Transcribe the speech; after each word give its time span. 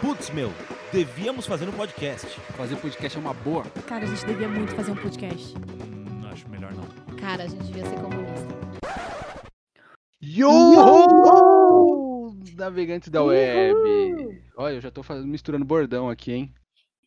Putz, 0.00 0.30
meu, 0.30 0.50
devíamos 0.92 1.46
fazer 1.46 1.68
um 1.68 1.72
podcast. 1.72 2.26
Fazer 2.56 2.76
podcast 2.76 3.16
é 3.18 3.20
uma 3.20 3.34
boa. 3.34 3.64
Cara, 3.86 4.04
a 4.04 4.06
gente 4.08 4.24
devia 4.26 4.48
muito 4.48 4.74
fazer 4.74 4.92
um 4.92 4.96
podcast. 4.96 5.54
Hum, 5.56 6.26
acho 6.30 6.48
melhor 6.48 6.72
não. 6.74 6.84
Cara, 7.16 7.44
a 7.44 7.46
gente 7.48 7.64
devia 7.64 7.84
ser 7.84 7.96
comunista. 7.96 8.48
Yo! 10.20 10.48
Navegantes 12.56 13.08
da 13.08 13.22
web. 13.22 14.42
Olha, 14.56 14.74
eu 14.74 14.80
já 14.80 14.90
tô 14.90 15.02
fazendo, 15.02 15.26
misturando 15.28 15.64
bordão 15.64 16.08
aqui, 16.10 16.32
hein? 16.32 16.54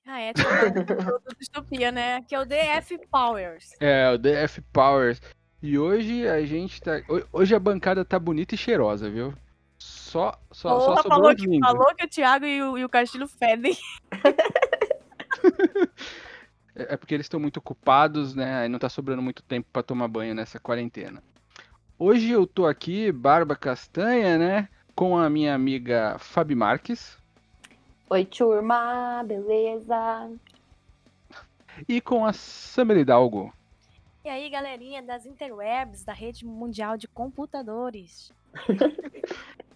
Ah, 0.08 0.20
é, 0.20 0.34
tudo 0.34 1.36
distopia, 1.39 1.92
né? 1.92 2.21
Que 2.23 2.36
é 2.36 2.39
o 2.39 2.46
DF 2.46 2.98
Powers. 3.10 3.70
É, 3.80 4.10
o 4.12 4.18
DF 4.18 4.62
Powers. 4.73 5.21
E 5.62 5.78
hoje 5.78 6.28
a 6.28 6.44
gente 6.46 6.82
tá. 6.82 7.02
ho- 7.10 7.23
Hoje 7.32 7.54
a 7.55 7.60
bancada 7.60 8.04
tá 8.04 8.18
bonita 8.20 8.55
e 8.55 8.58
cheirosa, 8.58 9.10
viu? 9.10 9.34
Só, 10.12 10.38
só, 10.52 10.98
só 10.98 11.04
falou 11.04 11.34
que, 11.34 11.59
falou 11.62 11.96
que 11.96 12.04
o 12.04 12.09
Thiago 12.09 12.46
e 12.46 12.62
o, 12.62 12.77
e 12.77 12.84
o 12.84 12.89
Castilho 12.89 13.30
fedem. 13.30 13.77
É 16.73 16.94
é 16.94 16.98
porque 16.98 17.13
eles 17.13 17.26
estão 17.26 17.40
muito 17.40 17.58
ocupados, 17.58 18.34
né? 18.34 18.62
Aí 18.62 18.70
não 18.70 18.80
tá 18.80 18.88
sobrando 18.88 19.22
muito 19.22 19.44
tempo 19.44 19.67
pra 19.73 19.84
tomar 19.84 20.08
banho 20.08 20.34
nessa 20.34 20.58
quarentena. 20.58 21.22
Hoje 22.00 22.30
eu 22.30 22.48
tô 22.48 22.66
aqui, 22.66 23.12
barba 23.12 23.58
castanha, 23.58 24.38
né? 24.38 24.70
Com 24.95 25.17
a 25.17 25.30
minha 25.30 25.53
amiga 25.53 26.17
Fabi 26.17 26.55
Marques 26.55 27.17
Oi, 28.09 28.23
turma, 28.25 29.23
beleza? 29.25 30.31
e 31.88 32.00
com 32.00 32.25
a 32.25 32.31
Samir 32.31 32.98
Hidalgo. 32.98 33.53
E 34.23 34.30
aí, 34.30 34.50
galerinha 34.50 35.02
das 35.02 35.25
interwebs, 35.25 36.03
da 36.03 36.14
rede 36.14 36.45
mundial 36.45 36.95
de 36.95 37.08
computadores. 37.08 38.31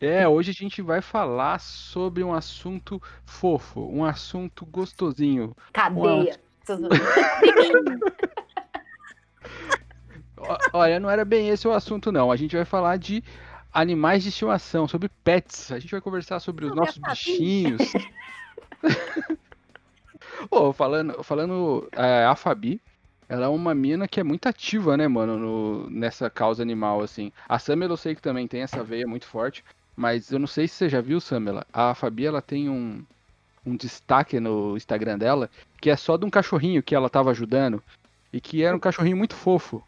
É, 0.00 0.26
hoje 0.26 0.50
a 0.50 0.54
gente 0.54 0.82
vai 0.82 1.00
falar 1.00 1.60
sobre 1.60 2.24
um 2.24 2.34
assunto 2.34 3.00
fofo, 3.24 3.80
um 3.80 4.04
assunto 4.04 4.66
gostosinho. 4.66 5.56
Cadeia. 5.72 6.38
Olha, 10.72 10.98
não 10.98 11.08
era 11.10 11.24
bem 11.24 11.48
esse 11.48 11.66
o 11.68 11.72
assunto, 11.72 12.10
não. 12.10 12.30
A 12.30 12.36
gente 12.36 12.56
vai 12.56 12.64
falar 12.64 12.96
de 12.96 13.22
animais 13.72 14.22
de 14.22 14.28
estimação, 14.28 14.86
sobre 14.86 15.08
pets. 15.08 15.72
A 15.72 15.78
gente 15.78 15.90
vai 15.90 16.00
conversar 16.00 16.40
sobre 16.40 16.66
os 16.66 16.70
Não, 16.70 16.78
nossos 16.78 16.98
bichinhos. 16.98 17.92
Ô, 20.50 20.72
falando, 20.72 21.22
falando 21.22 21.88
é, 21.92 22.24
a 22.24 22.34
Fabi, 22.34 22.80
ela 23.32 23.46
é 23.46 23.48
uma 23.48 23.74
mina 23.74 24.06
que 24.06 24.20
é 24.20 24.22
muito 24.22 24.46
ativa, 24.46 24.94
né, 24.94 25.08
mano, 25.08 25.38
no- 25.38 25.88
nessa 25.90 26.28
causa 26.28 26.62
animal, 26.62 27.00
assim. 27.00 27.32
A 27.48 27.58
Samela 27.58 27.94
eu 27.94 27.96
sei 27.96 28.14
que 28.14 28.20
também 28.20 28.46
tem 28.46 28.60
essa 28.60 28.84
veia 28.84 29.06
muito 29.06 29.26
forte, 29.26 29.64
mas 29.96 30.30
eu 30.30 30.38
não 30.38 30.46
sei 30.46 30.68
se 30.68 30.74
você 30.74 30.88
já 30.90 31.00
viu, 31.00 31.18
Samela. 31.18 31.66
A 31.72 31.94
Fabi, 31.94 32.26
ela 32.26 32.42
tem 32.42 32.68
um, 32.68 33.02
um 33.64 33.74
destaque 33.74 34.38
no 34.38 34.76
Instagram 34.76 35.16
dela, 35.16 35.48
que 35.80 35.88
é 35.88 35.96
só 35.96 36.18
de 36.18 36.26
um 36.26 36.30
cachorrinho 36.30 36.82
que 36.82 36.94
ela 36.94 37.08
tava 37.08 37.30
ajudando, 37.30 37.82
e 38.34 38.38
que 38.38 38.62
era 38.62 38.76
um 38.76 38.80
cachorrinho 38.80 39.16
muito 39.16 39.34
fofo. 39.34 39.82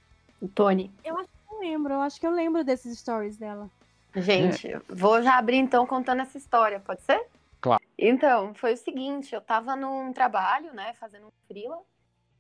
Tony, 0.55 0.91
Não 1.05 1.61
lembro, 1.61 1.93
eu 1.93 2.01
acho 2.01 2.19
que 2.19 2.27
eu 2.27 2.33
lembro 2.33 2.65
desses 2.65 2.99
stories 2.99 3.37
dela. 3.37 3.71
gente, 4.17 4.69
vou 4.89 5.23
já 5.23 5.37
abrir 5.37 5.57
então 5.57 5.87
contando 5.87 6.23
essa 6.23 6.39
história, 6.39 6.81
pode 6.81 7.03
ser? 7.03 7.23
Claro. 7.61 7.83
Então, 7.99 8.55
foi 8.55 8.73
o 8.73 8.77
seguinte, 8.77 9.35
eu 9.35 9.41
tava 9.43 9.77
num 9.77 10.15
trabalho, 10.15 10.73
né, 10.73 10.95
fazendo 10.95 11.27
um 11.27 11.31
frila, 11.47 11.79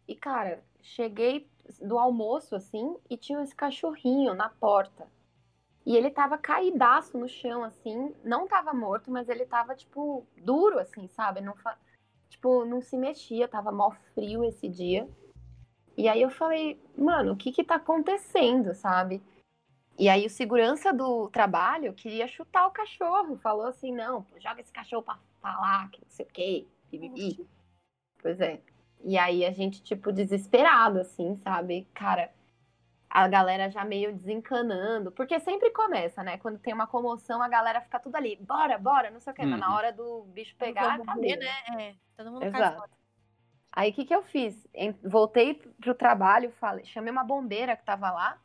e 0.06 0.14
cara, 0.14 0.62
cheguei 0.82 1.48
do 1.80 1.98
almoço 1.98 2.54
assim 2.54 2.96
e 3.08 3.16
tinha 3.16 3.42
esse 3.42 3.54
cachorrinho 3.54 4.34
na 4.34 4.48
porta. 4.48 5.06
E 5.86 5.96
ele 5.96 6.10
tava 6.10 6.38
caidaço 6.38 7.18
no 7.18 7.28
chão 7.28 7.62
assim, 7.62 8.14
não 8.24 8.46
tava 8.48 8.72
morto, 8.72 9.10
mas 9.10 9.28
ele 9.28 9.44
tava 9.44 9.74
tipo 9.74 10.26
duro 10.36 10.78
assim, 10.78 11.08
sabe? 11.08 11.40
Não 11.40 11.54
fa... 11.54 11.78
tipo, 12.28 12.64
não 12.64 12.80
se 12.80 12.96
mexia, 12.96 13.48
tava 13.48 13.70
mó 13.70 13.90
frio 14.14 14.44
esse 14.44 14.68
dia. 14.68 15.08
E 15.96 16.08
aí 16.08 16.22
eu 16.22 16.30
falei, 16.30 16.82
mano, 16.96 17.32
o 17.32 17.36
que 17.36 17.52
que 17.52 17.62
tá 17.62 17.76
acontecendo, 17.76 18.74
sabe? 18.74 19.22
E 19.96 20.08
aí 20.08 20.26
o 20.26 20.30
segurança 20.30 20.92
do 20.92 21.28
trabalho 21.28 21.92
queria 21.92 22.26
chutar 22.26 22.66
o 22.66 22.72
cachorro, 22.72 23.36
falou 23.36 23.66
assim, 23.66 23.92
não, 23.92 24.26
joga 24.38 24.60
esse 24.60 24.72
cachorro 24.72 25.02
pra, 25.02 25.18
pra 25.40 25.60
lá, 25.60 25.88
que 25.88 26.00
não 26.00 26.10
sei 26.10 26.26
o 26.26 26.28
quê, 26.28 26.66
bibibi. 26.90 27.46
Pois 28.20 28.40
é. 28.40 28.60
E 29.04 29.18
aí 29.18 29.44
a 29.44 29.52
gente, 29.52 29.82
tipo, 29.82 30.12
desesperado, 30.12 31.00
assim, 31.00 31.36
sabe? 31.36 31.86
Cara, 31.94 32.32
a 33.10 33.28
galera 33.28 33.70
já 33.70 33.84
meio 33.84 34.14
desencanando, 34.14 35.12
porque 35.12 35.38
sempre 35.40 35.70
começa, 35.70 36.22
né? 36.22 36.38
Quando 36.38 36.58
tem 36.58 36.74
uma 36.74 36.86
comoção, 36.86 37.42
a 37.42 37.48
galera 37.48 37.80
fica 37.80 38.00
tudo 38.00 38.16
ali, 38.16 38.36
bora, 38.36 38.78
bora, 38.78 39.10
não 39.10 39.20
sei 39.20 39.32
o 39.32 39.36
quê, 39.36 39.46
mas 39.46 39.60
na 39.60 39.68
Uhum. 39.68 39.76
hora 39.76 39.92
do 39.92 40.22
bicho 40.34 40.56
pegar, 40.56 40.98
Vamos 40.98 41.06
cadê? 41.06 41.36
né? 41.36 41.46
É, 41.80 41.94
todo 42.16 42.32
mundo 42.32 42.44
Exato. 42.46 42.90
Aí 43.72 43.90
o 43.90 43.94
que, 43.94 44.04
que 44.04 44.14
eu 44.14 44.22
fiz? 44.22 44.66
Voltei 45.02 45.54
pro 45.54 45.94
trabalho, 45.94 46.50
falei, 46.52 46.84
chamei 46.86 47.10
uma 47.12 47.24
bombeira 47.24 47.76
que 47.76 47.84
tava 47.84 48.10
lá. 48.10 48.40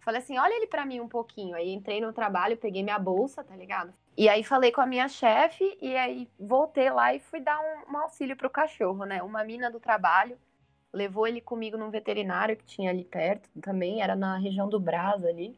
Falei 0.00 0.20
assim, 0.20 0.38
olha 0.38 0.54
ele 0.54 0.66
pra 0.68 0.86
mim 0.86 1.00
um 1.00 1.08
pouquinho. 1.08 1.54
Aí 1.56 1.70
entrei 1.70 2.00
no 2.00 2.12
trabalho, 2.12 2.56
peguei 2.56 2.82
minha 2.82 2.98
bolsa, 2.98 3.44
tá 3.44 3.56
ligado? 3.56 3.92
E 4.20 4.28
aí 4.28 4.42
falei 4.42 4.72
com 4.72 4.80
a 4.80 4.86
minha 4.86 5.08
chefe 5.08 5.78
e 5.80 5.96
aí 5.96 6.28
voltei 6.36 6.90
lá 6.90 7.14
e 7.14 7.20
fui 7.20 7.38
dar 7.38 7.56
um, 7.60 7.94
um 7.94 7.98
auxílio 7.98 8.36
pro 8.36 8.50
cachorro, 8.50 9.04
né? 9.04 9.22
Uma 9.22 9.44
mina 9.44 9.70
do 9.70 9.78
trabalho 9.78 10.36
levou 10.92 11.24
ele 11.24 11.40
comigo 11.40 11.76
num 11.76 11.88
veterinário 11.88 12.56
que 12.56 12.64
tinha 12.64 12.90
ali 12.90 13.04
perto 13.04 13.48
também, 13.62 14.02
era 14.02 14.16
na 14.16 14.36
região 14.36 14.68
do 14.68 14.80
Brás 14.80 15.24
ali. 15.24 15.56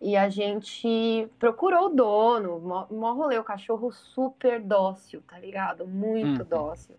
E 0.00 0.16
a 0.16 0.28
gente 0.28 1.28
procurou 1.40 1.86
o 1.86 1.88
dono, 1.88 2.60
mó, 2.60 2.86
mó 2.92 3.12
rolê, 3.14 3.36
o 3.40 3.42
cachorro 3.42 3.90
super 3.90 4.60
dócil, 4.60 5.20
tá 5.26 5.36
ligado? 5.36 5.84
Muito 5.84 6.42
Uhum. 6.42 6.48
dócil. 6.48 6.94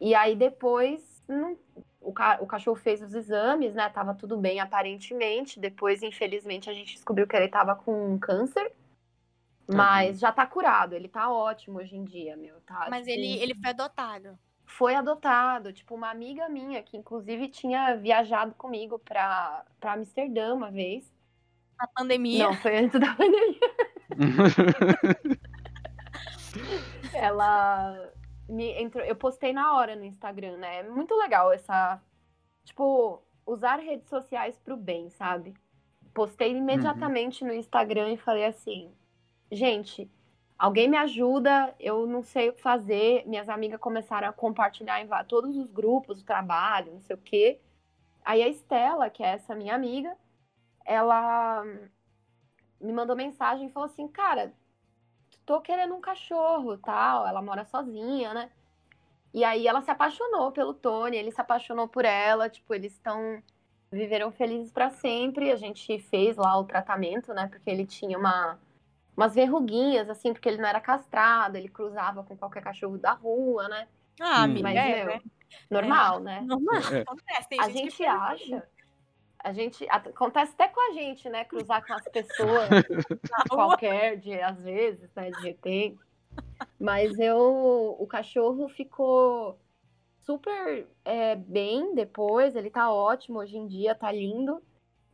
E 0.00 0.14
aí 0.14 0.34
depois 0.34 1.22
não- 1.28 1.58
o, 2.00 2.14
ca- 2.14 2.38
o 2.40 2.46
cachorro 2.46 2.76
fez 2.76 3.02
os 3.02 3.12
exames, 3.12 3.74
né? 3.74 3.90
Tava 3.90 4.14
tudo 4.14 4.38
bem 4.38 4.58
aparentemente. 4.58 5.60
Depois, 5.60 6.02
infelizmente, 6.02 6.70
a 6.70 6.72
gente 6.72 6.94
descobriu 6.94 7.26
que 7.26 7.36
ele 7.36 7.48
tava 7.48 7.74
com 7.74 8.18
câncer. 8.18 8.72
Mas 9.66 10.18
já 10.18 10.30
tá 10.32 10.46
curado, 10.46 10.94
ele 10.94 11.08
tá 11.08 11.30
ótimo 11.32 11.78
hoje 11.78 11.96
em 11.96 12.04
dia, 12.04 12.36
meu. 12.36 12.60
Tá, 12.62 12.86
Mas 12.90 13.06
tipo, 13.06 13.18
ele, 13.18 13.38
ele 13.42 13.54
foi 13.54 13.70
adotado. 13.70 14.38
foi 14.66 14.94
adotado. 14.94 15.72
Tipo, 15.72 15.94
uma 15.94 16.10
amiga 16.10 16.48
minha 16.48 16.82
que, 16.82 16.96
inclusive, 16.96 17.48
tinha 17.48 17.96
viajado 17.96 18.54
comigo 18.54 18.98
pra, 18.98 19.64
pra 19.80 19.94
Amsterdã 19.94 20.54
uma 20.54 20.70
vez. 20.70 21.12
Na 21.78 21.88
pandemia. 21.88 22.44
Não, 22.46 22.54
foi 22.54 22.76
antes 22.78 23.00
da 23.00 23.14
pandemia. 23.16 23.60
Ela 27.12 28.12
me 28.48 28.70
entrou, 28.82 29.04
eu 29.04 29.16
postei 29.16 29.52
na 29.52 29.74
hora 29.76 29.96
no 29.96 30.04
Instagram, 30.04 30.56
né? 30.58 30.80
É 30.80 30.82
muito 30.88 31.14
legal 31.16 31.52
essa, 31.52 32.00
tipo, 32.64 33.22
usar 33.46 33.76
redes 33.78 34.08
sociais 34.08 34.58
pro 34.58 34.76
bem, 34.76 35.10
sabe? 35.10 35.54
Postei 36.12 36.52
imediatamente 36.56 37.44
no 37.44 37.52
Instagram 37.52 38.12
e 38.12 38.16
falei 38.16 38.44
assim: 38.46 38.92
"Gente, 39.54 40.10
alguém 40.58 40.88
me 40.88 40.96
ajuda, 40.96 41.74
eu 41.78 42.06
não 42.06 42.22
sei 42.22 42.48
o 42.48 42.52
que 42.52 42.60
fazer". 42.60 43.24
Minhas 43.26 43.48
amigas 43.48 43.80
começaram 43.80 44.28
a 44.28 44.32
compartilhar 44.32 45.00
em 45.00 45.08
todos 45.26 45.56
os 45.56 45.70
grupos 45.70 46.18
do 46.18 46.24
trabalho, 46.24 46.92
não 46.92 47.00
sei 47.00 47.16
o 47.16 47.18
quê. 47.20 47.60
Aí 48.24 48.42
a 48.42 48.48
Estela, 48.48 49.10
que 49.10 49.22
é 49.22 49.28
essa 49.28 49.54
minha 49.54 49.74
amiga, 49.74 50.16
ela 50.84 51.64
me 52.80 52.92
mandou 52.92 53.16
mensagem 53.16 53.66
e 53.66 53.70
falou 53.70 53.86
assim: 53.88 54.08
"Cara, 54.08 54.52
tô 55.46 55.60
querendo 55.60 55.94
um 55.94 56.00
cachorro, 56.00 56.76
tal. 56.78 57.26
Ela 57.26 57.42
mora 57.42 57.64
sozinha, 57.64 58.34
né? 58.34 58.50
E 59.32 59.44
aí 59.44 59.66
ela 59.66 59.82
se 59.82 59.90
apaixonou 59.90 60.52
pelo 60.52 60.72
Tony, 60.74 61.16
ele 61.16 61.32
se 61.32 61.40
apaixonou 61.40 61.88
por 61.88 62.04
ela, 62.04 62.48
tipo, 62.48 62.72
eles 62.74 62.92
estão 62.92 63.42
viveram 63.90 64.30
felizes 64.32 64.72
pra 64.72 64.90
sempre. 64.90 65.50
A 65.50 65.56
gente 65.56 65.98
fez 65.98 66.36
lá 66.36 66.58
o 66.58 66.64
tratamento, 66.64 67.34
né? 67.34 67.48
Porque 67.48 67.68
ele 67.70 67.86
tinha 67.86 68.18
uma 68.18 68.58
umas 69.16 69.34
verruguinhas 69.34 70.08
assim, 70.10 70.32
porque 70.32 70.48
ele 70.48 70.58
não 70.60 70.68
era 70.68 70.80
castrado, 70.80 71.56
ele 71.56 71.68
cruzava 71.68 72.22
com 72.22 72.36
qualquer 72.36 72.62
cachorro 72.62 72.98
da 72.98 73.12
rua, 73.12 73.68
né? 73.68 73.88
Ah, 74.20 74.40
Hum. 74.40 74.44
amiga, 74.44 74.62
Mas 74.62 74.76
é, 74.76 75.04
meu, 75.04 75.14
é 75.14 75.20
normal, 75.70 76.20
né? 76.20 76.40
normal. 76.42 76.82
É. 76.92 77.00
Acontece. 77.00 77.48
Tem 77.48 77.60
A 77.60 77.68
gente, 77.68 77.90
gente 77.90 78.04
acha 78.06 78.68
a 79.44 79.52
gente 79.52 79.86
acontece 79.90 80.52
até 80.54 80.68
com 80.68 80.90
a 80.90 80.94
gente, 80.94 81.28
né? 81.28 81.44
Cruzar 81.44 81.86
com 81.86 81.92
as 81.92 82.08
pessoas 82.08 82.68
qualquer 83.50 84.16
de 84.16 84.40
às 84.40 84.58
vezes, 84.62 85.10
né, 85.14 85.30
de 85.30 85.42
repente. 85.42 85.98
Mas 86.80 87.18
eu, 87.18 87.94
o 87.98 88.06
cachorro 88.06 88.66
ficou 88.70 89.58
super 90.18 90.88
é, 91.04 91.36
bem 91.36 91.94
depois, 91.94 92.56
ele 92.56 92.70
tá 92.70 92.90
ótimo 92.90 93.38
hoje 93.38 93.58
em 93.58 93.66
dia, 93.66 93.94
tá 93.94 94.10
lindo. 94.10 94.62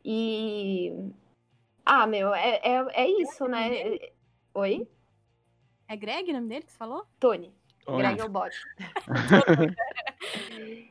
E 0.04 0.94
ah, 1.92 2.06
meu, 2.06 2.32
é, 2.34 2.60
é, 2.62 2.86
é 3.02 3.08
isso, 3.22 3.46
né? 3.48 3.70
Oi? 4.54 4.88
É 5.88 5.96
Greg 5.96 6.30
o 6.30 6.34
nome 6.34 6.48
dele 6.48 6.62
que 6.64 6.70
você 6.72 6.78
falou? 6.78 7.04
Tony. 7.18 7.52
Olha, 7.86 8.08
Greg 8.08 8.20
é 8.20 8.24
o 8.24 8.28
bot. 8.28 8.54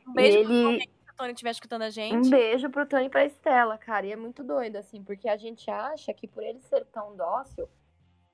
Um 0.06 0.12
beijo 0.12 0.38
E 0.38 0.44
pro 0.44 0.52
ele- 0.52 0.62
Tony, 0.62 0.80
se 0.80 1.10
o 1.10 1.14
Tony 1.16 1.32
estiver 1.32 1.50
escutando 1.50 1.82
a 1.82 1.90
gente. 1.90 2.26
Um 2.26 2.30
beijo 2.30 2.70
pro 2.70 2.86
Tony 2.86 3.06
e 3.06 3.08
pra 3.08 3.24
Estela, 3.24 3.78
cara. 3.78 4.06
E 4.06 4.12
é 4.12 4.16
muito 4.16 4.42
doido, 4.42 4.76
assim, 4.76 5.02
porque 5.02 5.28
a 5.28 5.36
gente 5.36 5.70
acha 5.70 6.12
que 6.12 6.26
por 6.26 6.42
ele 6.42 6.60
ser 6.60 6.84
tão 6.86 7.16
dócil, 7.16 7.68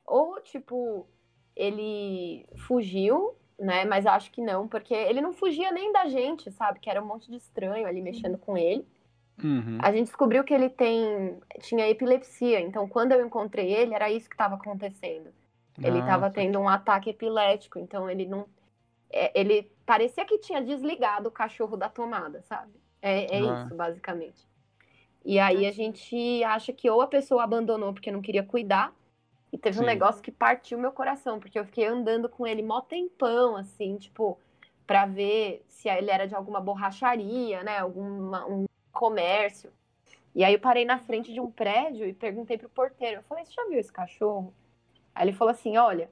ou, 0.04 0.40
tipo, 0.40 1.06
ele 1.54 2.46
fugiu, 2.66 3.36
né? 3.58 3.84
Mas 3.84 4.06
acho 4.06 4.30
que 4.30 4.40
não, 4.40 4.66
porque 4.66 4.94
ele 4.94 5.20
não 5.20 5.32
fugia 5.32 5.70
nem 5.70 5.92
da 5.92 6.06
gente, 6.06 6.50
sabe? 6.50 6.80
Que 6.80 6.88
era 6.90 7.02
um 7.02 7.06
monte 7.06 7.30
de 7.30 7.36
estranho 7.36 7.86
ali 7.86 8.00
mexendo 8.00 8.38
com 8.38 8.56
ele. 8.56 8.86
Uhum. 9.42 9.78
A 9.82 9.92
gente 9.92 10.06
descobriu 10.06 10.42
que 10.44 10.54
ele 10.54 10.70
tem 10.70 11.38
tinha 11.60 11.88
epilepsia, 11.88 12.60
então 12.60 12.88
quando 12.88 13.12
eu 13.12 13.24
encontrei 13.24 13.72
ele, 13.72 13.94
era 13.94 14.10
isso 14.10 14.28
que 14.28 14.34
estava 14.34 14.54
acontecendo. 14.54 15.30
Ele 15.82 15.98
Ah, 15.98 16.00
estava 16.00 16.30
tendo 16.30 16.58
um 16.58 16.68
ataque 16.68 17.10
epilético, 17.10 17.78
então 17.78 18.08
ele 18.10 18.26
não. 18.26 18.46
é, 19.10 19.30
ele 19.38 19.70
parecia 19.84 20.24
que 20.24 20.38
tinha 20.38 20.60
desligado 20.62 21.28
o 21.28 21.32
cachorro 21.32 21.76
da 21.76 21.88
tomada, 21.88 22.42
sabe? 22.42 22.72
É, 23.02 23.36
é 23.36 23.40
Ah. 23.44 23.62
isso, 23.64 23.74
basicamente. 23.74 24.46
E 25.24 25.38
aí 25.38 25.66
a 25.66 25.72
gente 25.72 26.42
acha 26.44 26.72
que 26.72 26.88
ou 26.88 27.00
a 27.02 27.06
pessoa 27.06 27.44
abandonou 27.44 27.92
porque 27.92 28.10
não 28.10 28.22
queria 28.22 28.42
cuidar, 28.42 28.92
e 29.52 29.58
teve 29.58 29.78
um 29.78 29.82
Sim. 29.82 29.86
negócio 29.86 30.22
que 30.22 30.32
partiu 30.32 30.78
meu 30.78 30.92
coração, 30.92 31.38
porque 31.38 31.58
eu 31.58 31.64
fiquei 31.64 31.86
andando 31.86 32.28
com 32.28 32.46
ele 32.46 32.62
mó 32.62 32.80
tempão, 32.80 33.56
assim, 33.56 33.96
tipo, 33.96 34.38
pra 34.86 35.06
ver 35.06 35.64
se 35.68 35.88
ele 35.88 36.10
era 36.10 36.26
de 36.26 36.34
alguma 36.34 36.60
borracharia, 36.60 37.62
né? 37.62 37.78
Alguma, 37.78 38.44
um 38.46 38.64
comércio. 38.96 39.72
E 40.34 40.44
aí 40.44 40.54
eu 40.54 40.60
parei 40.60 40.84
na 40.84 40.98
frente 40.98 41.32
de 41.32 41.40
um 41.40 41.50
prédio 41.50 42.06
e 42.06 42.12
perguntei 42.12 42.58
pro 42.58 42.68
porteiro. 42.68 43.20
Eu 43.20 43.24
falei, 43.24 43.44
você 43.44 43.52
já 43.52 43.64
viu 43.68 43.78
esse 43.78 43.92
cachorro? 43.92 44.52
Aí 45.14 45.28
ele 45.28 45.36
falou 45.36 45.52
assim, 45.52 45.76
olha, 45.76 46.10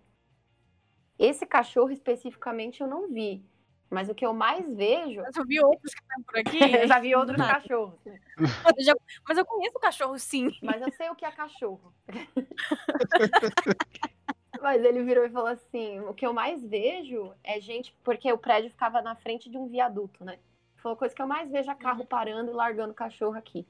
esse 1.18 1.44
cachorro 1.46 1.90
especificamente 1.90 2.80
eu 2.80 2.86
não 2.86 3.08
vi. 3.08 3.44
Mas 3.90 4.08
o 4.08 4.14
que 4.14 4.24
eu 4.26 4.32
mais 4.32 4.66
vejo. 4.74 5.20
Mas 5.20 5.36
eu 5.36 5.44
vi 5.44 5.62
outros 5.62 5.94
que 5.94 6.00
estão 6.00 6.22
por 6.22 6.38
aqui. 6.38 6.58
eu 6.84 6.88
já 6.88 6.98
vi 6.98 7.14
outros 7.14 7.38
Nada. 7.38 7.54
cachorros. 7.60 7.98
Eu 8.06 8.84
já- 8.84 8.94
Mas 9.28 9.38
eu 9.38 9.44
conheço 9.44 9.76
o 9.76 9.80
cachorro, 9.80 10.18
sim. 10.18 10.50
Mas 10.62 10.80
eu 10.82 10.90
sei 10.92 11.10
o 11.10 11.14
que 11.14 11.24
é 11.24 11.30
cachorro. 11.30 11.92
Mas 14.60 14.82
ele 14.82 15.02
virou 15.02 15.26
e 15.26 15.30
falou 15.30 15.48
assim: 15.48 16.00
o 16.00 16.14
que 16.14 16.26
eu 16.26 16.32
mais 16.32 16.64
vejo 16.64 17.32
é 17.44 17.60
gente. 17.60 17.94
Porque 18.02 18.32
o 18.32 18.38
prédio 18.38 18.70
ficava 18.70 19.02
na 19.02 19.14
frente 19.14 19.50
de 19.50 19.58
um 19.58 19.68
viaduto, 19.68 20.24
né? 20.24 20.38
Falou, 20.84 20.96
a 20.96 20.98
coisa 20.98 21.14
que 21.14 21.22
eu 21.22 21.26
mais 21.26 21.50
vejo 21.50 21.70
é 21.70 21.74
carro 21.74 22.04
parando 22.04 22.50
e 22.50 22.54
largando 22.54 22.92
cachorro 22.92 23.38
aqui. 23.38 23.66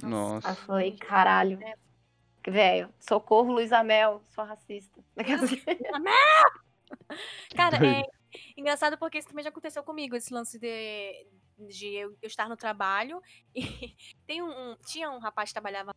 Aí 0.00 0.04
eu 0.04 0.08
Nossa. 0.08 0.54
falei, 0.54 0.96
caralho. 0.96 1.58
Velho, 2.46 2.94
socorro, 3.00 3.52
Luiz 3.52 3.72
Amel, 3.72 4.22
sou 4.28 4.44
racista. 4.44 5.02
Cara, 7.56 7.80
Doido. 7.80 7.96
é 7.96 8.02
engraçado 8.56 8.96
porque 8.96 9.18
isso 9.18 9.26
também 9.26 9.42
já 9.42 9.50
aconteceu 9.50 9.82
comigo, 9.82 10.14
esse 10.14 10.32
lance 10.32 10.56
de, 10.56 11.26
de 11.58 11.88
eu, 11.96 12.16
eu 12.22 12.28
estar 12.28 12.48
no 12.48 12.56
trabalho 12.56 13.20
e 13.52 13.96
tem 14.24 14.40
um, 14.40 14.50
um- 14.50 14.76
tinha 14.86 15.10
um 15.10 15.18
rapaz 15.18 15.50
que 15.50 15.54
trabalhava 15.54 15.92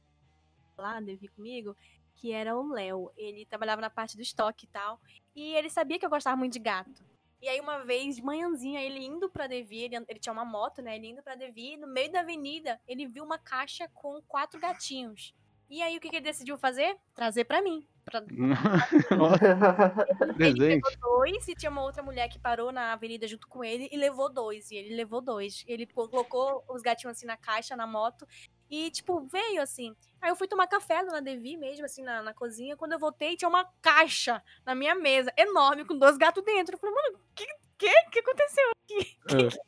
lá, 0.80 1.00
Devi 1.00 1.28
comigo, 1.28 1.78
que 2.16 2.32
era 2.32 2.58
o 2.58 2.70
Léo. 2.70 3.12
Ele 3.16 3.46
trabalhava 3.46 3.82
na 3.82 3.90
parte 3.92 4.16
do 4.16 4.24
estoque 4.24 4.66
e 4.66 4.70
tal, 4.70 5.00
e 5.36 5.54
ele 5.54 5.70
sabia 5.70 6.00
que 6.00 6.06
eu 6.06 6.10
gostava 6.10 6.36
muito 6.36 6.54
de 6.54 6.60
gato. 6.60 7.06
E 7.46 7.48
aí 7.48 7.62
uma 7.62 7.84
vez, 7.84 8.16
de 8.16 8.24
manhãzinha, 8.24 8.82
ele 8.82 9.06
indo 9.06 9.30
pra 9.30 9.46
Devi, 9.46 9.84
ele, 9.84 9.96
ele 10.10 10.20
tinha 10.20 10.34
uma 10.34 10.44
moto, 10.44 10.82
né, 10.82 10.96
ele 10.96 11.10
indo 11.10 11.22
pra 11.22 11.36
Devi, 11.36 11.78
no 11.78 11.86
meio 11.86 12.12
da 12.12 12.22
avenida, 12.22 12.82
ele 12.88 13.06
viu 13.06 13.24
uma 13.24 13.38
caixa 13.38 13.88
com 13.94 14.20
quatro 14.24 14.60
gatinhos. 14.60 15.32
E 15.70 15.80
aí 15.80 15.96
o 15.96 16.00
que, 16.00 16.10
que 16.10 16.16
ele 16.16 16.26
decidiu 16.26 16.58
fazer? 16.58 16.98
Trazer 17.14 17.46
pra 17.46 17.62
mim. 17.62 17.88
Pra, 18.04 18.24
ele 20.40 20.60
levou 20.60 20.92
dois 21.00 21.48
e 21.48 21.54
tinha 21.54 21.70
uma 21.70 21.84
outra 21.84 22.02
mulher 22.02 22.28
que 22.30 22.40
parou 22.40 22.72
na 22.72 22.94
avenida 22.94 23.28
junto 23.28 23.48
com 23.48 23.64
ele 23.64 23.88
e 23.92 23.98
levou 23.98 24.28
dois. 24.28 24.72
E 24.72 24.78
ele 24.78 24.96
levou 24.96 25.22
dois. 25.22 25.64
Ele 25.68 25.86
colocou 25.86 26.64
os 26.68 26.82
gatinhos 26.82 27.16
assim 27.16 27.28
na 27.28 27.38
caixa, 27.38 27.76
na 27.76 27.86
moto. 27.86 28.26
E, 28.70 28.90
tipo, 28.90 29.22
veio 29.28 29.62
assim. 29.62 29.96
Aí 30.22 30.30
eu 30.30 30.36
fui 30.36 30.48
tomar 30.48 30.68
café 30.68 31.04
na 31.04 31.20
Devi 31.20 31.56
mesmo, 31.56 31.86
assim, 31.86 32.04
na, 32.04 32.22
na 32.22 32.34
cozinha. 32.34 32.76
Quando 32.76 32.94
eu 32.94 33.00
voltei, 33.00 33.36
tinha 33.36 33.50
uma 33.50 33.66
caixa 33.82 34.42
na 34.66 34.74
minha 34.74 34.96
mesa, 34.96 35.32
enorme, 35.38 35.86
com 35.86 35.98
dois 35.98 36.18
gatos 36.18 36.44
dentro. 36.44 36.76
Eu 36.76 36.80
falei, 36.80 36.96
mano, 36.96 37.18
o 37.18 37.34
que, 37.36 37.46
que, 37.78 38.10
que 38.12 38.20
aconteceu 38.20 38.72
aqui? 38.84 39.18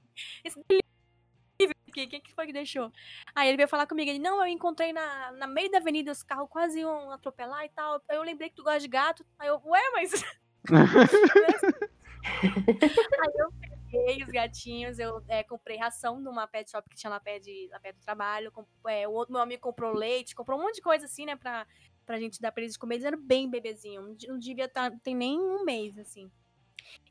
Esse 0.44 0.60
delivery 0.68 1.78
aqui, 1.90 2.08
quem 2.08 2.22
que 2.22 2.34
foi 2.34 2.48
que 2.48 2.54
deixou? 2.54 2.92
Aí 3.36 3.50
ele 3.50 3.58
veio 3.58 3.70
falar 3.70 3.86
comigo, 3.86 4.10
ele, 4.10 4.20
não, 4.20 4.40
eu 4.40 4.48
encontrei 4.48 4.92
na, 4.92 5.32
na 5.34 5.48
meio 5.48 5.70
da 5.70 5.78
avenida, 5.78 6.12
os 6.12 6.24
carros 6.24 6.50
quase 6.50 6.80
iam 6.80 7.12
atropelar 7.12 7.66
e 7.66 7.70
tal. 7.70 8.02
Aí 8.10 8.18
eu 8.18 8.24
lembrei 8.24 8.50
que 8.50 8.56
tu 8.56 8.64
gosta 8.64 8.80
de 8.80 8.88
gato. 8.88 9.26
Aí 9.38 9.48
eu, 9.48 9.62
ué, 9.66 9.82
mas 9.94 10.12
Aí 12.28 13.34
eu 13.36 13.67
peguei 13.92 14.24
os 14.24 14.30
gatinhos, 14.30 15.00
eu 15.00 15.24
é, 15.28 15.44
comprei 15.44 15.78
ração 15.78 16.20
numa 16.20 16.48
pet 16.48 16.70
shop 16.70 16.90
que 16.90 16.96
tinha 16.96 17.10
lá 17.10 17.20
perto, 17.20 17.44
de, 17.46 17.68
lá 17.72 17.80
perto 17.80 17.98
do 17.98 18.04
trabalho. 18.04 18.52
com- 18.52 18.66
é, 18.88 19.08
o 19.08 19.12
outro 19.12 19.34
meu 19.34 19.42
amigo 19.42 19.62
comprou 19.62 19.94
leite, 19.94 20.36
comprou 20.36 20.60
um 20.60 20.64
monte 20.64 20.76
de 20.76 20.82
coisa 20.82 21.06
assim, 21.06 21.26
né, 21.26 21.36
pra, 21.36 21.66
pra 22.06 22.20
gente 22.20 22.42
dar 22.42 22.52
pra 22.52 22.64
eles 22.64 22.78
comer. 22.78 22.96
Eles 22.96 23.06
eram 23.06 23.22
bem 23.22 23.50
bebezinhos, 23.50 24.04
não 24.06 24.16
de- 24.16 24.28
não 24.28 24.40
devia 24.40 24.66
estar, 24.66 24.92
tem 25.00 25.16
nem 25.16 25.40
um 25.40 25.64
mês, 25.64 25.98
assim. 25.98 26.30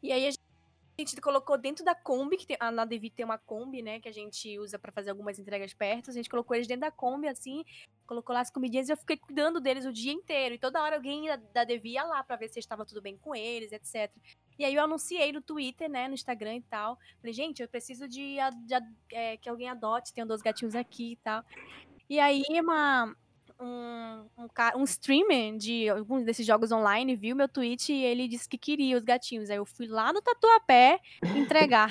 E 0.03 0.13
aí 0.13 0.27
a 0.29 0.31
gente 0.99 1.21
colocou 1.21 1.59
dentro 1.59 1.85
da 1.85 1.95
Kombi, 1.95 2.37
que 2.39 2.47
tem, 2.47 2.57
a, 2.59 2.71
na 2.71 2.85
Devi 2.85 3.11
tem 3.11 3.25
uma 3.25 3.37
Kombi, 3.39 3.83
né, 3.83 4.01
que 4.01 4.09
a 4.09 4.13
gente 4.13 4.59
usa 4.59 4.79
pra 4.79 4.91
fazer 4.93 5.11
algumas 5.11 5.39
entregas 5.39 5.75
perto. 5.75 6.11
A 6.11 6.13
gente 6.15 6.31
colocou 6.31 6.55
eles 6.57 6.67
dentro 6.67 6.83
da 6.83 6.91
Kombi, 6.91 7.29
assim, 7.29 7.65
colocou 8.07 8.33
lá 8.35 8.41
as 8.41 8.51
comidinhas 8.51 8.89
e 8.89 8.93
eu 8.93 8.97
fiquei 8.97 9.17
cuidando 9.17 9.61
deles 9.61 9.85
o 9.85 9.93
dia 9.93 10.13
inteiro. 10.13 10.55
E 10.55 10.59
toda 10.59 10.83
hora 10.83 10.97
alguém 10.97 11.27
da, 11.27 11.37
da 11.37 11.65
Devi 11.65 11.93
ia 11.93 12.05
lá 12.05 12.23
pra 12.25 12.37
ver 12.37 12.49
se 12.49 12.59
estava 12.59 12.87
tudo 12.87 13.03
bem 13.03 13.17
com 13.19 13.35
eles, 13.35 13.73
etc. 13.73 14.11
E 14.59 14.65
aí 14.65 14.75
eu 14.75 14.83
anunciei 14.83 15.33
no 15.33 15.41
Twitter, 15.41 15.89
né, 15.91 16.09
no 16.09 16.15
Instagram 16.15 16.57
e 16.57 16.63
tal. 16.63 16.99
Falei, 17.21 17.33
gente, 17.33 17.61
eu 17.63 17.69
preciso 17.69 18.09
de, 18.09 18.37
de 18.67 18.75
a- 18.75 18.83
é, 19.13 19.37
que 19.37 19.49
alguém 19.49 19.69
adote, 19.69 20.13
tenho 20.13 20.27
dois 20.27 20.43
gatinhos 20.43 20.75
aqui 20.75 21.13
e 21.13 21.17
tal. 21.17 21.45
E 22.09 22.19
aí 22.21 22.43
uma, 22.61 23.15
um, 23.61 24.27
um, 24.39 24.81
um 24.81 24.85
streamer 24.85 25.57
de 25.57 25.89
alguns 25.89 26.25
desses 26.25 26.47
jogos 26.47 26.71
online 26.73 27.15
viu 27.17 27.35
meu 27.37 27.49
tweet 27.49 27.93
e 27.93 28.05
ele 28.05 28.29
disse 28.29 28.49
que 28.49 28.59
queria 28.59 28.97
os 28.97 29.05
gatinhos. 29.05 29.51
Aí 29.51 29.57
eu 29.57 29.67
fui 29.67 29.87
lá 29.87 30.13
no 30.13 30.23
Tatuapé 30.23 31.01
entregar. 31.37 31.91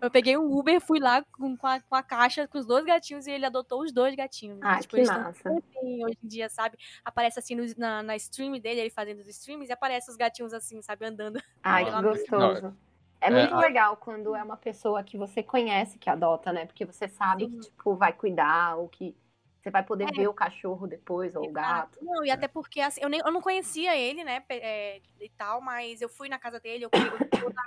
Eu 0.00 0.10
peguei 0.10 0.36
um 0.36 0.50
Uber, 0.58 0.80
fui 0.80 0.98
lá 1.00 1.24
com, 1.32 1.56
com, 1.56 1.66
a, 1.66 1.80
com 1.80 1.94
a 1.94 2.02
caixa 2.02 2.46
com 2.46 2.58
os 2.58 2.66
dois 2.66 2.84
gatinhos 2.84 3.26
e 3.26 3.30
ele 3.32 3.46
adotou 3.46 3.82
os 3.82 3.92
dois 3.92 4.14
gatinhos. 4.14 4.58
Ah, 4.62 4.78
Tipo, 4.80 4.96
que 4.96 5.02
massa. 5.04 5.48
assim, 5.48 6.04
hoje 6.04 6.18
em 6.22 6.28
dia, 6.28 6.48
sabe? 6.48 6.76
Aparece 7.04 7.38
assim 7.38 7.54
no- 7.54 7.64
na, 7.76 8.02
na 8.02 8.16
stream 8.16 8.52
dele, 8.58 8.80
ele 8.80 8.90
fazendo 8.90 9.20
os 9.20 9.26
streams, 9.28 9.68
e 9.68 9.72
aparece 9.72 10.10
os 10.10 10.16
gatinhos 10.16 10.52
assim, 10.52 10.80
sabe, 10.82 11.06
andando. 11.06 11.42
Ai, 11.62 11.84
Pela 11.84 12.02
que 12.02 12.08
gostoso. 12.08 12.76
É 13.20 13.26
É, 13.26 13.30
muito 13.30 13.54
a- 13.54 13.58
legal 13.58 13.96
quando 13.96 14.34
é 14.34 14.42
uma 14.42 14.56
pessoa 14.56 15.02
que 15.02 15.18
você 15.18 15.42
conhece 15.42 15.98
que 15.98 16.08
adota, 16.08 16.52
né? 16.52 16.66
Porque 16.66 16.84
você 16.84 17.08
sabe 17.08 17.44
Sim. 17.44 17.50
que, 17.50 17.60
tipo, 17.68 17.94
vai 17.94 18.12
cuidar, 18.12 18.76
ou 18.76 18.88
que 18.88 19.14
você 19.60 19.70
vai 19.70 19.82
poder 19.82 20.08
É. 20.08 20.12
ver 20.12 20.28
o 20.28 20.32
cachorro 20.34 20.86
depois, 20.86 21.36
ou 21.36 21.46
o 21.46 21.52
gato. 21.52 21.98
Não, 22.02 22.24
e 22.24 22.30
até 22.30 22.48
porque 22.48 22.80
assim, 22.80 23.00
eu, 23.02 23.10
nem, 23.10 23.20
eu 23.20 23.30
não 23.30 23.42
conhecia 23.42 23.94
ele, 23.94 24.24
né, 24.24 24.42
é, 24.48 25.02
e 25.20 25.28
tal, 25.36 25.60
mas 25.60 26.00
eu 26.00 26.08
fui 26.08 26.30
na 26.30 26.38
casa 26.38 26.58
dele, 26.58 26.84
eu 26.86 26.90
queria 26.90 27.10
toda 27.30 27.60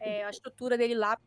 é, 0.00 0.24
a 0.24 0.30
estrutura 0.30 0.78
dele 0.78 0.94
lá, 0.94 1.18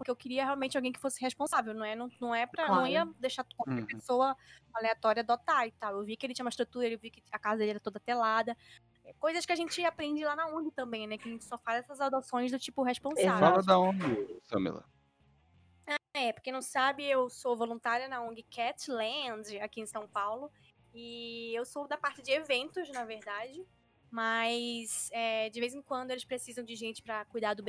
porque 0.00 0.10
eu 0.10 0.16
queria 0.16 0.46
realmente 0.46 0.78
alguém 0.78 0.90
que 0.92 0.98
fosse 0.98 1.20
responsável, 1.20 1.74
não 1.74 1.84
é, 1.84 1.94
não, 1.94 2.08
não 2.18 2.34
é 2.34 2.46
pra, 2.46 2.64
não 2.68 2.76
Claro. 2.76 2.86
ia 2.90 3.04
deixar 3.18 3.44
qualquer 3.54 3.80
Uhum. 3.82 3.86
pessoa 3.86 4.34
aleatória 4.72 5.20
adotar 5.20 5.66
e 5.66 5.72
tal. 5.72 5.98
Eu 5.98 6.04
vi 6.06 6.16
que 6.16 6.24
ele 6.24 6.32
tinha 6.32 6.42
uma 6.42 6.48
estrutura, 6.48 6.88
eu 6.88 6.98
vi 6.98 7.10
que 7.10 7.22
a 7.30 7.38
casa 7.38 7.58
dele 7.58 7.72
era 7.72 7.80
toda 7.80 8.00
telada. 8.00 8.56
É, 9.04 9.12
Coisas 9.18 9.44
que 9.44 9.52
a 9.52 9.56
gente 9.56 9.84
aprende 9.84 10.24
lá 10.24 10.34
na 10.34 10.46
UNI 10.46 10.72
também, 10.72 11.06
né? 11.06 11.18
Que 11.18 11.28
a 11.28 11.32
gente 11.32 11.44
só 11.44 11.58
faz 11.58 11.84
essas 11.84 12.00
adoções 12.00 12.50
do 12.50 12.58
tipo 12.58 12.82
responsável. 12.82 13.38
Fala 13.38 13.62
da 13.62 13.78
onde, 13.78 14.40
Samela. 14.44 14.86
É, 16.14 16.32
pra 16.32 16.40
quem 16.42 16.52
não 16.52 16.62
sabe, 16.62 17.04
eu 17.04 17.28
sou 17.28 17.54
voluntária 17.54 18.08
na 18.08 18.22
ONG 18.22 18.42
Catland, 18.44 19.58
aqui 19.60 19.82
em 19.82 19.86
São 19.86 20.08
Paulo. 20.08 20.50
E 20.94 21.52
eu 21.54 21.66
sou 21.66 21.86
da 21.86 21.98
parte 21.98 22.22
de 22.22 22.30
eventos, 22.32 22.88
na 22.90 23.04
verdade. 23.04 23.62
Mas 24.10 25.10
é, 25.12 25.50
de 25.50 25.60
vez 25.60 25.74
em 25.74 25.82
quando 25.82 26.10
eles 26.10 26.24
precisam 26.24 26.64
de 26.64 26.74
gente 26.74 27.02
pra 27.02 27.24
cuidar 27.26 27.52
do 27.54 27.62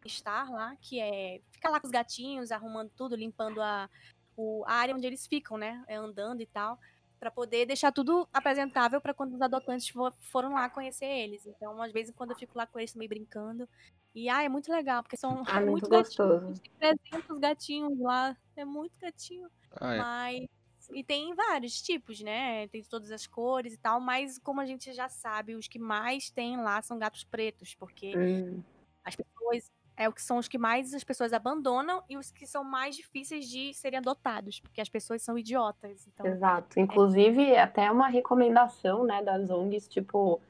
bem-estar 0.00 0.50
lá, 0.50 0.76
que 0.80 0.98
é 1.00 1.40
ficar 1.50 1.70
lá 1.70 1.80
com 1.80 1.86
os 1.86 1.92
gatinhos, 1.92 2.50
arrumando 2.50 2.90
tudo, 2.96 3.14
limpando 3.14 3.60
a, 3.60 3.88
o- 4.36 4.64
a 4.66 4.72
área 4.74 4.94
onde 4.94 5.06
eles 5.06 5.26
ficam, 5.26 5.56
né? 5.56 5.84
é, 5.86 5.96
andando 5.96 6.40
e 6.40 6.46
tal. 6.46 6.78
Pra 7.18 7.30
poder 7.30 7.66
deixar 7.66 7.92
tudo 7.92 8.26
apresentável 8.32 8.98
pra 9.00 9.12
quando 9.12 9.34
os 9.34 9.42
adotantes 9.42 9.88
for- 9.90 10.14
foram 10.20 10.54
lá 10.54 10.70
conhecer 10.70 11.04
eles. 11.04 11.44
Então, 11.46 11.80
às 11.82 11.92
vezes, 11.92 12.14
quando 12.16 12.30
eu 12.30 12.36
fico 12.36 12.56
lá 12.56 12.66
com 12.66 12.78
eles 12.78 12.92
também 12.92 13.08
brincando. 13.08 13.68
E, 14.14 14.28
ah, 14.30 14.42
é 14.42 14.48
muito 14.48 14.72
legal, 14.72 15.02
porque 15.02 15.18
são 15.18 15.42
Ah, 15.46 15.60
muito 15.60 15.88
gatinhos. 15.88 16.16
gostoso. 16.16 16.60
Tem 16.78 16.96
300 16.96 17.38
gatinhos 17.38 17.98
lá. 18.00 18.34
É 18.56 18.64
muito 18.64 18.92
gatinho. 18.98 19.50
Ah, 19.78 19.94
é. 19.94 19.98
Mas. 19.98 20.48
E 20.92 21.04
tem 21.04 21.32
vários 21.34 21.80
tipos, 21.82 22.20
né? 22.20 22.66
Tem 22.68 22.80
de 22.82 22.88
todas 22.88 23.12
as 23.12 23.24
cores 23.26 23.74
e 23.74 23.76
tal. 23.76 24.00
Mas, 24.00 24.38
como 24.38 24.60
a 24.60 24.66
gente 24.66 24.90
já 24.92 25.08
sabe, 25.08 25.54
os 25.54 25.68
que 25.68 25.78
mais 25.78 26.30
tem 26.30 26.56
lá 26.56 26.80
são 26.82 26.98
gatos 26.98 27.22
pretos. 27.22 27.74
Porque 27.74 28.16
Hum, 28.16 28.62
as 29.04 29.14
pessoas. 29.14 29.70
É 29.96 30.08
o 30.08 30.12
que 30.12 30.22
são 30.22 30.38
os 30.38 30.48
que 30.48 30.56
mais 30.56 30.94
as 30.94 31.04
pessoas 31.04 31.32
abandonam 31.32 32.02
e 32.08 32.16
os 32.16 32.30
que 32.30 32.46
são 32.46 32.64
mais 32.64 32.96
difíceis 32.96 33.46
de 33.48 33.74
serem 33.74 33.98
adotados. 33.98 34.58
Porque 34.60 34.80
as 34.80 34.88
pessoas 34.88 35.20
são 35.22 35.36
idiotas. 35.36 36.06
Então, 36.06 36.26
exato. 36.26 36.80
Inclusive, 36.80 37.42
é 37.52 37.60
até 37.60 37.90
uma 37.90 38.08
recomendação, 38.08 39.04
né, 39.04 39.22
das 39.22 39.50
ONGs, 39.50 39.86
tipo, 39.88 40.40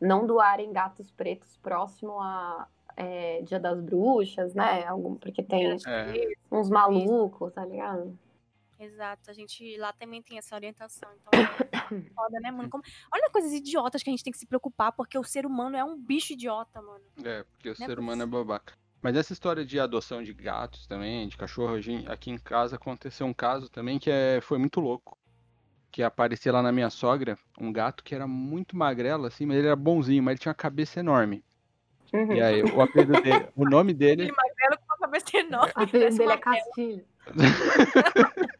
não 0.00 0.26
doarem 0.26 0.72
gatos 0.72 1.10
pretos 1.10 1.56
próximo 1.56 2.20
a 2.20 2.68
é, 2.96 3.40
Dia 3.42 3.60
das 3.60 3.80
Bruxas, 3.80 4.54
né? 4.54 4.84
Algum, 4.84 5.14
porque 5.14 5.42
tem 5.42 5.70
É. 5.86 6.34
uns 6.50 6.68
malucos, 6.68 7.52
tá 7.52 7.64
ligado? 7.64 8.18
Exato, 8.80 9.30
a 9.30 9.32
gente 9.32 9.76
lá 9.76 9.92
também 9.92 10.20
tem 10.22 10.36
essa 10.38 10.54
orientação. 10.54 11.08
Então, 11.16 11.40
é 11.40 11.40
foda, 12.14 12.40
né, 12.40 12.50
mano? 12.50 12.68
Como- 12.68 12.82
Olha 13.12 13.30
coisas 13.30 13.52
idiotas 13.52 14.02
que 14.02 14.10
a 14.10 14.12
gente 14.12 14.22
tem 14.22 14.32
que 14.32 14.38
se 14.38 14.46
preocupar, 14.46 14.92
porque 14.92 15.18
o 15.18 15.24
ser 15.24 15.46
humano 15.46 15.76
é 15.76 15.82
um 15.84 15.96
bicho 15.96 16.32
idiota, 16.32 16.80
mano. 16.82 17.04
É, 17.24 17.42
porque 17.44 17.70
o 17.70 17.74
Não 17.78 17.84
é 17.84 17.88
ser 17.88 17.98
humano 17.98 18.22
é 18.22 18.26
babaca. 18.26 18.74
Mas 19.00 19.16
essa 19.16 19.32
história 19.32 19.64
de 19.64 19.78
adoção 19.78 20.22
de 20.22 20.32
gatos 20.32 20.86
também, 20.86 21.28
de 21.28 21.36
cachorro, 21.36 21.76
aqui 22.08 22.30
em 22.30 22.38
casa 22.38 22.76
aconteceu 22.76 23.26
um 23.26 23.32
caso 23.32 23.68
também 23.68 23.98
que 23.98 24.10
é, 24.10 24.40
foi 24.40 24.58
muito 24.58 24.80
louco. 24.80 25.16
Que 25.90 26.02
aparecia 26.02 26.52
lá 26.52 26.60
na 26.60 26.72
minha 26.72 26.90
sogra 26.90 27.38
um 27.58 27.72
gato 27.72 28.04
que 28.04 28.14
era 28.14 28.26
muito 28.26 28.76
magrelo, 28.76 29.26
assim, 29.26 29.46
mas 29.46 29.56
ele 29.56 29.68
era 29.68 29.76
bonzinho, 29.76 30.22
mas 30.22 30.32
ele 30.32 30.40
tinha 30.40 30.50
uma 30.50 30.56
cabeça 30.56 31.00
enorme. 31.00 31.42
Uhum. 32.12 32.32
E 32.32 32.40
aí, 32.40 32.62
o 32.62 32.80
apelido 32.80 33.20
dele, 33.22 33.48
o 33.54 33.64
nome 33.64 33.94
dele. 33.94 34.22
Ele 34.22 34.32
magrelo 34.32 34.78
com 34.86 34.94
a 34.94 34.98
cabeça 34.98 35.36
enorme. 35.36 35.72
A 35.74 35.86
filha 35.86 36.00
parece 36.00 36.18
dele 36.18 36.30
uma 36.30 36.34
é 36.34 36.38
Castilho. 36.38 37.04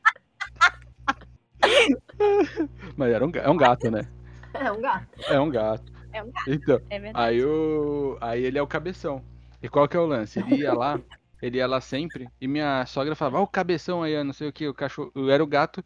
Mas 2.97 3.13
era 3.13 3.27
um, 3.27 3.31
é 3.35 3.49
um 3.49 3.57
gato, 3.57 3.91
né? 3.91 4.07
É 4.55 4.71
um 4.71 4.81
gato. 4.81 5.09
É 5.29 5.41
um 5.41 5.51
gato. 5.51 5.93
É 6.13 6.23
um 6.23 6.31
gato, 6.31 6.51
Então, 6.51 6.81
é 6.91 6.99
verdade. 6.99 7.27
Aí, 7.27 7.45
o... 7.45 8.17
aí 8.21 8.45
ele 8.45 8.59
é 8.59 8.63
o 8.63 8.67
cabeção. 8.67 9.25
E 9.63 9.69
qual 9.69 9.89
que 9.89 9.97
é 9.97 10.01
o 10.01 10.07
lance? 10.07 10.39
Ele 10.39 10.57
ia 10.57 10.73
lá, 10.73 11.01
ele 11.43 11.59
ia 11.59 11.67
lá 11.67 11.81
sempre, 11.81 12.29
e 12.41 12.47
minha 12.47 12.85
sogra 12.87 13.15
falava, 13.15 13.41
ó, 13.41 13.43
o 13.43 13.47
cabeção 13.47 14.03
aí, 14.03 14.23
não 14.23 14.33
sei 14.33 14.49
o 14.49 14.53
que, 14.53 14.69
o 14.69 14.75
cachorro. 14.75 15.13
Era 15.31 15.43
o 15.43 15.47
gato 15.47 15.85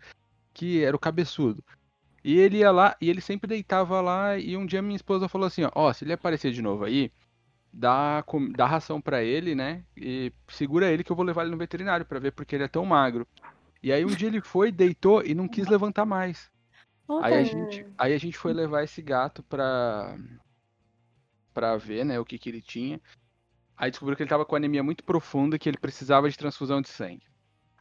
que 0.52 0.82
era 0.82 0.94
o 0.94 0.98
cabeçudo. 0.98 1.64
E 2.24 2.38
ele 2.38 2.58
ia 2.58 2.70
lá, 2.70 2.96
e 3.00 3.10
ele 3.10 3.20
sempre 3.20 3.48
deitava 3.48 4.00
lá, 4.00 4.38
e 4.38 4.56
um 4.56 4.64
dia 4.66 4.82
minha 4.82 4.96
esposa 4.96 5.28
falou 5.28 5.46
assim, 5.46 5.64
ó, 5.64 5.70
ó, 5.74 5.92
se 5.92 6.04
ele 6.04 6.12
aparecer 6.12 6.52
de 6.52 6.62
novo 6.62 6.84
aí, 6.84 7.10
dá, 7.72 8.24
dá 8.54 8.66
ração 8.66 9.00
pra 9.00 9.22
ele, 9.22 9.54
né? 9.54 9.82
E 9.96 10.32
segura 10.48 10.90
ele 10.90 11.02
que 11.02 11.10
eu 11.10 11.16
vou 11.16 11.24
levar 11.24 11.42
ele 11.42 11.50
no 11.50 11.56
veterinário 11.56 12.06
pra 12.06 12.20
ver 12.20 12.32
porque 12.32 12.54
ele 12.54 12.64
é 12.64 12.68
tão 12.68 12.84
magro. 12.84 13.26
E 13.82 13.92
aí 13.92 14.04
um 14.04 14.14
dia 14.14 14.28
ele 14.28 14.40
foi, 14.40 14.70
deitou 14.70 15.24
e 15.24 15.34
não 15.34 15.48
quis 15.48 15.66
levantar 15.66 16.04
mais. 16.04 16.50
Aí 17.20 17.34
a 17.34 17.42
gente, 17.42 17.86
aí 17.98 18.14
a 18.14 18.18
gente 18.18 18.38
foi 18.38 18.52
levar 18.52 18.84
esse 18.84 19.02
gato 19.02 19.42
pra, 19.42 20.16
pra 21.52 21.76
ver, 21.76 22.04
né, 22.04 22.20
o 22.20 22.24
que 22.24 22.38
que 22.38 22.48
ele 22.48 22.62
tinha. 22.62 23.00
Aí 23.82 23.90
descobriu 23.90 24.16
que 24.16 24.22
ele 24.22 24.30
tava 24.30 24.46
com 24.46 24.54
anemia 24.54 24.80
muito 24.84 25.02
profunda, 25.04 25.58
que 25.58 25.68
ele 25.68 25.76
precisava 25.76 26.30
de 26.30 26.36
transfusão 26.38 26.80
de 26.80 26.88
sangue. 26.88 27.24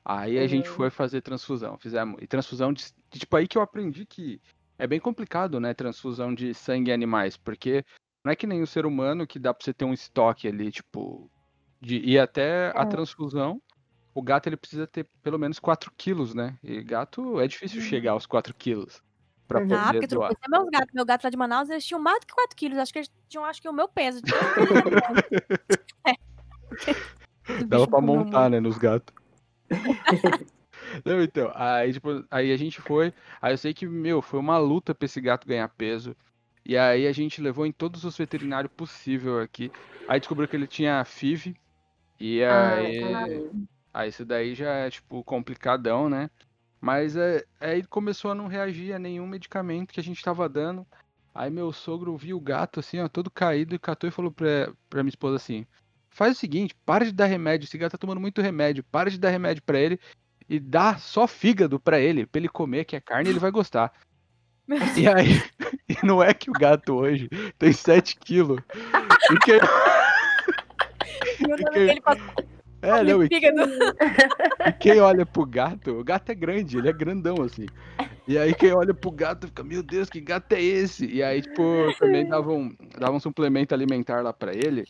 Aí 0.06 0.40
a 0.40 0.48
gente 0.48 0.70
Uhum. 0.70 0.70
foi 0.70 0.90
fazer 0.92 1.22
transfusão, 1.22 1.78
fizemos, 1.80 2.18
e 2.22 2.28
transfusão 2.28 2.74
de, 2.74 2.86
tipo 3.14 3.36
aí 3.38 3.48
que 3.48 3.58
eu 3.58 3.62
aprendi 3.64 4.06
que 4.08 4.42
é 4.80 4.88
bem 4.88 5.00
complicado, 5.00 5.60
né, 5.60 5.74
transfusão 5.76 6.34
de 6.34 6.54
sangue 6.56 6.92
em 6.92 6.94
animais, 6.96 7.38
porque 7.38 7.84
não 8.26 8.32
é 8.34 8.36
que 8.38 8.48
nem 8.48 8.62
o 8.64 8.68
ser 8.68 8.86
humano 8.86 9.28
que 9.28 9.40
dá 9.40 9.54
pra 9.54 9.64
você 9.64 9.74
ter 9.74 9.86
um 9.86 9.94
estoque 9.94 10.48
ali, 10.48 10.72
tipo, 10.72 11.32
de 11.82 11.98
ir 11.98 12.20
até 12.20 12.74
a 12.76 12.86
É. 12.86 12.88
transfusão. 12.88 13.62
O 14.16 14.24
gato 14.24 14.48
ele 14.50 14.58
precisa 14.58 14.88
ter 14.88 15.08
pelo 15.24 15.40
menos 15.40 15.60
4 15.60 15.92
quilos, 15.98 16.36
né? 16.36 16.58
E 16.64 16.84
gato 16.84 17.40
é 17.42 17.48
difícil 17.48 17.82
Uhum. 17.82 17.82
chegar 17.82 18.14
aos 18.14 18.26
4 18.28 18.56
quilos 18.56 19.02
pra 19.52 19.62
Uhum. 19.62 19.74
Ah, 19.74 19.86
poder 19.86 19.94
porque 19.94 20.08
tu 20.08 20.16
não 20.16 20.22
doar. 20.22 20.30
conhecia 20.30 20.50
meus 20.50 20.70
gatos. 20.70 20.94
Meu 20.94 21.06
gato 21.06 21.24
lá 21.24 21.30
de 21.30 21.38
Manaus, 21.38 21.70
eles 21.70 21.86
tinham 21.86 22.02
mais 22.02 22.20
do 22.20 22.28
que 22.28 22.34
4 22.34 22.56
quilos. 22.56 22.78
Acho 22.78 22.94
que 22.94 23.00
eles 23.00 23.12
tinham, 23.28 23.46
acho 23.46 23.62
que 23.62 23.70
o 23.70 23.74
meu 23.74 23.88
peso. 23.88 24.22
tanto 24.22 24.32
Dava 27.68 27.88
pra 27.88 28.02
montar, 28.02 28.50
né, 28.50 28.60
nos 28.60 28.78
gatos. 28.78 29.14
Não, 31.06 31.22
então, 31.22 31.52
aí, 31.56 31.94
tipo, 31.94 32.26
aí 32.30 32.52
a 32.52 32.58
gente 32.58 32.82
foi. 32.82 33.14
Aí 33.42 33.54
eu 33.54 33.58
sei 33.58 33.74
que, 33.74 33.88
meu, 33.88 34.22
foi 34.22 34.40
uma 34.40 34.58
luta 34.58 34.94
pra 34.94 35.06
esse 35.06 35.22
gato 35.22 35.48
ganhar 35.48 35.68
peso. 35.70 36.16
E 36.66 36.78
aí 36.78 37.08
a 37.08 37.12
gente 37.12 37.42
levou 37.42 37.66
em 37.66 37.72
todos 37.72 38.04
os 38.04 38.18
veterinários 38.18 38.72
possível 38.76 39.40
aqui. 39.40 39.72
Aí 40.08 40.20
descobriu 40.20 40.48
que 40.48 40.56
ele 40.56 40.68
tinha 40.68 41.04
FIV. 41.06 41.56
E 42.20 42.44
Ah, 42.44 42.74
aí. 42.74 43.50
Aí 43.94 44.10
isso 44.10 44.26
daí 44.26 44.54
já 44.54 44.72
é, 44.72 44.90
tipo, 44.90 45.24
complicadão, 45.24 46.10
né? 46.10 46.30
Mas 46.82 47.16
é, 47.16 47.46
aí 47.60 47.78
ele 47.78 47.88
começou 47.88 48.32
a 48.32 48.36
não 48.36 48.48
reagir 48.48 48.92
a 48.94 49.00
nenhum 49.00 49.28
medicamento 49.28 49.94
que 49.94 50.00
a 50.00 50.04
gente 50.04 50.24
tava 50.24 50.50
dando. 50.50 50.86
Aí 51.34 51.50
meu 51.50 51.72
sogro 51.72 52.18
viu 52.18 52.36
o 52.38 52.42
gato 52.42 52.80
assim, 52.80 53.00
ó, 53.00 53.08
todo 53.08 53.30
caído, 53.32 53.76
e 53.76 53.80
catou 53.80 54.08
e 54.08 54.12
falou 54.12 54.32
pra, 54.32 54.74
pra 54.90 55.04
minha 55.04 55.12
esposa 55.12 55.36
assim: 55.38 55.66
faz 56.10 56.36
o 56.36 56.40
seguinte, 56.40 56.76
para 56.86 57.06
de 57.06 57.12
dar 57.12 57.28
remédio, 57.28 57.66
esse 57.66 57.78
gato 57.78 57.92
tá 57.94 57.98
tomando 58.00 58.20
muito 58.20 58.42
remédio, 58.42 58.84
para 58.92 59.10
de 59.12 59.20
dar 59.20 59.30
remédio 59.30 59.62
pra 59.64 59.80
ele 59.80 60.00
e 60.50 60.60
dá 60.60 60.98
só 60.98 61.28
fígado 61.28 61.80
pra 61.80 62.00
ele, 62.00 62.26
pra 62.26 62.40
ele 62.40 62.50
comer, 62.50 62.84
que 62.84 62.96
é 62.96 63.00
carne, 63.00 63.30
ele 63.30 63.40
vai 63.40 63.52
gostar. 63.52 63.94
Meu 64.68 64.80
E 64.98 65.08
aí, 65.08 65.42
e 65.88 66.06
não 66.06 66.22
é 66.22 66.34
que 66.34 66.50
o 66.50 66.54
gato 66.54 66.96
hoje 66.96 67.30
tem 67.60 67.72
7 67.72 68.18
quilos. 68.18 68.60
E 69.32 69.38
que, 69.40 69.60
E 71.40 71.48
nome 71.48 71.64
que- 71.64 71.70
dele 71.72 72.02
passou 72.02 72.26
é, 72.82 73.04
não, 73.04 73.24
e 73.24 73.28
fígado. 73.28 73.58
E 74.68 74.72
quem 74.74 75.00
olha 75.00 75.26
pro 75.26 75.46
gato, 75.46 75.92
o 76.00 76.04
gato 76.04 76.32
é 76.32 76.36
grande, 76.36 76.78
ele 76.78 76.88
é 76.90 76.94
grandão 76.94 77.42
assim. 77.42 77.66
E 78.28 78.38
aí 78.38 78.54
quem 78.54 78.72
olha 78.74 78.94
pro 78.94 79.10
gato 79.12 79.48
fica, 79.48 79.64
meu 79.64 79.82
Deus, 79.82 80.10
que 80.10 80.22
gato 80.22 80.54
é 80.54 80.62
esse? 80.62 81.06
E 81.08 81.24
aí, 81.24 81.42
tipo, 81.42 81.64
também 81.98 82.28
dava 82.28 82.52
um, 82.54 82.76
dava 83.00 83.14
um 83.14 83.20
suplemento 83.20 83.74
alimentar 83.74 84.22
lá 84.24 84.32
pra 84.32 84.54
ele. 84.54 84.86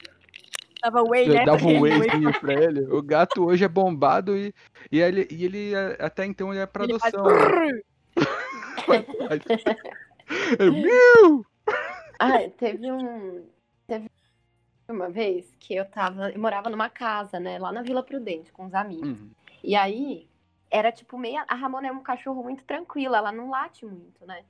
Tava 0.81 1.03
whey, 1.03 1.29
né? 1.29 1.45
dava 1.45 1.65
um 1.67 1.79
Whey. 1.79 1.99
wheyzinho 1.99 2.31
pra 2.41 2.53
ele. 2.53 2.81
O 2.93 3.01
gato 3.01 3.45
hoje 3.45 3.63
é 3.63 3.67
bombado 3.67 4.35
e, 4.35 4.53
e, 4.91 4.99
ele, 4.99 5.27
e 5.31 5.45
ele, 5.45 5.73
é- 5.73 5.97
até 5.99 6.25
então, 6.25 6.51
ele 6.51 6.59
é 6.61 6.65
pra 6.65 6.83
Ele 6.83 6.97
faz 6.99 7.13
adoção. 7.13 7.35
né? 7.67 7.81
É, 10.59 10.69
Miu! 10.69 11.45
Ah, 12.19 12.39
teve 12.57 12.89
um. 12.91 13.43
Uma 14.91 15.09
vez 15.09 15.55
que 15.59 15.73
eu 15.73 15.85
tava. 15.85 16.31
Eu 16.31 16.39
morava 16.39 16.69
numa 16.69 16.89
casa, 16.89 17.39
né? 17.39 17.57
Lá 17.57 17.71
na 17.71 17.81
Vila 17.81 18.03
Prudente, 18.03 18.51
com 18.51 18.65
os 18.65 18.73
amigos. 18.73 19.19
Uhum. 19.19 19.31
E 19.63 19.75
aí, 19.75 20.27
era 20.69 20.91
tipo 20.91 21.17
meia. 21.17 21.45
A 21.47 21.55
Ramona 21.55 21.87
é 21.87 21.91
um 21.91 22.03
cachorro 22.03 22.43
muito 22.43 22.63
tranquila, 22.63 23.17
ela 23.17 23.31
não 23.31 23.49
late 23.49 23.85
muito, 23.85 24.25
né? 24.25 24.43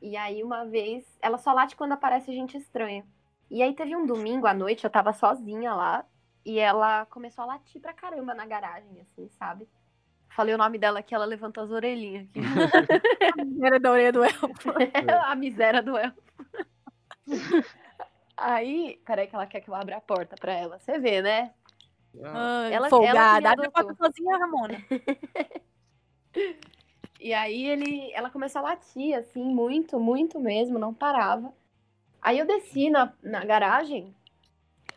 E 0.00 0.16
aí, 0.16 0.42
uma 0.42 0.64
vez, 0.64 1.04
ela 1.20 1.38
só 1.38 1.52
late 1.52 1.76
quando 1.76 1.92
aparece 1.92 2.32
gente 2.32 2.56
estranha. 2.56 3.04
E 3.50 3.62
aí, 3.62 3.74
teve 3.74 3.94
um 3.94 4.06
domingo 4.06 4.46
à 4.46 4.54
noite, 4.54 4.84
eu 4.84 4.90
tava 4.90 5.12
sozinha 5.12 5.74
lá. 5.74 6.04
E 6.44 6.58
ela 6.58 7.06
começou 7.06 7.44
a 7.44 7.46
latir 7.46 7.80
pra 7.80 7.92
caramba 7.92 8.34
na 8.34 8.44
garagem, 8.44 9.00
assim, 9.00 9.28
sabe? 9.38 9.68
Falei 10.30 10.54
o 10.54 10.58
nome 10.58 10.78
dela 10.78 11.00
aqui, 11.00 11.14
ela 11.14 11.24
levantou 11.24 11.62
as 11.62 11.70
orelhinhas 11.70 12.26
aqui. 12.28 12.40
Era 13.62 13.78
da 13.78 13.92
orelha 13.92 14.12
do 14.12 14.24
elfo. 14.24 14.48
a 15.26 15.34
miséria 15.36 15.82
do 15.82 15.96
elfo. 15.96 16.20
Aí, 18.44 19.00
peraí 19.04 19.26
que 19.26 19.34
ela 19.34 19.46
quer 19.46 19.60
que 19.60 19.70
eu 19.70 19.74
abra 19.74 19.96
a 19.96 20.00
porta 20.00 20.36
pra 20.36 20.52
ela. 20.52 20.78
Você 20.78 20.98
vê, 20.98 21.22
né? 21.22 21.52
Ah, 22.24 22.66
Ela- 22.66 22.74
ela 22.74 22.90
folgada. 22.90 23.40
me 23.40 23.46
Abre 23.46 23.66
a 23.66 23.70
porta 23.70 23.94
sozinha, 23.94 24.36
Ramona. 24.38 24.74
E 27.20 27.32
aí 27.32 27.68
ele, 27.68 28.10
ela 28.14 28.30
começou 28.30 28.58
a 28.60 28.70
latir, 28.70 29.16
assim, 29.16 29.44
muito, 29.44 30.00
muito 30.00 30.40
mesmo, 30.40 30.76
não 30.76 30.92
parava. 30.92 31.54
Aí 32.20 32.36
eu 32.36 32.44
desci 32.44 32.90
na, 32.90 33.12
na 33.22 33.44
garagem 33.44 34.12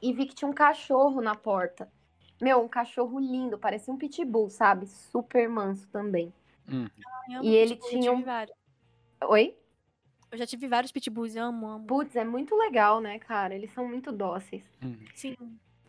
e 0.02 0.12
vi 0.12 0.26
que 0.26 0.34
tinha 0.34 0.50
um 0.50 0.54
cachorro 0.54 1.22
na 1.22 1.36
porta. 1.36 1.88
Meu, 2.42 2.64
um 2.64 2.68
cachorro 2.68 3.20
lindo, 3.20 3.60
parecia 3.60 3.94
um 3.94 3.98
pitbull, 3.98 4.50
sabe? 4.50 4.88
Super 4.88 5.48
manso 5.48 5.88
também. 5.90 6.34
Hum. 6.68 6.88
E 7.44 7.54
ele 7.56 7.76
pitbull, 7.76 7.90
tinha 7.92 8.12
um-. 8.12 8.24
Oi? 9.28 9.56
Eu 10.36 10.40
já 10.40 10.46
tive 10.46 10.68
vários 10.68 10.92
pitbulls, 10.92 11.34
eu 11.34 11.46
amo, 11.46 11.66
amo. 11.66 11.88
Putz, 11.88 12.14
é 12.14 12.26
muito 12.26 12.54
legal, 12.58 13.00
né, 13.00 13.18
cara? 13.20 13.56
Eles 13.56 13.72
são 13.72 13.88
muito 13.88 14.12
dóceis. 14.12 14.66
hum. 14.84 14.98
Sim. 15.14 15.38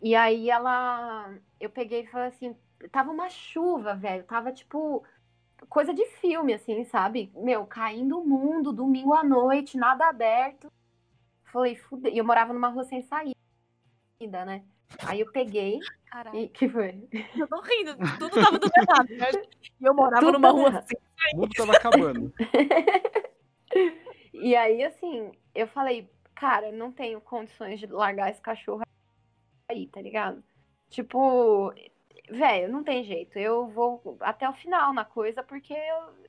E 0.01 0.15
aí 0.15 0.49
ela. 0.49 1.33
Eu 1.59 1.69
peguei 1.69 2.03
e 2.03 2.07
falei 2.07 2.29
assim. 2.29 2.55
Tava 2.89 3.11
uma 3.11 3.29
chuva, 3.29 3.93
velho. 3.93 4.23
Tava 4.23 4.53
tipo. 4.53 5.03
Coisa 5.67 5.93
de 5.93 6.05
filme, 6.21 6.53
assim, 6.53 6.85
sabe? 6.85 7.29
Meu, 7.35 7.65
caindo 7.65 8.19
o 8.21 8.25
mundo, 8.25 8.71
domingo 8.71 9.13
à 9.13 9.21
noite, 9.21 9.75
nada 9.75 10.07
aberto. 10.07 10.71
Falei, 11.51 11.75
fudeu. 11.75 12.13
E 12.13 12.17
eu 12.17 12.23
morava 12.23 12.53
numa 12.53 12.69
rua 12.69 12.85
sem 12.85 13.01
saída, 13.01 14.45
né? 14.45 14.63
Aí 15.05 15.19
eu 15.19 15.29
peguei. 15.29 15.79
Caralho. 16.05 16.39
E 16.39 16.47
que 16.47 16.69
foi? 16.69 17.05
Eu 17.37 17.47
tô 17.47 17.59
rindo. 17.59 17.97
Tudo 18.17 18.33
tava 18.41 18.57
tudo 18.59 18.71
errado. 18.77 19.07
E 19.79 19.85
eu 19.85 19.93
morava 19.93 20.25
Tudo 20.25 20.39
numa 20.39 20.49
rua 20.51 20.69
errado. 20.69 20.83
assim. 20.85 20.95
O 21.33 21.37
mundo 21.37 21.53
tava 21.53 21.73
acabando. 21.73 22.33
E 24.39 24.55
aí, 24.55 24.83
assim, 24.83 25.31
eu 25.53 25.67
falei, 25.67 26.09
cara, 26.35 26.71
não 26.71 26.91
tenho 26.91 27.19
condições 27.21 27.79
de 27.79 27.87
largar 27.87 28.29
esse 28.29 28.41
cachorro 28.41 28.83
aí, 29.69 29.87
tá 29.87 30.01
ligado? 30.01 30.43
Tipo, 30.89 31.73
velho, 32.29 32.71
não 32.71 32.83
tem 32.83 33.03
jeito. 33.03 33.37
Eu 33.39 33.67
vou 33.67 34.17
até 34.21 34.49
o 34.49 34.53
final 34.53 34.93
na 34.93 35.05
coisa, 35.05 35.43
porque 35.43 35.73
eu- 35.73 36.27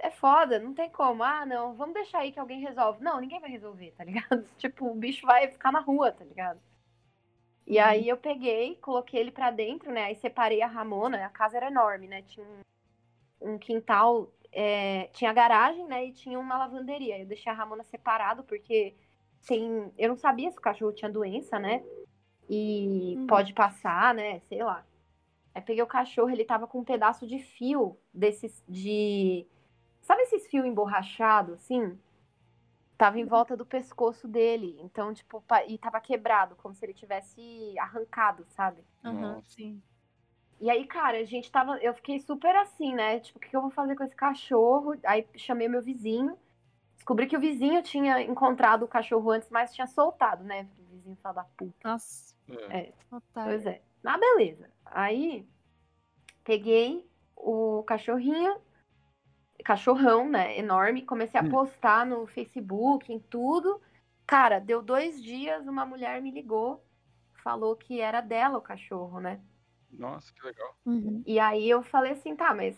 é 0.00 0.10
foda, 0.10 0.58
não 0.58 0.74
tem 0.74 0.90
como. 0.90 1.22
Ah, 1.24 1.46
não, 1.46 1.74
vamos 1.74 1.94
deixar 1.94 2.20
aí 2.20 2.32
que 2.32 2.40
alguém 2.40 2.60
resolve. 2.60 3.02
Não, 3.02 3.20
ninguém 3.20 3.40
vai 3.40 3.50
resolver, 3.50 3.92
tá 3.96 4.04
ligado? 4.04 4.44
Tipo, 4.58 4.86
o 4.90 4.94
bicho 4.94 5.26
vai 5.26 5.48
ficar 5.48 5.72
na 5.72 5.80
rua, 5.80 6.12
tá 6.12 6.24
ligado? 6.24 6.60
E 7.66 7.78
aí 7.78 8.08
eu 8.08 8.16
peguei, 8.16 8.76
coloquei 8.76 9.20
ele 9.20 9.32
pra 9.32 9.50
dentro, 9.50 9.90
né? 9.92 10.04
Aí 10.04 10.14
separei 10.16 10.62
a 10.62 10.66
Ramona, 10.68 11.24
a 11.26 11.28
casa 11.30 11.56
era 11.56 11.66
enorme, 11.68 12.06
né? 12.06 12.22
Tinha 12.22 12.46
um, 12.46 13.54
um 13.54 13.58
quintal 13.58 14.30
é, 14.56 15.08
tinha 15.12 15.32
garagem, 15.34 15.86
né? 15.86 16.06
E 16.06 16.12
tinha 16.12 16.38
uma 16.40 16.56
lavanderia. 16.56 17.18
Eu 17.18 17.26
deixei 17.26 17.52
a 17.52 17.54
Ramona 17.54 17.84
separado, 17.84 18.42
porque 18.44 18.94
tem. 19.46 19.92
Eu 19.98 20.08
não 20.08 20.16
sabia 20.16 20.50
se 20.50 20.58
o 20.58 20.62
cachorro 20.62 20.94
tinha 20.94 21.10
doença, 21.10 21.58
né? 21.58 21.84
E 22.48 23.18
Uhum. 23.18 23.26
pode 23.26 23.52
passar, 23.52 24.14
né? 24.14 24.40
Sei 24.48 24.62
lá. 24.64 24.86
Aí 25.54 25.62
peguei 25.62 25.82
o 25.82 25.86
cachorro, 25.86 26.30
ele 26.30 26.44
tava 26.44 26.66
com 26.66 26.80
um 26.80 26.84
pedaço 26.84 27.26
de 27.26 27.38
fio 27.38 27.98
desses 28.14 28.64
de. 28.68 29.46
Sabe 30.02 30.22
esses 30.22 30.46
fios 30.48 30.64
emborrachados, 30.66 31.54
assim? 31.54 31.98
Tava 32.98 33.18
em 33.20 33.26
volta 33.26 33.56
do 33.56 33.66
pescoço 33.66 34.26
dele. 34.26 34.78
Então, 34.80 35.12
tipo, 35.12 35.44
e 35.68 35.78
tava 35.78 36.00
quebrado, 36.00 36.56
como 36.56 36.74
se 36.74 36.84
ele 36.84 36.94
tivesse 36.94 37.74
arrancado, 37.78 38.46
sabe? 38.48 38.82
Aham, 39.04 39.36
Nossa. 39.36 39.48
sim. 39.48 39.82
E 40.60 40.70
aí, 40.70 40.86
cara, 40.86 41.18
a 41.18 41.24
gente 41.24 41.50
tava. 41.50 41.76
Eu 41.78 41.92
fiquei 41.94 42.18
super 42.20 42.54
assim, 42.56 42.94
né? 42.94 43.20
Tipo, 43.20 43.38
o 43.38 43.42
que 43.42 43.54
eu 43.54 43.60
vou 43.60 43.70
fazer 43.70 43.94
com 43.94 44.04
esse 44.04 44.14
cachorro? 44.16 44.94
Aí 45.04 45.26
chamei 45.36 45.68
meu 45.68 45.82
vizinho. 45.82 46.36
Descobri 46.94 47.26
que 47.26 47.36
o 47.36 47.40
vizinho 47.40 47.82
tinha 47.82 48.20
encontrado 48.22 48.84
o 48.84 48.88
cachorro 48.88 49.30
antes, 49.30 49.48
mas 49.50 49.74
tinha 49.74 49.86
soltado, 49.86 50.42
né? 50.42 50.66
O 50.78 50.84
vizinho 50.96 51.16
fala 51.22 51.36
da 51.36 51.44
puta. 51.44 51.76
Nossa, 51.88 52.34
É. 52.70 52.92
otário. 53.10 53.24
Pois 53.32 53.66
é. 53.66 53.82
Ah, 54.04 54.18
beleza. 54.18 54.70
Aí 54.86 55.46
peguei 56.42 57.06
o 57.36 57.82
cachorrinho, 57.84 58.56
cachorrão, 59.64 60.28
né? 60.28 60.58
Enorme, 60.58 61.02
comecei 61.02 61.38
a 61.38 61.42
Hum. 61.44 61.50
postar 61.50 62.06
no 62.06 62.26
Facebook, 62.26 63.12
em 63.12 63.18
tudo. 63.20 63.80
Cara, 64.26 64.58
deu 64.58 64.82
dois 64.82 65.22
dias, 65.22 65.66
uma 65.68 65.84
mulher 65.86 66.20
me 66.22 66.30
ligou, 66.30 66.82
falou 67.42 67.76
que 67.76 68.00
era 68.00 68.20
dela 68.20 68.58
o 68.58 68.62
cachorro, 68.62 69.20
né? 69.20 69.40
Nossa, 69.98 70.32
que 70.32 70.44
legal. 70.44 70.76
Uhum. 70.84 71.22
E 71.26 71.38
aí 71.38 71.68
eu 71.68 71.82
falei 71.82 72.12
assim, 72.12 72.34
tá, 72.36 72.54
mas 72.54 72.76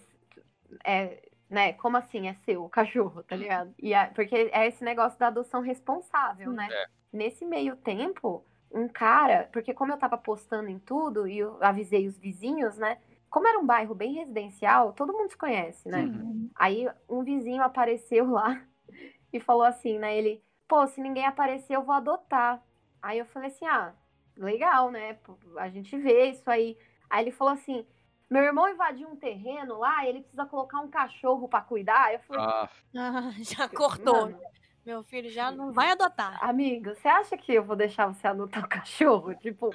é, 0.85 1.23
né, 1.49 1.73
como 1.75 1.97
assim 1.97 2.29
é 2.29 2.35
seu 2.45 2.65
o 2.65 2.69
cachorro, 2.69 3.23
tá 3.23 3.37
ligado? 3.37 3.75
E 3.79 3.95
a- 3.95 4.11
porque 4.15 4.51
é 4.53 4.67
esse 4.67 4.85
negócio 4.85 5.19
da 5.19 5.29
adoção 5.29 5.61
responsável, 5.61 6.53
né? 6.53 6.69
É. 6.71 6.87
Nesse 7.13 7.45
meio 7.45 7.77
tempo, 7.77 8.45
um 8.71 8.87
cara, 8.89 9.49
porque 9.53 9.73
como 9.73 9.93
eu 9.93 9.99
tava 9.99 10.19
postando 10.19 10.69
em 10.69 10.79
tudo 10.79 11.27
e 11.27 11.39
eu 11.39 11.63
avisei 11.63 12.07
os 12.07 12.19
vizinhos, 12.19 12.77
né? 12.77 12.99
Como 13.31 13.47
era 13.47 13.59
um 13.59 13.67
bairro 13.67 13.95
bem 13.95 14.13
residencial, 14.15 14.93
todo 14.93 15.13
mundo 15.13 15.31
se 15.31 15.37
conhece, 15.37 15.89
né? 15.89 16.03
Uhum. 16.03 16.51
Aí 16.55 16.87
um 17.09 17.23
vizinho 17.23 17.63
apareceu 17.63 18.31
lá 18.31 18.63
e 19.33 19.41
falou 19.41 19.65
assim, 19.65 19.99
né? 19.99 20.17
Ele, 20.17 20.43
pô, 20.67 20.87
se 20.87 21.01
ninguém 21.01 21.27
aparecer, 21.27 21.75
eu 21.77 21.83
vou 21.83 21.95
adotar. 21.95 22.63
Aí 23.01 23.19
eu 23.19 23.27
falei 23.27 23.49
assim, 23.49 23.67
ah, 23.67 23.95
legal, 24.37 24.91
né? 24.91 25.19
A 25.57 25.69
gente 25.69 25.97
vê 25.97 26.31
isso 26.31 26.49
aí. 26.51 26.77
Aí 27.11 27.25
ele 27.25 27.33
falou 27.33 27.55
assim, 27.55 27.87
meu 28.31 28.43
irmão 28.43 28.69
invadiu 28.69 29.09
um 29.09 29.17
terreno 29.17 29.79
lá, 29.79 30.07
ele 30.07 30.21
precisa 30.21 30.45
colocar 30.47 30.81
um 30.81 30.89
cachorro 30.89 31.49
pra 31.49 31.61
cuidar. 31.61 32.13
Eu 32.13 32.21
falei, 32.21 32.43
Ah, 32.45 32.69
Ah, 32.97 33.31
já 33.41 33.69
cortou. 33.69 34.27
Mano, 34.27 34.41
Meu 34.85 35.03
filho 35.03 35.31
já 35.31 35.51
não 35.51 35.73
vai 35.73 35.91
adotar. 35.91 36.39
amigo, 36.45 36.95
você 36.95 37.09
acha 37.09 37.37
que 37.37 37.53
eu 37.55 37.63
vou 37.65 37.77
deixar 37.77 38.07
você 38.07 38.27
adotar 38.27 38.65
o 38.65 38.69
cachorro? 38.69 39.35
Tipo, 39.35 39.71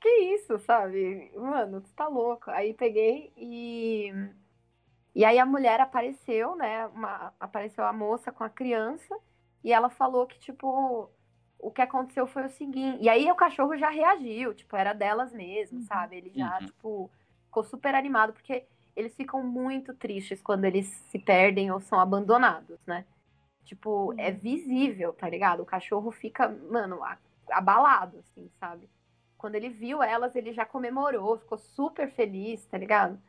que 0.00 0.08
isso, 0.34 0.58
sabe? 0.60 1.30
Mano, 1.36 1.80
você 1.80 1.92
tá 1.94 2.08
louco. 2.08 2.50
Aí 2.50 2.74
peguei 2.74 3.32
e. 3.36 4.12
E 5.14 5.24
aí 5.24 5.38
a 5.38 5.46
mulher 5.46 5.80
apareceu, 5.80 6.54
né? 6.56 6.86
Uma... 6.88 7.32
Apareceu 7.40 7.84
a 7.84 7.92
moça 7.92 8.30
com 8.30 8.44
a 8.44 8.48
criança 8.50 9.16
e 9.64 9.72
ela 9.72 9.88
falou 9.90 10.26
que, 10.26 10.38
tipo, 10.38 11.10
o 11.58 11.70
que 11.70 11.82
aconteceu 11.82 12.26
foi 12.26 12.46
o 12.46 12.50
seguinte. 12.50 13.02
E 13.02 13.08
aí 13.08 13.30
o 13.30 13.34
cachorro 13.34 13.76
já 13.76 13.90
reagiu, 13.90 14.54
tipo, 14.54 14.76
era 14.76 14.92
delas 14.92 15.32
mesmo, 15.32 15.78
Uhum. 15.78 15.84
sabe? 15.86 16.16
Ele 16.16 16.30
já, 16.34 16.60
Uhum. 16.60 16.66
tipo, 16.66 17.10
ficou 17.46 17.64
super 17.64 17.94
animado, 17.94 18.32
porque 18.32 18.64
eles 18.94 19.14
ficam 19.14 19.42
muito 19.42 19.94
tristes 19.94 20.40
quando 20.42 20.64
eles 20.64 20.86
se 21.10 21.18
perdem 21.18 21.70
ou 21.70 21.80
são 21.80 21.98
abandonados, 22.00 22.78
né? 22.86 23.04
Tipo, 23.64 24.14
é 24.16 24.30
Uhum. 24.30 24.38
visível, 24.38 25.12
tá 25.12 25.28
ligado? 25.28 25.62
O 25.62 25.66
cachorro 25.66 26.10
fica, 26.10 26.48
mano, 26.48 27.00
abalado, 27.50 28.18
assim, 28.18 28.50
sabe? 28.58 28.88
Quando 29.36 29.54
ele 29.54 29.68
viu 29.68 30.02
elas, 30.02 30.34
ele 30.34 30.52
já 30.52 30.64
comemorou, 30.64 31.38
ficou 31.38 31.58
super 31.58 32.10
feliz, 32.12 32.64
tá 32.66 32.78
ligado? 32.78 33.20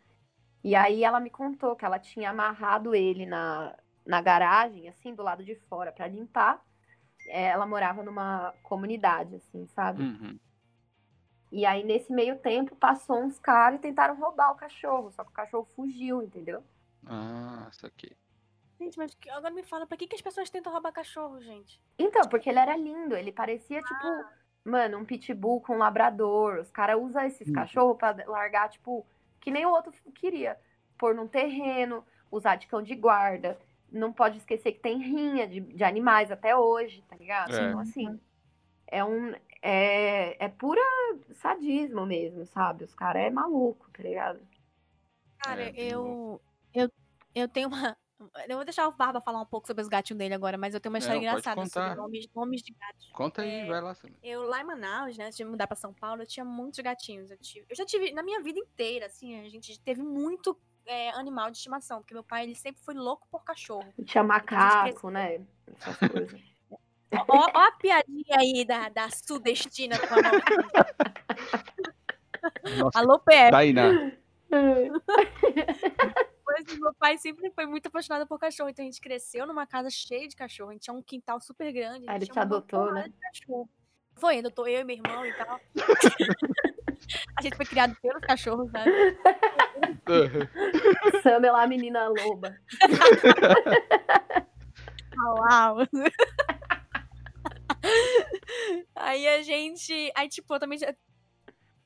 E 0.63 0.75
aí 0.75 1.03
ela 1.03 1.19
me 1.19 1.29
contou 1.29 1.75
que 1.75 1.85
ela 1.85 1.99
tinha 1.99 2.29
amarrado 2.31 2.93
ele 2.95 3.25
na, 3.25 3.75
na 4.05 4.21
garagem, 4.21 4.89
assim, 4.89 5.13
do 5.13 5.23
lado 5.23 5.43
de 5.43 5.55
fora, 5.55 5.91
pra 5.91 6.07
limpar. 6.07 6.61
É, 7.29 7.45
ela 7.45 7.65
morava 7.65 8.03
numa 8.03 8.53
comunidade, 8.63 9.35
assim, 9.35 9.67
sabe? 9.67 10.01
uhum. 10.03 10.39
E 11.51 11.65
aí, 11.65 11.83
nesse 11.83 12.11
meio 12.11 12.37
tempo, 12.37 12.75
passou 12.75 13.23
uns 13.23 13.39
caras 13.39 13.79
e 13.79 13.81
tentaram 13.81 14.15
roubar 14.15 14.51
o 14.51 14.55
cachorro, 14.55 15.11
só 15.11 15.23
que 15.23 15.31
o 15.31 15.33
cachorro 15.33 15.67
fugiu, 15.75 16.21
entendeu? 16.21 16.63
Ah, 17.07 17.67
saquei. 17.71 18.15
Gente, 18.79 18.97
mas 18.97 19.13
que- 19.15 19.29
agora 19.29 19.53
me 19.53 19.63
fala, 19.63 19.85
pra 19.87 19.97
que, 19.97 20.07
que 20.07 20.15
as 20.15 20.21
pessoas 20.21 20.49
tentam 20.49 20.71
roubar 20.71 20.91
cachorro, 20.91 21.41
gente? 21.41 21.81
Então, 21.97 22.21
porque 22.29 22.49
ele 22.49 22.59
era 22.59 22.77
lindo, 22.77 23.15
ele 23.15 23.31
parecia, 23.31 23.81
tipo, 23.81 24.25
mano, 24.63 24.97
um 24.99 25.05
pitbull 25.05 25.59
com 25.61 25.73
um 25.75 25.79
labrador. 25.79 26.59
Os 26.59 26.69
caras 26.71 27.01
usam 27.01 27.23
esses 27.23 27.47
Uhum. 27.47 27.53
cachorros 27.53 27.97
pra 27.97 28.15
largar, 28.27 28.69
tipo, 28.69 29.05
que 29.41 29.51
nem 29.51 29.65
o 29.65 29.71
outro 29.71 29.91
queria. 30.13 30.57
Pôr 30.97 31.13
num 31.15 31.27
terreno, 31.27 32.05
usar 32.31 32.55
de 32.57 32.67
cão 32.67 32.81
de 32.81 32.95
guarda. 32.95 33.59
Não 33.91 34.13
pode 34.13 34.37
esquecer 34.37 34.73
que 34.73 34.79
tem 34.79 34.99
rinha 34.99 35.47
de, 35.47 35.59
de 35.59 35.83
animais 35.83 36.31
até 36.31 36.55
hoje, 36.55 37.03
tá 37.07 37.15
ligado? 37.15 37.55
É. 37.55 37.67
Então, 37.67 37.79
assim, 37.79 38.19
é 38.87 39.03
um. 39.03 39.33
É, 39.61 40.45
é 40.45 40.47
pura 40.49 40.81
sadismo 41.33 42.05
mesmo, 42.05 42.45
sabe? 42.45 42.83
Os 42.83 42.93
caras 42.93 43.23
é 43.23 43.29
maluco, 43.29 43.89
tá 43.91 44.03
ligado? 44.03 44.39
Cara, 45.39 45.63
É, 45.63 45.73
eu, 45.75 46.41
eu. 46.73 46.89
Eu 47.35 47.47
tenho 47.47 47.67
uma. 47.67 47.97
Eu 48.49 48.57
vou 48.57 48.65
deixar 48.65 48.85
o 48.85 48.91
Barba 48.91 49.21
falar 49.21 49.41
um 49.41 49.45
pouco 49.45 49.65
sobre 49.65 49.81
os 49.81 49.87
gatinhos 49.87 50.17
dele 50.17 50.33
agora, 50.33 50.57
mas 50.57 50.73
eu 50.73 50.81
tenho 50.81 50.91
uma 50.91 50.99
história 50.99 51.21
Não, 51.21 51.25
pode 51.25 51.39
engraçada 51.39 51.65
sobre 51.69 51.95
nomes, 51.95 52.27
nomes 52.35 52.61
de 52.61 52.73
gatos. 52.73 53.09
Conta 53.13 53.43
aí, 53.43 53.61
É, 53.61 53.65
vai 53.65 53.81
lá, 53.81 53.95
Samir. 53.95 54.17
Eu 54.21 54.43
lá 54.43 54.59
em 54.59 54.65
Manaus, 54.65 55.17
né, 55.17 55.25
antes 55.25 55.37
de 55.37 55.45
mudar 55.45 55.67
pra 55.67 55.75
São 55.77 55.93
Paulo, 55.93 56.21
eu 56.21 56.27
tinha 56.27 56.43
muitos 56.43 56.79
gatinhos. 56.81 57.31
Eu, 57.31 57.37
tive, 57.37 57.65
eu 57.69 57.75
já 57.77 57.85
tive, 57.85 58.11
na 58.11 58.21
minha 58.21 58.41
vida 58.41 58.59
inteira, 58.59 59.05
assim, 59.05 59.39
a 59.39 59.47
gente 59.47 59.79
teve 59.79 60.03
muito 60.03 60.59
é, 60.89 61.09
animal 61.11 61.51
de 61.51 61.57
estimação, 61.57 61.99
porque 61.99 62.13
meu 62.13 62.23
pai, 62.23 62.43
ele 62.43 62.55
sempre 62.55 62.81
foi 62.81 62.93
louco 62.95 63.27
por 63.29 63.43
cachorro. 63.43 63.93
Tinha 64.05 64.23
macaco, 64.23 65.09
né? 65.09 65.41
Essas 65.77 65.97
coisas. 66.11 66.41
Ó, 67.11 67.25
ó- 67.27 67.59
a 67.59 67.71
piadinha 67.73 68.37
aí 68.37 68.65
da, 68.65 68.89
da 68.89 69.09
sudestina 69.09 69.97
com 69.99 70.13
a 70.15 70.17
mão. 70.21 70.31
Nossa, 72.77 72.99
Alô, 72.99 73.19
PF. 73.19 73.51
Tainá. 73.51 74.11
Mas 76.45 76.79
meu 76.79 76.93
pai 76.95 77.17
sempre 77.17 77.51
foi 77.51 77.65
muito 77.65 77.87
apaixonado 77.87 78.27
por 78.27 78.39
cachorro, 78.39 78.69
então 78.69 78.83
a 78.83 78.87
gente 78.87 78.99
cresceu 79.01 79.45
numa 79.45 79.67
casa 79.67 79.89
cheia 79.89 80.27
de 80.27 80.35
cachorro. 80.35 80.69
A 80.71 80.73
gente 80.73 80.83
tinha 80.83 80.93
um 80.93 81.01
quintal 81.03 81.39
super 81.39 81.71
grande. 81.71 82.07
a 82.07 82.11
Aí 82.13 82.19
gente 82.19 82.23
ele 82.29 82.33
tinha 82.33 82.33
te 82.33 82.39
adotou, 82.39 82.91
né? 82.93 83.03
de 83.03 83.13
cachorro. 83.19 83.69
Foi, 84.19 84.39
adotou 84.39 84.67
eu 84.67 84.81
e 84.81 84.83
meu 84.83 84.97
irmão 84.97 85.25
e 85.25 85.33
tal. 85.33 85.59
a 87.37 87.41
gente 87.41 87.55
foi 87.55 87.65
criado 87.65 87.95
pelos 88.01 88.21
cachorros, 88.21 88.71
né? 88.71 88.83
Sam 91.23 91.45
é 91.45 91.51
lá 91.51 91.63
a 91.63 91.67
menina 91.67 92.07
loba. 92.07 92.55
Uau! 95.17 95.77
aí 98.95 99.27
a 99.27 99.41
gente. 99.41 100.11
Aí, 100.15 100.27
tipo, 100.27 100.53
eu 100.53 100.59
também. 100.59 100.79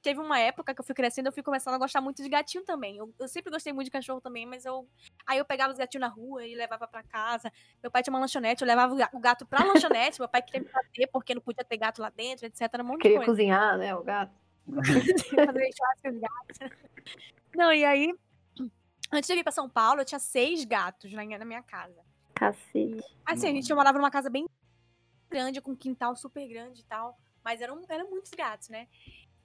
Teve 0.04 0.20
uma 0.20 0.38
época 0.38 0.76
que 0.76 0.82
eu 0.82 0.84
fui 0.86 0.94
crescendo, 0.94 1.28
eu 1.28 1.32
fui 1.32 1.42
começando 1.42 1.76
a 1.76 1.78
gostar 1.78 2.02
muito 2.02 2.22
de 2.22 2.28
gatinho 2.28 2.64
também. 2.66 2.98
Eu, 2.98 3.14
eu 3.18 3.28
sempre 3.28 3.50
gostei 3.50 3.72
muito 3.72 3.86
de 3.86 3.92
cachorro 3.92 4.20
também, 4.20 4.46
mas 4.46 4.66
eu. 4.66 4.86
Aí 5.26 5.38
eu 5.38 5.46
pegava 5.46 5.72
os 5.72 5.80
gatinhos 5.80 6.02
na 6.02 6.14
rua 6.14 6.46
e 6.46 6.54
levava 6.54 6.86
pra 6.88 7.02
casa. 7.02 7.50
Meu 7.82 7.90
pai 7.90 8.04
tinha 8.04 8.14
uma 8.14 8.20
lanchonete, 8.20 8.62
eu 8.62 8.68
levava 8.68 8.94
o 8.94 8.98
ga- 8.98 9.10
o 9.14 9.20
gato 9.20 9.46
pra 9.46 9.64
lanchonete. 9.64 10.20
meu 10.20 10.28
pai 10.28 10.42
queria 10.42 10.60
me 10.62 10.68
bater 10.70 11.08
porque 11.08 11.34
não 11.34 11.42
podia 11.42 11.64
ter 11.64 11.78
gato 11.78 12.02
lá 12.02 12.10
dentro, 12.10 12.46
etc. 12.46 12.62
Um 12.82 12.84
monte 12.84 12.98
de 12.98 13.02
Queria 13.04 13.18
coisa. 13.20 13.32
cozinhar, 13.32 13.78
né, 13.78 13.96
o 13.96 14.04
gato. 14.04 14.34
fazer 14.68 15.70
churrasco 15.74 16.20
gatos. 16.20 16.78
Não, 17.56 17.72
e 17.72 17.86
aí, 17.86 18.14
antes 19.12 19.28
de 19.28 19.34
eu 19.34 19.38
vir 19.38 19.44
pra 19.44 19.52
São 19.54 19.70
Paulo, 19.70 20.02
eu 20.02 20.06
tinha 20.06 20.20
seis 20.20 20.66
gatos 20.66 21.14
lá 21.14 21.24
em- 21.24 21.38
na 21.38 21.46
minha 21.46 21.64
casa. 21.64 22.02
Cacete. 22.36 23.02
Assim, 23.26 23.48
a 23.48 23.52
gente 23.54 23.74
morava 23.74 23.98
numa 23.98 24.12
casa 24.12 24.30
bem 24.30 24.46
grande, 25.30 25.62
com 25.62 25.72
um 25.72 25.76
quintal 25.78 26.14
super 26.16 26.46
grande 26.48 26.82
e 26.82 26.84
tal. 26.84 27.18
Mas 27.44 27.62
eram, 27.62 27.82
eram 27.90 28.10
muitos 28.10 28.32
gatos, 28.32 28.70
né? 28.70 28.88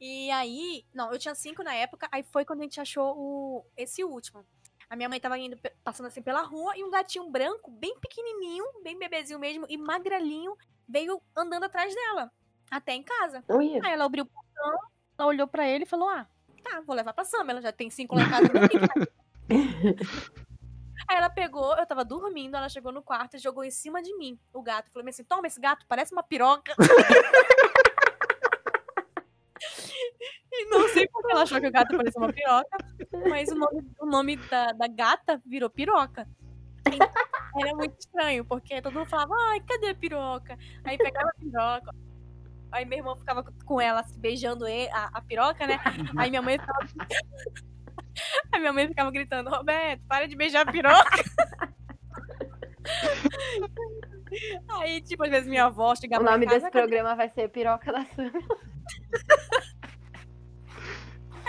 E 0.01 0.31
aí, 0.31 0.85
não, 0.95 1.13
eu 1.13 1.19
tinha 1.19 1.35
cinco 1.35 1.63
na 1.63 1.75
época, 1.75 2.09
aí 2.13 2.23
foi 2.23 2.45
quando 2.45 2.61
a 2.61 2.63
gente 2.63 2.81
achou 2.81 3.15
o, 3.17 3.67
esse 3.77 4.05
último. 4.05 4.45
A 4.89 4.97
minha 4.97 5.09
mãe 5.09 5.21
tava 5.21 5.39
indo, 5.39 5.59
passando 5.85 6.07
assim 6.07 6.23
pela 6.23 6.43
rua, 6.43 6.77
e 6.77 6.85
um 6.85 6.91
gatinho 6.91 7.29
branco, 7.31 7.71
bem 7.71 7.99
pequenininho, 8.01 8.65
bem 8.83 8.99
bebezinho 8.99 9.39
mesmo, 9.39 9.67
e 9.69 9.77
magrelinho, 9.77 10.57
veio 10.89 11.21
andando 11.37 11.65
atrás 11.65 11.95
dela, 11.95 12.31
até 12.71 12.95
em 12.95 13.03
casa. 13.03 13.45
Ui, 13.49 13.79
Aí 13.85 13.93
ela 13.93 14.05
abriu 14.05 14.25
o 14.25 14.27
portão, 14.27 14.79
ela 15.19 15.29
olhou 15.29 15.47
pra 15.47 15.69
ele 15.69 15.85
e 15.85 15.87
falou: 15.87 16.09
Ah, 16.09 16.27
tá, 16.63 16.81
vou 16.87 16.95
levar 16.95 17.13
pra 17.13 17.25
Sam. 17.25 17.45
Ela 17.49 17.61
já 17.61 17.73
tem 17.73 17.91
cinco 17.91 18.15
lá 18.15 18.23
em 18.23 18.31
casa. 18.31 18.49
Aí 21.09 21.17
ela 21.17 21.31
pegou, 21.31 21.75
eu 21.77 21.87
tava 21.87 22.05
dormindo, 22.05 22.57
ela 22.57 22.69
chegou 22.69 22.93
no 22.93 23.03
quarto 23.03 23.37
e 23.37 23.39
jogou 23.39 23.65
em 23.65 23.71
cima 23.71 24.03
de 24.03 24.15
mim 24.17 24.39
o 24.53 24.63
gato. 24.63 24.91
Falou 24.91 25.09
assim: 25.09 25.25
toma 25.25 25.47
esse 25.47 25.61
gato, 25.61 25.87
parece 25.89 26.13
uma 26.13 26.23
piroca. 26.23 26.75
e 30.59 30.71
não 30.71 30.89
sei 30.89 31.07
porque 31.09 31.33
ela 31.33 31.43
achou 31.43 31.61
que 31.61 31.67
o 31.67 31.73
gato 31.73 31.97
parecia 31.97 32.21
uma 32.21 32.33
piroca, 32.33 32.77
mas 33.29 33.49
o 33.51 33.55
nome, 33.55 33.91
o 34.01 34.07
nome 34.07 34.37
da, 34.37 34.73
da 34.73 34.89
gata 34.89 35.41
virou 35.47 35.71
piroca. 35.71 36.29
E 36.87 37.63
era 37.63 37.75
muito 37.75 37.99
estranho, 37.99 38.45
porque 38.45 38.81
todo 38.83 38.95
mundo 38.95 39.09
falava, 39.09 39.35
ai, 39.51 39.61
cadê 39.61 39.91
a 39.91 39.95
piroca? 39.95 40.57
Aí 40.85 40.97
pegava 40.99 41.29
a 41.29 41.41
piroca. 41.41 41.95
aí 42.73 42.85
meu 42.85 42.99
irmão 42.99 43.17
ficava 43.17 43.45
com 43.65 43.81
ela 43.81 44.05
beijando 44.17 44.65
a, 44.67 45.11
a 45.15 45.21
piroca, 45.23 45.67
né? 45.67 45.79
Aí 46.17 46.31
minha 46.31 46.43
mãe 46.43 46.59
ficava. 46.59 46.81
Aí 48.53 48.59
minha 48.59 48.73
mãe 48.73 48.89
ficava 48.89 49.13
gritando, 49.13 49.49
Roberto, 49.49 50.03
para 50.09 50.27
de 50.27 50.35
beijar 50.35 50.67
a 50.69 50.73
piroca. 50.73 51.23
Aí, 54.81 55.01
tipo, 55.01 55.25
às 55.25 55.31
vezes 55.31 55.49
minha 55.49 55.67
avó 55.67 55.93
O 55.93 55.97
chegava 55.97 56.25
lá 56.25 56.33
nome 56.33 56.47
casa, 56.47 56.59
desse 56.59 56.71
programa 56.71 57.15
vai 57.15 57.29
ser 57.29 57.49
Piroca 57.49 57.93
da 57.93 58.05
Sam. 58.05 58.33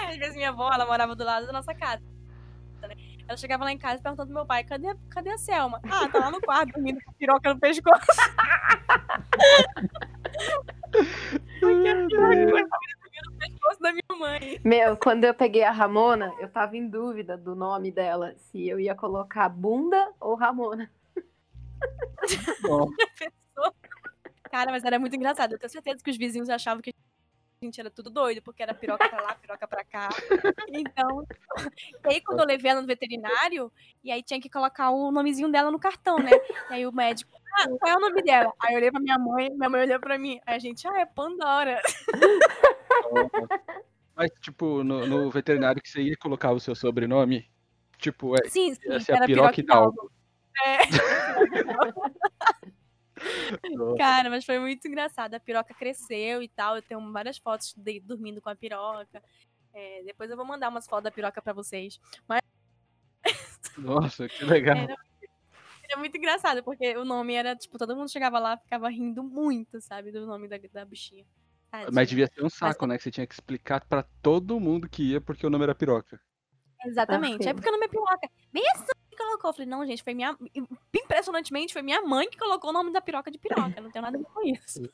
Às 0.09 0.17
vezes 0.17 0.35
minha 0.35 0.49
avó, 0.49 0.71
ela 0.73 0.85
morava 0.85 1.15
do 1.15 1.23
lado 1.23 1.45
da 1.45 1.53
nossa 1.53 1.73
casa. 1.73 2.01
né? 2.81 2.95
Ela 3.27 3.37
chegava 3.37 3.63
lá 3.63 3.71
em 3.71 3.77
casa 3.77 4.01
perguntando 4.01 4.27
pro 4.27 4.35
meu 4.35 4.45
pai, 4.45 4.63
cadê, 4.63 4.95
cadê 5.09 5.29
a 5.29 5.37
Selma? 5.37 5.79
Ah, 5.83 6.09
tá 6.09 6.17
lá 6.17 6.31
no 6.31 6.41
quarto, 6.41 6.73
dormindo 6.73 6.99
com 7.03 7.11
a 7.11 7.13
piroca 7.13 7.53
no 7.53 7.59
pescoço. 7.59 8.07
Porque 11.59 11.89
a 11.89 12.07
piroca 12.07 12.67
no 13.25 13.37
pescoço 13.37 13.79
da 13.81 13.91
minha 13.91 14.19
mãe. 14.19 14.59
Meu, 14.63 14.97
quando 14.97 15.25
eu 15.25 15.33
peguei 15.33 15.63
a 15.63 15.71
Ramona, 15.71 16.33
eu 16.39 16.49
tava 16.49 16.75
em 16.75 16.89
dúvida 16.89 17.37
do 17.37 17.55
nome 17.55 17.91
dela, 17.91 18.33
se 18.35 18.67
eu 18.67 18.79
ia 18.79 18.95
colocar 18.95 19.47
Bunda 19.47 20.11
ou 20.19 20.35
Ramona. 20.35 20.89
Bom, 22.63 22.89
Cara, 24.49 24.71
mas 24.71 24.83
era 24.83 24.97
muito 24.97 25.15
engraçado. 25.15 25.53
Eu 25.53 25.59
tenho 25.59 25.69
certeza 25.69 26.03
que 26.03 26.09
os 26.09 26.17
vizinhos 26.17 26.49
achavam 26.49 26.81
que 26.81 26.91
a 27.61 27.65
gente 27.65 27.79
era 27.79 27.91
tudo 27.91 28.09
doido, 28.09 28.41
porque 28.41 28.63
era 28.63 28.73
piroca 28.73 29.09
pra 29.09 29.21
lá, 29.21 29.35
piroca 29.35 29.67
pra 29.67 29.83
cá. 29.83 30.07
Então, 30.69 31.25
e 32.05 32.07
aí 32.07 32.21
quando 32.21 32.39
eu 32.39 32.45
levei 32.45 32.71
ela 32.71 32.79
no 32.79 32.87
veterinário, 32.87 33.69
e 34.01 34.11
aí 34.11 34.23
tinha 34.23 34.39
que 34.39 34.49
colocar 34.49 34.91
o 34.91 35.11
nomezinho 35.11 35.51
dela 35.51 35.69
no 35.69 35.77
cartão, 35.77 36.17
né? 36.19 36.31
E 36.69 36.73
aí 36.75 36.87
o 36.87 36.91
médico, 36.93 37.29
ah, 37.57 37.67
qual 37.77 37.91
é 37.91 37.97
o 37.97 37.99
nome 37.99 38.21
dela? 38.21 38.53
Aí 38.61 38.73
eu 38.73 38.77
olhei 38.77 38.89
pra 38.89 39.01
minha 39.01 39.17
mãe, 39.17 39.49
minha 39.49 39.69
mãe 39.69 39.81
olhou 39.81 39.99
pra 39.99 40.17
mim. 40.17 40.39
Aí 40.45 40.55
a 40.55 40.59
gente, 40.59 40.87
ah, 40.87 41.01
é 41.01 41.05
Pandora. 41.05 41.81
mas, 44.15 44.31
tipo, 44.39 44.81
no, 44.81 45.05
no 45.05 45.29
veterinário 45.29 45.81
que 45.81 45.89
você 45.89 46.01
ia 46.01 46.15
colocar 46.15 46.53
o 46.53 46.61
seu 46.61 46.73
sobrenome, 46.73 47.51
tipo, 47.97 48.35
é, 48.35 48.47
Sim, 48.47 48.73
sim, 48.73 48.89
ia 48.89 49.01
ser 49.01 49.13
a 49.13 49.15
era 49.17 49.25
piroca. 49.25 49.59
Hidalgo. 49.59 50.09
É. 50.65 50.77
Cara, 53.97 54.29
mas 54.29 54.45
foi 54.45 54.59
muito 54.59 54.87
engraçado. 54.87 55.33
A 55.33 55.39
piroca 55.39 55.73
cresceu 55.73 56.41
e 56.41 56.47
tal. 56.47 56.75
Eu 56.75 56.81
tenho 56.81 57.11
várias 57.11 57.37
fotos 57.37 57.73
de 57.75 57.99
dormindo 57.99 58.41
com 58.41 58.49
a 58.49 58.55
piroca. 58.55 59.21
É, 59.73 60.03
depois 60.03 60.29
eu 60.29 60.37
vou 60.37 60.45
mandar 60.45 60.69
umas 60.69 60.85
fotos 60.85 61.03
da 61.03 61.11
piroca 61.11 61.41
pra 61.41 61.53
vocês. 61.53 61.99
Nossa, 63.77 64.27
que 64.27 64.43
legal. 64.45 64.77
Era, 64.77 64.95
era 65.83 65.99
muito 65.99 66.17
engraçado, 66.17 66.63
porque 66.63 66.97
o 66.97 67.05
nome 67.05 67.33
era, 67.33 67.55
tipo, 67.55 67.77
todo 67.77 67.95
mundo 67.95 68.11
chegava 68.11 68.39
lá 68.39 68.57
ficava 68.57 68.89
rindo 68.89 69.23
muito, 69.23 69.79
sabe, 69.81 70.11
do 70.11 70.25
nome 70.25 70.47
da, 70.47 70.57
da 70.71 70.85
bichinha. 70.85 71.25
Tadinha. 71.69 71.91
Mas 71.93 72.09
devia 72.09 72.27
ser 72.27 72.43
um 72.43 72.49
saco, 72.49 72.87
né? 72.87 72.97
Que 72.97 73.03
você 73.03 73.11
tinha 73.11 73.27
que 73.27 73.33
explicar 73.33 73.85
pra 73.85 74.03
todo 74.21 74.59
mundo 74.59 74.89
que 74.89 75.03
ia 75.03 75.21
porque 75.21 75.45
o 75.45 75.49
nome 75.49 75.63
era 75.63 75.75
piroca. 75.75 76.19
Exatamente. 76.85 77.47
Ah, 77.47 77.51
É 77.51 77.53
porque 77.53 77.69
o 77.69 77.71
nome 77.71 77.85
é 77.85 77.89
piroca. 77.89 78.29
Bem 78.51 78.63
assim 78.73 78.85
que 78.85 78.98
colocou. 79.19 79.49
Eu 79.49 79.53
falei, 79.53 79.67
não, 79.69 79.85
gente, 79.85 80.01
foi 80.03 80.13
minha. 80.13 80.35
Impressionantemente, 80.95 81.73
foi 81.73 81.81
minha 81.81 82.01
mãe 82.01 82.29
que 82.29 82.37
colocou 82.37 82.69
o 82.69 82.73
nome 82.73 82.91
da 82.91 83.01
piroca 83.01 83.29
de 83.29 83.37
piroca. 83.37 83.79
Não 83.81 83.91
tem 83.91 84.01
nada 84.01 84.17
a 84.17 84.19
ver 84.19 84.27
com 84.33 84.41
isso. 84.43 84.89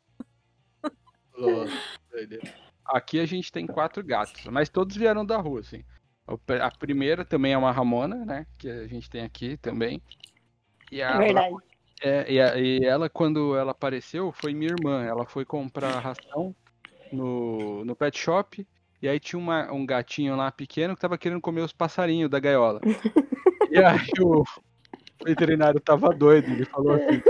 Aqui 2.85 3.19
a 3.19 3.25
gente 3.25 3.51
tem 3.51 3.65
quatro 3.67 4.03
gatos, 4.03 4.45
mas 4.45 4.69
todos 4.69 4.95
vieram 4.95 5.25
da 5.25 5.37
rua, 5.37 5.59
assim. 5.61 5.83
A 6.61 6.71
primeira 6.71 7.23
também 7.25 7.53
é 7.53 7.57
uma 7.57 7.71
Ramona, 7.71 8.25
né? 8.25 8.47
Que 8.57 8.69
a 8.69 8.87
gente 8.87 9.09
tem 9.09 9.21
aqui 9.21 9.57
também. 9.57 10.01
E 10.91 11.01
a, 11.01 11.17
Verdade. 11.17 11.55
é, 12.01 12.31
e, 12.31 12.39
a- 12.41 12.57
e 12.57 12.83
ela, 12.83 13.09
quando 13.09 13.55
ela 13.55 13.71
apareceu, 13.71 14.31
foi 14.31 14.53
minha 14.53 14.71
irmã. 14.71 15.03
Ela 15.03 15.25
foi 15.25 15.45
comprar 15.45 15.99
ração 15.99 16.55
no, 17.11 17.83
no 17.85 17.95
pet 17.95 18.17
shop. 18.17 18.65
E 19.01 19.07
aí 19.07 19.19
tinha 19.19 19.39
uma- 19.39 19.71
um 19.71 19.85
gatinho 19.85 20.35
lá 20.35 20.51
pequeno 20.51 20.95
que 20.95 21.01
tava 21.01 21.17
querendo 21.17 21.41
comer 21.41 21.61
os 21.61 21.73
passarinhos 21.73 22.29
da 22.29 22.39
gaiola. 22.39 22.79
E 23.71 23.77
aí 23.77 24.07
o 24.21 24.43
veterinário 25.25 25.79
tava 25.79 26.09
doido. 26.13 26.49
Ele 26.51 26.65
falou 26.65 26.93
assim: 26.93 27.21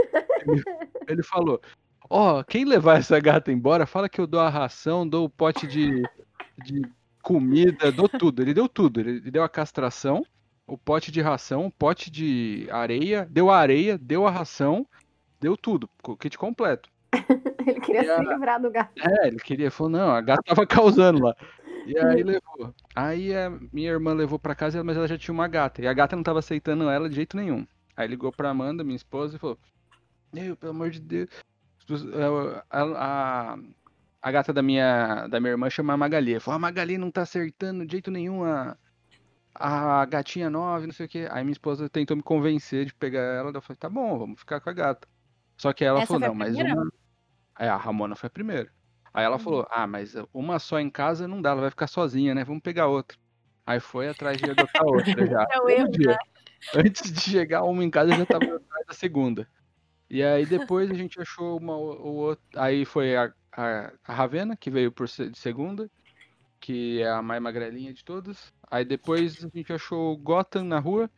ele, 0.48 0.63
ele 1.08 1.24
falou: 1.24 1.62
Ó, 2.10 2.43
quem 2.43 2.65
levar 2.65 2.98
essa 3.00 3.19
gata 3.19 3.52
embora, 3.52 3.86
fala 3.86 4.10
que 4.10 4.19
eu 4.19 4.28
dou 4.28 4.39
a 4.39 4.50
ração, 4.50 5.08
dou 5.08 5.26
o 5.26 5.30
pote 5.30 5.65
de, 5.67 6.04
de 6.63 6.82
comida, 7.21 7.91
dou 7.91 8.08
tudo. 8.10 8.41
Ele 8.41 8.54
deu 8.54 8.67
tudo. 8.69 9.00
Ele 9.00 9.19
deu 9.32 9.43
a 9.43 9.50
castração, 9.50 10.24
o 10.67 10.78
pote 10.78 11.12
de 11.12 11.21
ração, 11.21 11.65
o 11.67 11.71
pote 11.71 12.12
de 12.12 12.67
areia, 12.71 13.28
deu 13.30 13.50
a 13.50 13.58
areia, 13.58 13.98
deu 13.98 14.28
a 14.28 14.32
ração, 14.32 14.86
deu 15.39 15.58
tudo, 15.58 15.89
o 16.08 16.15
kit 16.15 16.38
completo. 16.38 16.89
Ele 17.65 17.80
queria 17.80 18.04
E 18.04 18.10
a- 18.12 18.17
se 18.19 18.24
livrar 18.26 18.62
do 18.62 18.69
gato. 18.69 18.91
É, 19.00 19.28
ele 19.28 19.38
queria, 19.38 19.71
falou, 19.71 19.91
não, 19.91 20.12
a 20.12 20.21
gata 20.21 20.43
tava 20.45 20.67
causando 20.67 21.24
lá. 21.24 21.36
E 21.86 21.98
aí 21.98 22.24
levou. 22.24 22.74
Aí 22.95 23.36
a 23.36 23.50
minha 23.71 23.91
irmã 23.91 24.13
levou 24.13 24.39
pra 24.39 24.56
casa, 24.56 24.84
mas 24.84 24.98
ela 24.98 25.08
já 25.08 25.17
tinha 25.17 25.34
uma 25.34 25.48
gata. 25.48 25.82
E 25.82 25.88
a 25.88 25.93
gata 25.93 26.15
não 26.15 26.24
tava 26.24 26.39
aceitando 26.39 26.89
ela 26.89 27.08
de 27.08 27.15
jeito 27.15 27.38
nenhum. 27.38 27.65
Aí 27.95 28.08
ligou 28.08 28.32
pra 28.32 28.50
Amanda, 28.50 28.84
minha 28.84 28.95
esposa, 28.95 29.36
e 29.36 29.39
falou: 29.39 29.58
Meu, 30.34 30.58
pelo 30.58 30.71
amor 30.71 30.89
de 30.89 31.00
Deus. 31.00 31.30
A, 32.69 32.82
a, 32.82 33.58
a 34.21 34.32
gata 34.32 34.52
da 34.52 34.62
minha, 34.62 35.28
da 35.28 35.39
minha 35.39 35.52
irmã 35.52 35.69
chama 35.69 35.95
Magali. 35.95 36.39
Falou: 36.39 36.56
A 36.56 36.60
Magali 36.60 36.98
não 36.98 37.12
tá 37.12 37.21
acertando 37.21 37.86
de 37.86 37.91
jeito 37.91 38.10
nenhum 38.10 38.43
a, 38.43 38.76
a 39.54 40.06
gatinha 40.06 40.50
nova, 40.50 40.86
não 40.86 40.93
sei 40.93 41.06
o 41.06 41.10
quê. 41.10 41.28
Aí 41.32 41.43
minha 41.43 41.54
esposa 41.54 41.88
tentou 41.88 42.17
me 42.17 42.24
convencer 42.24 42.86
de 42.86 42.93
pegar 42.93 43.21
ela. 43.21 43.52
Eu 43.54 43.62
falei: 43.62 43.78
Tá 43.78 43.89
bom, 43.89 44.17
vamos 44.17 44.39
ficar 44.39 44.60
com 44.60 44.69
a 44.69 44.74
gata. 44.74 45.08
Só 45.56 45.71
que 45.71 45.86
ela 45.86 46.00
Essa 46.00 46.08
falou: 46.08 46.28
Não, 46.28 46.36
mas 46.36 46.56
uma. 46.56 46.91
É, 47.58 47.69
a 47.69 47.78
Ramona 47.78 48.15
foi 48.15 48.28
a 48.28 48.32
primeira. 48.32 48.75
Aí 49.15 49.23
ela 49.23 49.38
Uhum. 49.38 49.43
falou: 49.43 49.67
Ah, 49.71 49.88
mas 49.88 50.13
uma 50.34 50.60
só 50.60 50.78
em 50.78 50.89
casa 50.89 51.25
não 51.25 51.41
dá, 51.41 51.51
ela 51.51 51.62
vai 51.62 51.69
ficar 51.69 51.88
sozinha, 51.88 52.36
né? 52.36 52.43
Vamos 52.43 52.62
pegar 52.62 52.88
outra. 52.88 53.17
Aí 53.65 53.80
foi 53.80 54.10
atrás 54.10 54.38
de 54.38 54.49
adotar 54.49 54.86
outra 54.86 55.25
já. 55.25 55.47
É 55.56 55.60
o 55.62 55.69
erro, 55.69 55.89
dia. 55.89 56.17
Antes 56.75 57.12
de 57.13 57.21
chegar 57.21 57.63
uma 57.63 57.84
em 57.84 57.89
casa, 57.89 58.13
já 58.13 58.25
tava 58.25 58.43
atrás 58.45 58.86
da 58.88 58.93
segunda. 58.93 59.47
E 60.10 60.21
aí 60.21 60.45
depois 60.45 60.91
a 60.91 60.93
gente 60.93 61.19
achou 61.21 61.58
uma 61.58 61.78
o 61.78 61.91
o 62.08 62.15
outro. 62.15 62.43
Aí 62.58 62.84
foi 62.84 63.15
a, 63.15 63.32
a, 63.54 63.93
a 64.04 64.13
Ravena, 64.13 64.58
que 64.58 64.69
veio 64.69 64.91
por 64.91 65.08
de 65.08 65.38
segunda, 65.38 65.89
que 66.60 67.01
é 67.01 67.10
a 67.10 67.21
mais 67.21 67.41
magrelinha 67.41 67.93
de 67.93 68.04
todas. 68.04 68.51
Aí 68.69 68.84
depois 68.84 69.41
a 69.43 69.47
gente 69.47 69.71
achou 69.71 70.13
o 70.13 70.17
Gotham 70.17 70.65
na 70.65 70.80
rua. 70.80 71.10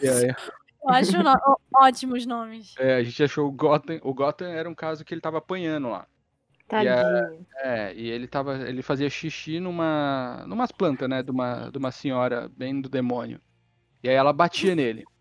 E 0.00 0.08
aí, 0.08 0.34
Eu 0.82 0.90
acho 0.90 1.22
no- 1.22 1.58
ótimos 1.76 2.24
nomes. 2.26 2.74
é, 2.78 2.94
a 2.96 3.02
gente 3.02 3.22
achou 3.22 3.46
o 3.46 3.52
Gotham. 3.52 4.00
O 4.02 4.12
Gotham 4.14 4.48
era 4.48 4.68
um 4.68 4.74
caso 4.74 5.04
que 5.04 5.14
ele 5.14 5.20
tava 5.20 5.38
apanhando 5.38 5.88
lá. 5.90 6.06
Tadinho. 6.68 7.46
É, 7.56 7.94
e 7.94 8.08
ele 8.08 8.28
tava, 8.28 8.68
ele 8.68 8.82
fazia 8.82 9.10
xixi 9.10 9.60
numa, 9.60 10.44
numas 10.46 10.70
plantas, 10.72 11.08
né, 11.08 11.22
de 11.22 11.30
uma, 11.30 11.70
de 11.70 11.78
uma 11.78 11.90
senhora 11.90 12.48
bem 12.48 12.80
do 12.80 12.88
demônio. 12.88 13.40
E 14.02 14.08
aí 14.08 14.14
ela 14.16 14.32
batia 14.32 14.74
nele. 14.74 15.08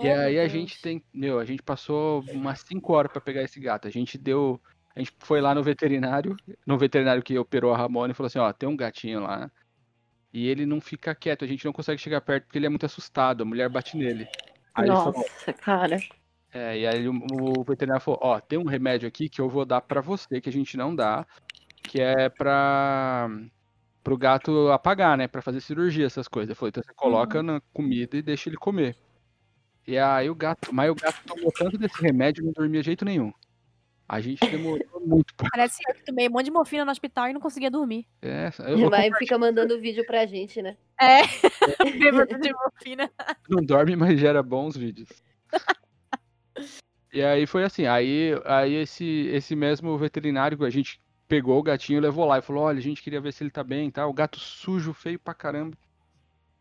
E 0.00 0.08
Oh, 0.08 0.16
meu 0.16 0.26
aí 0.26 0.38
a 0.38 0.46
Deus. 0.46 0.52
gente 0.52 0.80
tem, 0.80 1.04
meu, 1.12 1.38
a 1.40 1.44
gente 1.44 1.62
passou 1.62 2.22
umas 2.30 2.60
5 2.60 2.92
horas 2.92 3.10
pra 3.10 3.20
pegar 3.20 3.42
esse 3.42 3.58
gato. 3.60 3.88
A 3.88 3.90
gente 3.90 4.16
deu, 4.16 4.62
a 4.94 5.00
gente 5.00 5.12
foi 5.18 5.40
lá 5.40 5.54
no 5.54 5.62
veterinário, 5.62 6.36
no 6.66 6.78
veterinário 6.78 7.22
que 7.22 7.36
operou 7.38 7.72
a 7.74 7.76
Ramona 7.76 8.12
e 8.12 8.14
falou 8.14 8.28
assim, 8.28 8.38
ó, 8.38 8.52
tem 8.52 8.68
um 8.68 8.76
gatinho 8.76 9.20
lá. 9.20 9.50
E 10.32 10.46
ele 10.48 10.66
não 10.66 10.80
fica 10.80 11.14
quieto, 11.14 11.44
a 11.44 11.48
gente 11.48 11.64
não 11.64 11.72
consegue 11.72 12.00
chegar 12.00 12.20
perto 12.22 12.44
porque 12.46 12.58
ele 12.58 12.66
é 12.66 12.68
muito 12.70 12.86
assustado, 12.86 13.42
a 13.42 13.46
mulher 13.46 13.68
bate 13.70 13.96
nele. 13.96 14.30
Aí 14.74 14.88
ele 14.88 14.96
falou, 14.96 15.24
Nossa, 15.24 15.52
cara. 15.52 16.04
É, 16.52 16.78
e 16.78 16.86
aí 16.86 17.08
o, 17.08 17.12
o 17.32 17.64
veterinário 17.64 18.02
falou, 18.02 18.20
ó, 18.22 18.40
tem 18.40 18.58
um 18.58 18.66
remédio 18.66 19.06
aqui 19.06 19.28
que 19.28 19.40
eu 19.40 19.48
vou 19.48 19.64
dar 19.64 19.80
pra 19.80 20.00
você, 20.00 20.40
que 20.40 20.48
a 20.48 20.52
gente 20.52 20.76
não 20.76 20.94
dá, 20.94 21.26
que 21.82 22.00
é 22.00 22.28
pra 22.28 23.28
pro 24.02 24.16
gato 24.16 24.70
apagar, 24.70 25.18
né, 25.18 25.28
Pra 25.28 25.42
fazer 25.42 25.60
cirurgia, 25.60 26.06
essas 26.06 26.26
coisas. 26.26 26.48
Ele 26.48 26.54
falou, 26.54 26.68
então 26.70 26.82
você 26.82 26.94
coloca 26.94 27.42
na 27.42 27.60
comida 27.74 28.16
e 28.16 28.22
deixa 28.22 28.48
ele 28.48 28.56
comer. 28.56 28.96
E 29.86 29.98
aí 29.98 30.30
o 30.30 30.34
gato, 30.34 30.72
mas 30.72 30.90
o 30.90 30.94
gato 30.94 31.20
tomou 31.26 31.52
tanto 31.52 31.76
desse 31.76 32.00
remédio 32.00 32.42
e 32.42 32.46
não 32.46 32.52
dormia 32.52 32.82
jeito 32.82 33.04
nenhum. 33.04 33.32
A 34.08 34.20
gente 34.20 34.40
demorou 34.46 35.02
muito 35.04 35.34
pra... 35.34 35.50
Parece 35.50 35.82
eu 35.86 35.94
que 35.94 36.04
tomei 36.04 36.28
um 36.28 36.32
monte 36.32 36.46
de 36.46 36.50
morfina 36.50 36.82
no 36.82 36.90
hospital 36.90 37.28
e 37.28 37.34
não 37.34 37.40
conseguia 37.40 37.70
dormir. 37.70 38.06
É, 38.22 38.50
eu, 38.60 38.78
eu 38.78 38.90
Vai 38.90 39.12
fica 39.18 39.36
mandando 39.36 39.78
vídeo 39.78 40.06
pra 40.06 40.24
gente, 40.24 40.62
né? 40.62 40.78
É, 40.98 41.20
bêbado 41.98 42.38
de 42.38 42.50
morfina. 42.50 43.10
não 43.48 43.62
dorme, 43.62 43.94
mas 43.96 44.18
gera 44.18 44.42
bons 44.42 44.74
vídeos. 44.74 45.10
E 47.12 47.22
aí 47.22 47.46
foi 47.46 47.64
assim, 47.64 47.86
aí, 47.86 48.32
aí 48.44 48.74
esse, 48.74 49.28
esse 49.32 49.56
mesmo 49.56 49.96
veterinário, 49.96 50.62
a 50.64 50.70
gente 50.70 51.00
pegou 51.26 51.58
o 51.58 51.62
gatinho 51.62 52.00
levou 52.00 52.24
lá 52.24 52.38
e 52.38 52.42
falou, 52.42 52.64
olha, 52.64 52.78
a 52.78 52.82
gente 52.82 53.02
queria 53.02 53.20
ver 53.20 53.32
se 53.32 53.44
ele 53.44 53.50
tá 53.50 53.62
bem 53.62 53.88
e 53.88 53.92
tal, 53.92 54.08
o 54.10 54.14
gato 54.14 54.38
sujo, 54.38 54.92
feio 54.92 55.18
pra 55.18 55.34
caramba. 55.34 55.76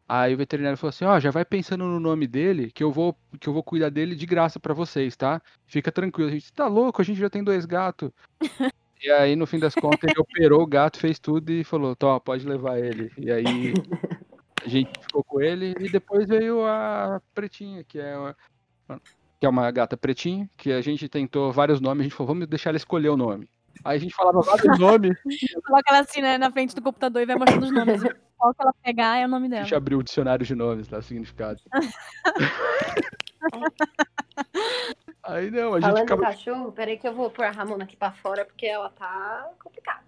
Aí 0.10 0.34
o 0.34 0.38
veterinário 0.38 0.78
falou 0.78 0.90
assim, 0.90 1.06
ó, 1.06 1.20
já 1.20 1.32
vai 1.32 1.44
pensando 1.44 1.84
no 1.86 2.00
nome 2.00 2.28
dele, 2.28 2.72
que 2.72 2.84
eu 2.84 2.92
vou, 2.92 3.18
que 3.40 3.50
eu 3.50 3.54
vou 3.54 3.64
cuidar 3.64 3.90
dele 3.90 4.16
de 4.16 4.26
graça 4.26 4.58
pra 4.60 4.74
vocês, 4.74 5.18
tá? 5.18 5.42
Fica 5.66 5.92
tranquilo. 5.92 6.30
A 6.30 6.32
gente, 6.32 6.54
tá 6.54 6.66
louco, 6.68 7.02
a 7.02 7.06
gente 7.06 7.20
já 7.20 7.30
tem 7.30 7.44
dois 7.44 7.66
gatos. 7.66 8.10
e 9.04 9.12
aí, 9.12 9.36
no 9.36 9.46
fim 9.46 9.60
das 9.60 9.76
contas, 9.76 10.10
ele 10.10 10.20
operou 10.20 10.62
o 10.62 10.68
gato, 10.68 10.98
fez 10.98 11.20
tudo 11.20 11.52
e 11.52 11.62
falou, 11.64 11.94
tó, 11.94 12.20
pode 12.22 12.48
levar 12.48 12.80
ele. 12.80 13.12
E 13.18 13.30
aí 13.30 13.74
a 14.64 14.70
gente 14.70 14.92
ficou 15.02 15.24
com 15.26 15.42
ele 15.42 15.76
e 15.78 15.90
depois 15.90 16.26
veio 16.26 16.66
a 16.66 17.22
pretinha, 17.34 17.84
que 17.84 18.00
é 18.00 18.18
uma, 18.18 18.36
que 19.40 19.46
é 19.46 19.50
uma 19.50 19.70
gata 19.72 19.96
pretinha, 19.96 20.50
que 20.58 20.72
a 20.72 20.82
gente 20.82 21.08
tentou 21.08 21.52
vários 21.52 21.80
nomes, 21.80 22.02
a 22.02 22.04
gente 22.04 22.16
falou, 22.16 22.34
vamos 22.34 22.48
deixar 22.48 22.72
ela 22.72 22.78
escolher 22.78 23.10
o 23.10 23.18
nome. 23.18 23.48
Aí 23.86 23.98
a 23.98 24.00
gente 24.00 24.16
falava 24.16 24.42
vários 24.42 24.62
nomes, 24.80 25.16
Coloca 25.66 25.84
ela 25.90 26.00
assim, 26.00 26.22
né, 26.22 26.38
na 26.38 26.52
frente 26.52 26.76
do 26.76 26.82
computador 26.82 27.22
e 27.22 27.26
vai 27.26 27.36
mostrando 27.36 27.64
os 27.66 27.72
nomes. 27.72 28.02
Qual 28.38 28.54
que 28.54 28.62
ela 28.62 28.74
pegar 28.84 29.18
é 29.18 29.26
o 29.26 29.28
nome 29.28 29.48
a 29.48 29.50
dela. 29.50 29.64
gente 29.64 29.76
abriu 29.76 29.98
o 30.00 30.04
dicionário 30.04 30.46
de 30.46 30.56
nomes 30.56 30.90
lá, 30.90 31.02
significado. 31.02 31.60
Aí 35.24 35.52
não, 35.52 35.74
a 35.74 35.80
gente 35.80 35.90
Falando 35.90 36.04
acaba. 36.04 36.22
cachorro, 36.22 36.72
peraí 36.72 36.98
que 36.98 37.08
eu 37.08 37.14
vou 37.14 37.30
pôr 37.30 37.46
a 37.46 37.52
Ramona 37.52 37.84
aqui 37.84 37.98
pra 37.98 38.12
fora, 38.12 38.46
porque 38.46 38.66
ela 38.66 38.90
tá 38.90 39.50
complicada. 39.62 40.04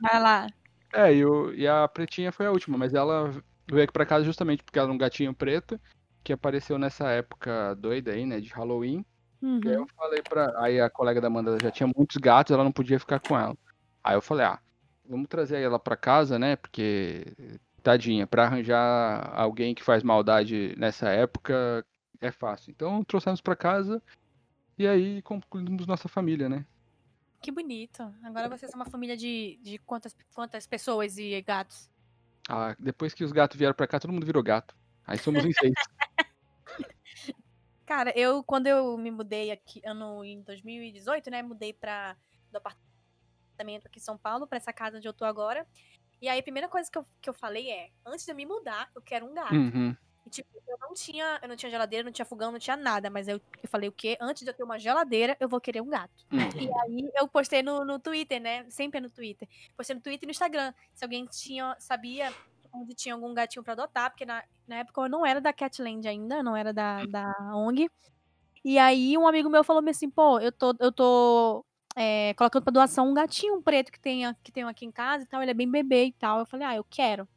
Vai 0.00 0.20
lá. 0.20 0.46
É, 0.92 1.12
e, 1.14 1.24
o- 1.24 1.52
e 1.52 1.66
a 1.66 1.86
pretinha 1.88 2.30
foi 2.30 2.46
a 2.46 2.52
última, 2.52 2.78
mas 2.78 2.94
ela 2.94 3.30
veio 3.68 3.82
aqui 3.84 3.92
pra 3.92 4.06
casa 4.06 4.24
justamente 4.24 4.62
porque 4.62 4.78
ela 4.78 4.86
era 4.86 4.94
um 4.94 4.98
gatinho 4.98 5.34
preto 5.34 5.80
que 6.26 6.32
apareceu 6.32 6.76
nessa 6.76 7.08
época 7.10 7.76
doida 7.76 8.10
aí, 8.10 8.26
né, 8.26 8.40
de 8.40 8.48
Halloween. 8.48 9.06
Uhum. 9.40 9.60
E 9.64 9.68
aí 9.68 9.74
eu 9.76 9.86
falei 9.96 10.20
pra. 10.22 10.52
Aí 10.60 10.80
a 10.80 10.90
colega 10.90 11.20
da 11.20 11.28
Amanda 11.28 11.56
já 11.62 11.70
tinha 11.70 11.88
muitos 11.94 12.16
gatos, 12.16 12.52
ela 12.52 12.64
não 12.64 12.72
podia 12.72 12.98
ficar 12.98 13.20
com 13.20 13.38
ela. 13.38 13.56
Aí 14.02 14.16
eu 14.16 14.20
falei, 14.20 14.44
ah, 14.44 14.58
vamos 15.08 15.28
trazer 15.28 15.60
ela 15.60 15.78
pra 15.78 15.96
casa, 15.96 16.36
né? 16.36 16.56
Porque, 16.56 17.32
tadinha, 17.80 18.26
pra 18.26 18.42
arranjar 18.42 19.30
alguém 19.36 19.72
que 19.72 19.84
faz 19.84 20.02
maldade 20.02 20.74
nessa 20.76 21.08
época 21.10 21.86
é 22.20 22.32
fácil. 22.32 22.72
Então 22.72 23.04
trouxemos 23.04 23.40
pra 23.40 23.54
casa 23.54 24.02
e 24.76 24.84
aí 24.84 25.22
concluímos 25.22 25.86
nossa 25.86 26.08
família, 26.08 26.48
né? 26.48 26.66
Que 27.40 27.52
bonito. 27.52 28.02
Agora 28.24 28.48
vocês 28.48 28.68
são 28.72 28.80
uma 28.80 28.90
família 28.90 29.16
de, 29.16 29.60
de 29.62 29.78
quantas, 29.78 30.16
quantas 30.34 30.66
pessoas 30.66 31.18
e 31.18 31.40
gatos? 31.42 31.88
Ah, 32.48 32.74
depois 32.80 33.14
que 33.14 33.22
os 33.22 33.30
gatos 33.30 33.56
vieram 33.56 33.76
pra 33.76 33.86
cá, 33.86 34.00
todo 34.00 34.12
mundo 34.12 34.26
virou 34.26 34.42
gato. 34.42 34.74
Aí 35.06 35.18
somos 35.18 35.44
em 35.44 35.52
seis. 35.52 35.72
Cara, 37.86 38.12
eu, 38.18 38.42
quando 38.42 38.66
eu 38.66 38.98
me 38.98 39.12
mudei 39.12 39.52
aqui, 39.52 39.80
ano 39.84 40.24
em 40.24 40.42
2018, 40.42 41.30
né? 41.30 41.40
Mudei 41.42 41.72
pra, 41.72 42.16
do 42.50 42.56
apartamento 42.56 43.86
aqui 43.86 44.00
em 44.00 44.02
São 44.02 44.18
Paulo, 44.18 44.46
pra 44.46 44.58
essa 44.58 44.72
casa 44.72 44.96
onde 44.96 45.06
eu 45.06 45.12
tô 45.12 45.24
agora. 45.24 45.64
E 46.20 46.28
aí, 46.28 46.38
a 46.38 46.42
primeira 46.42 46.68
coisa 46.68 46.90
que 46.90 46.98
eu, 46.98 47.06
que 47.20 47.30
eu 47.30 47.34
falei 47.34 47.70
é: 47.70 47.90
antes 48.04 48.24
de 48.24 48.32
eu 48.32 48.36
me 48.36 48.44
mudar, 48.44 48.90
eu 48.94 49.00
quero 49.00 49.26
um 49.26 49.34
gato. 49.34 49.54
Uhum. 49.54 49.96
E, 50.26 50.30
tipo, 50.30 50.48
eu 50.66 50.76
não 50.80 50.92
tinha, 50.94 51.38
eu 51.40 51.48
não 51.48 51.54
tinha 51.54 51.70
geladeira, 51.70 52.04
não 52.04 52.10
tinha 52.10 52.26
fogão, 52.26 52.50
não 52.50 52.58
tinha 52.58 52.76
nada. 52.76 53.08
Mas 53.08 53.28
eu, 53.28 53.40
eu 53.62 53.68
falei 53.68 53.88
o 53.88 53.92
quê? 53.92 54.18
Antes 54.20 54.42
de 54.42 54.50
eu 54.50 54.54
ter 54.54 54.64
uma 54.64 54.80
geladeira, 54.80 55.36
eu 55.38 55.48
vou 55.48 55.60
querer 55.60 55.80
um 55.80 55.88
gato. 55.88 56.26
Uhum. 56.32 56.60
E 56.60 56.68
aí 56.82 57.10
eu 57.14 57.28
postei 57.28 57.62
no, 57.62 57.84
no 57.84 58.00
Twitter, 58.00 58.40
né? 58.40 58.68
Sempre 58.68 58.98
é 58.98 59.00
no 59.00 59.10
Twitter. 59.10 59.48
Postei 59.76 59.94
no 59.94 60.02
Twitter 60.02 60.24
e 60.24 60.26
no 60.26 60.32
Instagram. 60.32 60.74
Se 60.92 61.04
alguém 61.04 61.24
tinha, 61.26 61.76
sabia 61.78 62.32
onde 62.76 62.94
tinha 62.94 63.14
algum 63.14 63.32
gatinho 63.34 63.62
pra 63.62 63.72
adotar, 63.72 64.10
porque 64.10 64.24
na, 64.24 64.42
na 64.66 64.76
época 64.76 65.00
eu 65.02 65.08
não 65.08 65.24
era 65.24 65.40
da 65.40 65.52
Catland 65.52 66.06
ainda, 66.06 66.42
não 66.42 66.56
era 66.56 66.72
da, 66.72 67.04
da 67.06 67.32
ONG. 67.54 67.90
E 68.64 68.78
aí 68.78 69.16
um 69.16 69.26
amigo 69.26 69.48
meu 69.48 69.64
falou 69.64 69.82
assim, 69.88 70.10
pô, 70.10 70.40
eu 70.40 70.52
tô, 70.52 70.74
eu 70.80 70.92
tô 70.92 71.64
é, 71.96 72.34
colocando 72.34 72.64
pra 72.64 72.72
doação 72.72 73.08
um 73.08 73.14
gatinho 73.14 73.62
preto 73.62 73.90
que 73.92 74.00
tem, 74.00 74.22
que 74.42 74.52
tem 74.52 74.64
aqui 74.64 74.84
em 74.84 74.92
casa 74.92 75.24
e 75.24 75.26
tal, 75.26 75.40
ele 75.40 75.52
é 75.52 75.54
bem 75.54 75.70
bebê 75.70 76.06
e 76.06 76.12
tal. 76.12 76.40
Eu 76.40 76.46
falei, 76.46 76.66
ah, 76.66 76.76
eu 76.76 76.84
quero. 76.84 77.28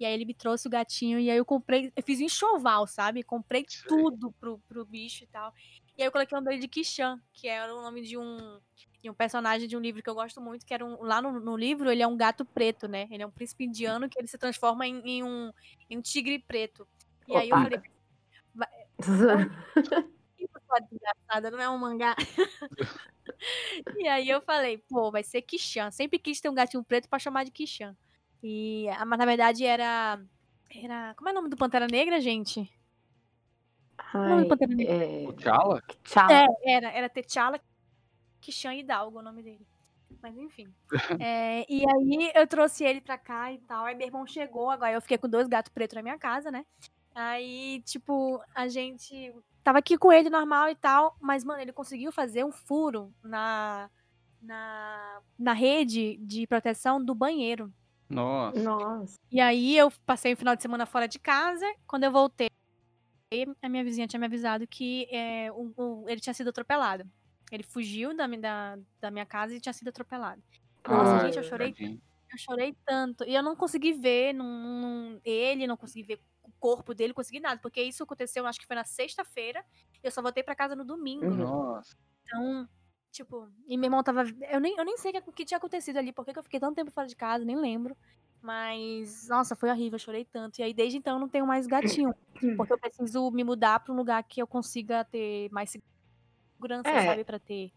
E 0.00 0.04
aí 0.04 0.12
ele 0.12 0.24
me 0.24 0.34
trouxe 0.34 0.66
o 0.66 0.70
gatinho 0.70 1.18
e 1.20 1.30
aí 1.30 1.36
eu 1.36 1.44
comprei, 1.44 1.92
eu 1.94 2.02
fiz 2.02 2.20
um 2.20 2.24
enxoval, 2.24 2.86
sabe? 2.88 3.22
Comprei 3.22 3.64
tudo 3.86 4.32
pro, 4.32 4.58
pro 4.66 4.84
bicho 4.84 5.22
e 5.22 5.26
tal. 5.28 5.52
E 5.96 6.02
aí 6.02 6.08
eu 6.08 6.12
coloquei 6.12 6.36
o 6.36 6.40
nome 6.40 6.50
dele 6.50 6.62
de 6.62 6.68
Kishan, 6.68 7.20
que 7.32 7.46
era 7.46 7.72
o 7.72 7.82
nome 7.82 8.02
de 8.02 8.18
um, 8.18 8.58
de 9.02 9.10
um 9.10 9.14
personagem 9.14 9.66
de 9.66 9.76
um 9.76 9.80
livro 9.80 10.02
que 10.02 10.08
eu 10.08 10.14
gosto 10.14 10.40
muito, 10.40 10.64
que 10.64 10.72
era 10.72 10.84
um, 10.84 11.02
lá 11.02 11.20
no, 11.20 11.40
no 11.40 11.56
livro 11.56 11.90
ele 11.90 12.02
é 12.02 12.06
um 12.06 12.16
gato 12.16 12.44
preto, 12.44 12.86
né? 12.86 13.08
Ele 13.10 13.22
é 13.22 13.26
um 13.26 13.30
príncipe 13.30 13.64
indiano 13.64 14.08
que 14.08 14.18
ele 14.18 14.28
se 14.28 14.38
transforma 14.38 14.86
em, 14.86 15.00
em 15.04 15.22
um, 15.24 15.52
em 15.90 15.98
um 15.98 16.00
tigre 16.00 16.38
preto. 16.38 16.86
E 17.26 17.36
aí 17.36 17.50
eu 17.50 17.56
Opa. 17.56 17.64
falei, 17.64 17.82
engraçada, 20.92 21.50
não 21.50 21.60
é 21.60 21.68
um 21.68 21.78
mangá. 21.78 22.14
e 23.98 24.06
aí 24.06 24.28
eu 24.28 24.40
falei, 24.40 24.78
pô, 24.78 25.10
vai 25.10 25.24
ser 25.24 25.42
Kishan. 25.42 25.90
Sempre 25.90 26.18
quis 26.18 26.40
ter 26.40 26.48
um 26.48 26.54
gatinho 26.54 26.84
preto 26.84 27.08
pra 27.08 27.18
chamar 27.18 27.44
de 27.44 27.50
Kishan. 27.50 27.96
E, 28.42 28.88
ah, 28.90 29.04
mas 29.04 29.18
na 29.18 29.26
verdade 29.26 29.64
era. 29.64 30.20
Era. 30.70 31.14
Como 31.16 31.28
é 31.28 31.32
o 31.32 31.34
nome 31.34 31.48
do 31.48 31.56
Pantera 31.56 31.86
Negra, 31.86 32.20
gente? 32.20 32.72
Como 34.10 34.24
é 34.24 34.26
o 34.26 34.30
nome 34.30 34.42
Ai, 34.42 34.44
do 34.44 34.48
Pantera 34.48 34.74
Negra? 34.74 34.94
é... 34.94 35.32
T'Challa? 35.32 35.82
É, 36.30 36.74
era, 36.76 36.90
era 36.90 37.08
T'Challa, 37.08 37.60
Kishan 38.42 38.74
Hidalgo 38.74 39.20
o 39.20 39.22
nome 39.22 39.42
dele. 39.42 39.66
Mas 40.20 40.36
enfim. 40.36 40.68
É, 41.26 41.64
e 41.68 41.82
aí 41.88 42.30
eu 42.34 42.46
trouxe 42.46 42.84
ele 42.84 43.00
pra 43.00 43.16
cá 43.16 43.50
e 43.52 43.58
tal. 43.60 43.86
Aí 43.86 43.94
meu 43.94 44.06
irmão 44.06 44.26
chegou, 44.26 44.68
agora 44.70 44.92
eu 44.92 45.00
fiquei 45.00 45.16
com 45.16 45.28
dois 45.28 45.48
gatos 45.48 45.72
pretos 45.72 45.94
na 45.96 46.02
minha 46.02 46.18
casa, 46.18 46.50
né? 46.50 46.66
Aí, 47.14 47.82
tipo, 47.84 48.42
a 48.54 48.68
gente 48.68 49.34
tava 49.62 49.78
aqui 49.78 49.96
com 49.98 50.10
ele 50.12 50.28
normal 50.30 50.68
e 50.70 50.74
tal, 50.74 51.14
mas, 51.20 51.44
mano, 51.44 51.60
ele 51.60 51.72
conseguiu 51.72 52.10
fazer 52.10 52.42
um 52.44 52.50
furo 52.52 53.12
na, 53.22 53.90
na, 54.40 55.20
na 55.38 55.52
rede 55.52 56.16
de 56.18 56.46
proteção 56.46 57.02
do 57.04 57.14
banheiro. 57.14 57.72
Nossa. 58.08 58.62
Nossa. 58.62 59.18
E 59.30 59.40
aí 59.40 59.76
eu 59.76 59.90
passei 60.06 60.32
o 60.32 60.36
final 60.36 60.56
de 60.56 60.62
semana 60.62 60.86
fora 60.86 61.06
de 61.06 61.18
casa. 61.18 61.64
Quando 61.86 62.04
eu 62.04 62.10
voltei, 62.12 62.48
a 63.62 63.68
minha 63.68 63.84
vizinha 63.84 64.06
tinha 64.06 64.20
me 64.20 64.26
avisado 64.26 64.66
que 64.66 65.06
é, 65.10 65.50
o- 65.52 65.72
o- 65.76 66.04
ele 66.08 66.20
tinha 66.20 66.34
sido 66.34 66.48
atropelado. 66.50 67.04
Ele 67.52 67.62
fugiu 67.62 68.16
da, 68.16 68.26
da, 68.26 68.78
da 68.98 69.10
minha 69.10 69.26
casa 69.26 69.54
e 69.54 69.60
tinha 69.60 69.72
sido 69.74 69.88
atropelado. 69.88 70.42
Nossa, 70.88 71.16
Ai, 71.16 71.26
gente, 71.26 71.36
eu 71.36 71.42
chorei, 71.44 71.72
tadinho. 71.72 72.00
eu 72.32 72.38
chorei 72.38 72.74
tanto. 72.86 73.24
E 73.24 73.34
eu 73.34 73.42
não 73.42 73.54
consegui 73.54 73.92
ver 73.92 74.32
não, 74.32 74.46
não- 74.46 75.20
ele, 75.22 75.66
não 75.66 75.76
consegui 75.76 76.02
ver 76.02 76.20
o 76.42 76.50
corpo 76.58 76.94
dele, 76.94 77.08
não 77.08 77.14
consegui 77.14 77.40
nada. 77.40 77.60
Porque 77.60 77.82
isso 77.82 78.02
aconteceu, 78.02 78.46
acho 78.46 78.58
que 78.58 78.66
foi 78.66 78.74
na 78.74 78.84
sexta-feira. 78.84 79.62
Eu 80.02 80.10
só 80.10 80.22
voltei 80.22 80.42
pra 80.42 80.56
casa 80.56 80.74
no 80.74 80.82
domingo. 80.84 81.26
Uhum. 81.26 81.36
Nossa. 81.36 81.94
Então, 82.24 82.66
tipo, 83.10 83.48
e 83.68 83.76
meu 83.76 83.88
irmão 83.88 84.02
tava. 84.02 84.24
Eu 84.50 84.58
nem, 84.58 84.74
eu 84.78 84.84
nem 84.84 84.96
sei 84.96 85.12
o 85.26 85.32
que, 85.32 85.44
tinha 85.44 85.58
acontecido 85.58 85.98
ali, 85.98 86.10
porque 86.10 86.32
que 86.32 86.38
eu 86.38 86.42
fiquei 86.42 86.58
tanto 86.58 86.74
tempo 86.74 86.90
fora 86.90 87.06
de 87.06 87.14
casa, 87.14 87.44
nem 87.44 87.56
lembro. 87.56 87.94
Mas, 88.40 89.28
nossa, 89.28 89.54
foi 89.54 89.70
horrível, 89.70 89.96
eu 89.96 90.00
chorei 90.00 90.24
tanto. 90.24 90.58
E 90.58 90.62
aí, 90.64 90.74
desde 90.74 90.98
então, 90.98 91.14
eu 91.16 91.20
não 91.20 91.28
tenho 91.28 91.46
mais 91.46 91.66
gatinho. 91.66 92.12
Porque 92.56 92.72
eu 92.72 92.78
preciso 92.78 93.30
me 93.30 93.44
mudar 93.44 93.78
pra 93.80 93.92
um 93.92 93.96
lugar 93.96 94.22
que 94.24 94.42
eu 94.42 94.46
consiga 94.48 95.04
ter 95.04 95.48
mais 95.52 95.70
segurança, 95.70 95.91
É. 96.84 97.06
sabe? 97.06 97.24
Pra 97.24 97.38
ter. 97.38 97.70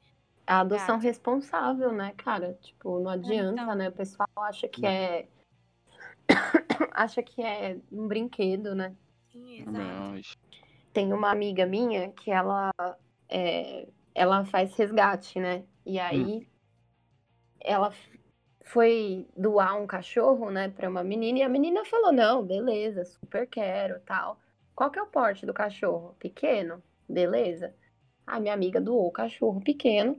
A 0.47 0.59
adoção 0.59 0.95
Gato. 0.97 1.03
responsável, 1.03 1.91
né, 1.91 2.13
cara? 2.17 2.53
Tipo, 2.61 2.99
não 2.99 3.09
adianta, 3.09 3.61
então. 3.63 3.75
né? 3.75 3.89
O 3.89 3.91
pessoal 3.91 4.29
acha 4.37 4.67
que 4.67 4.85
é. 4.85 5.27
acha 6.91 7.23
que 7.23 7.41
é 7.41 7.77
um 7.91 8.07
brinquedo, 8.07 8.75
né? 8.75 8.95
Sim, 9.31 9.61
exato. 9.61 9.71
Não. 9.77 10.21
Tem 10.93 11.11
uma 11.11 11.29
amiga 11.31 11.65
minha 11.65 12.09
que 12.11 12.31
ela 12.31 12.71
é, 13.27 13.87
ela 14.13 14.45
faz 14.45 14.73
resgate, 14.75 15.39
né? 15.39 15.63
E 15.85 15.99
aí 15.99 16.47
ela 17.59 17.87
f- 17.91 18.19
foi 18.63 19.27
doar 19.35 19.75
um 19.81 19.85
cachorro, 19.87 20.49
né, 20.49 20.69
para 20.69 20.89
uma 20.89 21.03
menina 21.03 21.39
e 21.39 21.43
a 21.43 21.49
menina 21.49 21.83
falou: 21.85 22.11
"Não, 22.11 22.43
beleza, 22.45 23.03
super 23.03 23.47
quero, 23.47 23.99
tal. 24.01 24.39
Qual 24.75 24.89
que 24.91 24.99
é 24.99 25.01
o 25.01 25.07
porte 25.07 25.45
do 25.45 25.53
cachorro? 25.53 26.15
Pequeno? 26.19 26.81
Beleza?" 27.09 27.75
A 28.25 28.39
minha 28.39 28.53
amiga 28.53 28.81
doou 28.81 29.07
o 29.07 29.11
cachorro 29.11 29.61
pequeno. 29.61 30.17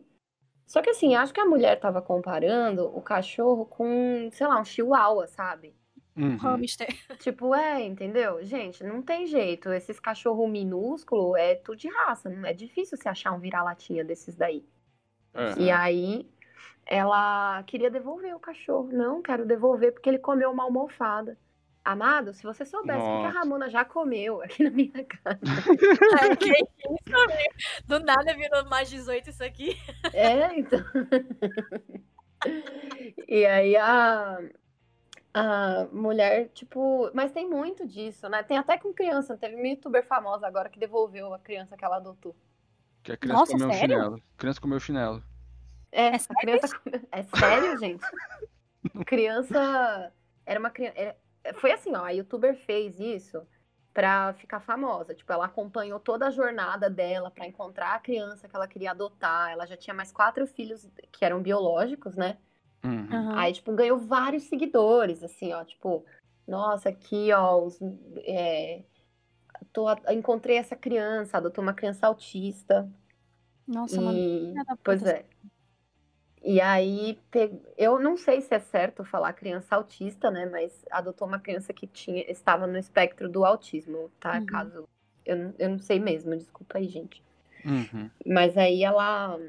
Só 0.66 0.83
que 0.83 0.90
assim, 0.90 1.14
acho 1.14 1.33
que 1.33 1.40
a 1.40 1.47
mulher 1.47 1.79
tava 1.79 2.03
comparando 2.03 2.87
o 2.97 3.01
cachorro 3.01 3.66
com, 3.66 4.29
sei 4.33 4.47
lá, 4.47 4.61
um 4.61 4.64
chihuahua, 4.64 5.29
sabe? 5.29 5.75
Uhum. 6.16 6.37
Hamster. 6.37 6.88
Tipo, 7.21 7.55
é, 7.55 7.83
entendeu? 7.85 8.42
Gente, 8.42 8.83
não 8.83 9.03
tem 9.03 9.27
jeito. 9.27 9.71
Esses 9.71 10.01
cachorro 10.01 10.49
minúsculo 10.49 11.37
é 11.37 11.55
tudo 11.55 11.77
de 11.77 11.88
raça. 11.88 12.29
Não 12.29 12.47
é 12.47 12.53
difícil 12.53 12.97
você 12.97 13.09
achar 13.09 13.33
um 13.33 13.38
vira-latinha 13.38 14.05
desses 14.05 14.35
daí. 14.35 14.64
Aham. 15.35 15.61
E 15.61 15.71
aí, 15.71 16.31
ela 16.87 17.62
queria 17.64 17.90
devolver 17.90 18.35
o 18.35 18.40
cachorro. 18.40 18.88
Não, 18.90 19.23
quero 19.23 19.45
devolver 19.45 19.92
porque 19.92 20.09
ele 20.09 20.19
comeu 20.19 20.51
uma 20.51 20.64
almofada. 20.64 21.38
Amado, 21.87 22.35
se 22.35 22.42
você 22.42 22.64
soubesse 22.64 22.99
o 22.99 23.20
que 23.20 23.27
a. 23.27 23.31
Ramona 23.31 23.70
já 23.70 23.85
comeu 23.85 24.42
aqui 24.42 24.64
na 24.64 24.70
minha 24.70 24.90
casa. 25.07 25.38
Ai, 26.20 26.37
que 26.37 26.51
isso, 26.51 27.16
amigo? 27.16 27.55
Do 27.87 28.01
nada 28.01 28.35
virou 28.35 28.64
mais 28.68 28.90
18 28.90 29.31
isso 29.31 29.44
aqui. 29.44 29.77
É, 30.12 30.59
então. 30.59 30.81
E 33.29 33.46
aí 33.46 33.77
a, 33.77 34.38
a 35.33 35.87
mulher, 35.92 36.49
tipo. 36.49 37.09
Mas 37.14 37.31
tem 37.31 37.49
muito 37.49 37.87
disso, 37.87 38.29
né? 38.29 38.42
Tem 38.42 38.59
até 38.59 38.77
com 38.77 38.92
criança. 38.92 39.37
Teve 39.37 39.55
uma 39.55 39.68
youtuber 39.68 40.05
famosa 40.05 40.44
agora 40.44 40.68
que 40.68 40.81
devolveu 40.81 41.33
a 41.33 41.38
criança 41.38 41.77
que 41.77 41.85
ela 41.85 41.99
adotou. 41.99 42.35
Que 43.03 43.12
a 43.12 43.16
criança 43.16 43.40
Nossa, 43.40 43.53
comeu 43.53 43.70
sério? 43.72 43.81
chinelo. 43.96 44.16
A 44.16 44.38
criança 44.38 44.61
comeu 44.61 44.81
chinelo. 44.81 45.22
É, 45.92 46.07
É 46.09 46.18
sério 46.18 46.37
criança. 46.40 46.81
É 47.12 47.22
sério, 47.22 47.79
gente? 47.79 48.05
Criança. 49.07 50.12
Era 50.44 50.59
uma 50.61 50.70
criança. 50.70 51.16
Foi 51.55 51.73
assim, 51.73 51.95
ó. 51.95 52.05
A 52.05 52.11
youtuber 52.11 52.55
fez 52.55 52.99
isso 53.01 53.47
pra 53.93 54.35
ficar 54.35 54.61
famosa. 54.61 55.15
Tipo, 55.15 55.33
ela 55.33 55.47
acompanhou 55.47 55.99
toda 55.99 56.27
a 56.27 56.31
jornada 56.31 56.91
dela 56.91 57.31
pra 57.31 57.47
encontrar 57.47 57.95
a 57.95 57.99
criança 57.99 58.49
que 58.49 58.55
ela 58.55 58.69
queria 58.69 58.91
adotar. 58.91 59.51
Ela 59.51 59.67
já 59.67 59.77
tinha 59.77 59.95
mais 59.95 60.13
quatro 60.13 60.47
filhos 60.47 60.89
que 61.11 61.25
eram 61.25 61.43
biológicos, 61.43 62.15
né? 62.15 62.37
Uhum. 62.85 63.37
Aí, 63.37 63.53
tipo, 63.53 63.73
ganhou 63.73 63.99
vários 63.99 64.45
seguidores, 64.45 65.23
assim, 65.23 65.53
ó. 65.53 65.65
Tipo, 65.65 66.05
nossa, 66.47 66.91
aqui, 66.91 67.33
ó, 67.33 67.59
os, 67.59 67.79
é, 68.19 68.85
tô, 69.73 69.87
encontrei 70.11 70.57
essa 70.57 70.77
criança, 70.77 71.39
adotou 71.39 71.63
uma 71.63 71.75
criança 71.75 72.07
autista. 72.07 72.89
Nossa, 73.67 74.01
mano. 74.01 74.17
E, 74.17 74.55
da 74.55 74.77
pois 74.83 75.03
é. 75.05 75.25
E 76.49 76.61
aí, 76.61 77.19
eu 77.77 77.99
não 77.99 78.17
sei 78.17 78.41
se 78.41 78.55
é 78.55 78.61
certo 78.61 79.05
falar 79.05 79.33
criança 79.33 79.75
autista, 79.75 80.31
né? 80.31 80.47
Mas 80.47 80.85
adotou 80.93 81.27
uma 81.27 81.41
criança 81.41 81.73
que 81.73 81.89
tinha, 81.89 82.23
estava 82.31 82.69
no 82.69 82.79
espectro 82.79 83.29
do 83.29 83.45
autismo, 83.45 84.13
tá? 84.21 84.39
Uhum. 84.39 84.47
Caso. 84.47 84.89
Eu, 85.25 85.37
não- 85.37 85.55
eu 85.59 85.71
não 85.71 85.79
sei 85.81 85.99
mesmo, 85.99 86.37
desculpa 86.37 86.79
aí, 86.79 86.87
gente. 86.87 87.21
Uhum. 87.65 88.09
Mas 88.25 88.57
aí 88.57 88.85
ela 88.85 89.41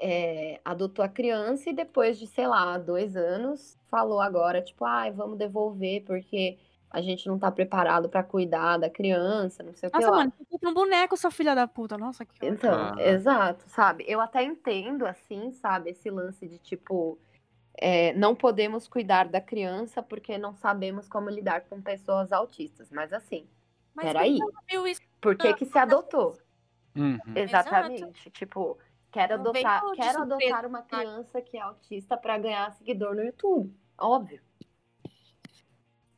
é, 0.00 0.60
adotou 0.64 1.04
a 1.04 1.08
criança 1.08 1.68
e 1.68 1.72
depois 1.72 2.16
de, 2.16 2.28
sei 2.28 2.46
lá, 2.46 2.78
dois 2.78 3.16
anos, 3.16 3.76
falou 3.90 4.20
agora, 4.20 4.62
tipo, 4.62 4.84
ai, 4.84 5.10
vamos 5.10 5.36
devolver 5.36 6.04
porque 6.04 6.58
a 6.90 7.00
gente 7.00 7.26
não 7.28 7.38
tá 7.38 7.50
preparado 7.50 8.08
pra 8.08 8.22
cuidar 8.22 8.76
da 8.76 8.90
criança, 8.90 9.62
não 9.62 9.72
sei 9.74 9.88
o 9.88 9.92
que 9.92 9.98
Nossa, 9.98 10.10
lá. 10.10 10.16
mano, 10.18 10.32
tu 10.36 10.44
compra 10.44 10.68
um 10.70 10.74
boneco, 10.74 11.16
sua 11.16 11.30
filha 11.30 11.54
da 11.54 11.66
puta. 11.68 11.96
Nossa, 11.96 12.24
que. 12.24 12.44
Então, 12.44 12.74
Ah. 12.74 12.94
exato, 12.98 13.64
sabe? 13.68 14.04
Eu 14.08 14.20
até 14.20 14.42
entendo, 14.42 15.06
assim, 15.06 15.52
sabe, 15.52 15.90
esse 15.90 16.10
lance 16.10 16.48
de 16.48 16.58
tipo, 16.58 17.18
é, 17.78 18.12
não 18.14 18.34
podemos 18.34 18.88
cuidar 18.88 19.28
da 19.28 19.40
criança 19.40 20.02
porque 20.02 20.36
não 20.36 20.54
sabemos 20.56 21.08
como 21.08 21.30
lidar 21.30 21.62
com 21.62 21.80
pessoas 21.80 22.32
autistas. 22.32 22.90
Mas 22.90 23.12
assim, 23.12 23.48
Mas 23.94 24.06
peraí, 24.06 24.38
por 25.20 25.36
que 25.36 25.54
que 25.54 25.66
se 25.66 25.78
adotou? 25.78 26.36
Uhum. 26.96 27.18
Exatamente. 27.36 28.30
Tipo, 28.30 28.78
quero 29.12 29.34
adotar, 29.34 29.82
quero 29.94 30.22
adotar 30.22 30.66
uma 30.66 30.82
criança 30.82 31.40
que 31.40 31.56
é 31.56 31.60
autista 31.60 32.16
pra 32.16 32.36
ganhar 32.36 32.72
seguidor 32.72 33.14
no 33.14 33.22
YouTube. 33.22 33.72
Óbvio. 33.96 34.40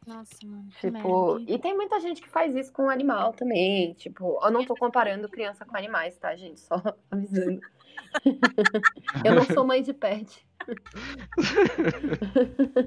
Nossa, 0.06 0.34
mano. 0.44 0.68
Tipo, 0.80 1.36
merda. 1.36 1.52
e 1.52 1.58
tem 1.58 1.76
muita 1.76 2.00
gente 2.00 2.20
que 2.20 2.28
faz 2.28 2.54
isso 2.54 2.72
com 2.72 2.90
animal 2.90 3.32
também. 3.32 3.94
Tipo, 3.94 4.38
eu 4.42 4.50
não 4.50 4.64
tô 4.64 4.74
comparando 4.74 5.28
criança 5.28 5.64
com 5.64 5.76
animais, 5.76 6.16
tá, 6.18 6.34
gente? 6.34 6.60
Só 6.60 6.74
avisando. 7.10 7.60
eu 9.24 9.34
não 9.34 9.44
sou 9.44 9.64
mãe 9.66 9.82
de 9.82 9.92
pet. 9.92 10.46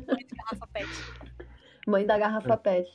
Mãe 0.07 0.25
de 0.25 0.35
garrafa 0.35 0.67
pet. 0.73 0.89
Mãe 1.87 2.05
da 2.05 2.17
garrafa 2.17 2.57
pet. 2.57 2.89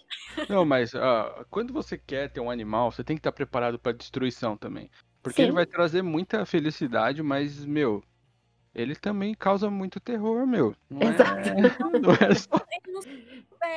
Não, 0.48 0.64
mas 0.64 0.94
ah, 0.94 1.46
quando 1.48 1.72
você 1.72 1.96
quer 1.96 2.30
ter 2.30 2.40
um 2.40 2.50
animal, 2.50 2.90
você 2.90 3.04
tem 3.04 3.16
que 3.16 3.20
estar 3.20 3.32
preparado 3.32 3.78
para 3.78 3.96
destruição 3.96 4.56
também. 4.56 4.90
Porque 5.22 5.42
ele 5.42 5.50
Sim. 5.50 5.54
vai 5.54 5.66
trazer 5.66 6.02
muita 6.02 6.44
felicidade, 6.46 7.22
mas, 7.22 7.64
meu, 7.64 8.02
ele 8.74 8.94
também 8.94 9.34
causa 9.34 9.68
muito 9.68 10.00
terror, 10.00 10.46
meu. 10.46 10.74
Não 10.88 11.02
Exato. 11.02 11.48
é, 11.48 11.54
não 12.00 12.12
é 12.12 12.34
só. 12.34 12.56
Ele 12.86 13.74
é, 13.74 13.76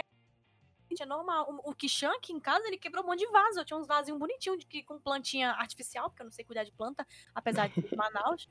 gente, 0.94 1.04
é 1.04 1.06
normal. 1.06 1.48
O, 1.50 1.72
o 1.72 1.76
Kishan 1.76 2.12
aqui 2.12 2.34
em 2.34 2.40
casa, 2.40 2.68
ele 2.68 2.78
quebrou 2.78 3.04
um 3.04 3.08
monte 3.08 3.20
de 3.20 3.28
vaso. 3.32 3.60
Eu 3.60 3.66
tinha 3.66 3.78
uns 3.78 3.88
vasinhos 3.88 4.20
bonitinhos 4.20 4.60
de, 4.60 4.66
que- 4.66 4.84
com 4.84 5.00
plantinha 5.00 5.52
artificial, 5.52 6.10
porque 6.10 6.22
eu 6.22 6.26
não 6.26 6.32
sei 6.32 6.46
cuidar 6.46 6.64
de 6.64 6.72
planta, 6.72 7.06
apesar 7.34 7.68
de 7.68 7.76
ser 7.76 7.90
de 7.90 7.96
Manaus. 7.96 8.48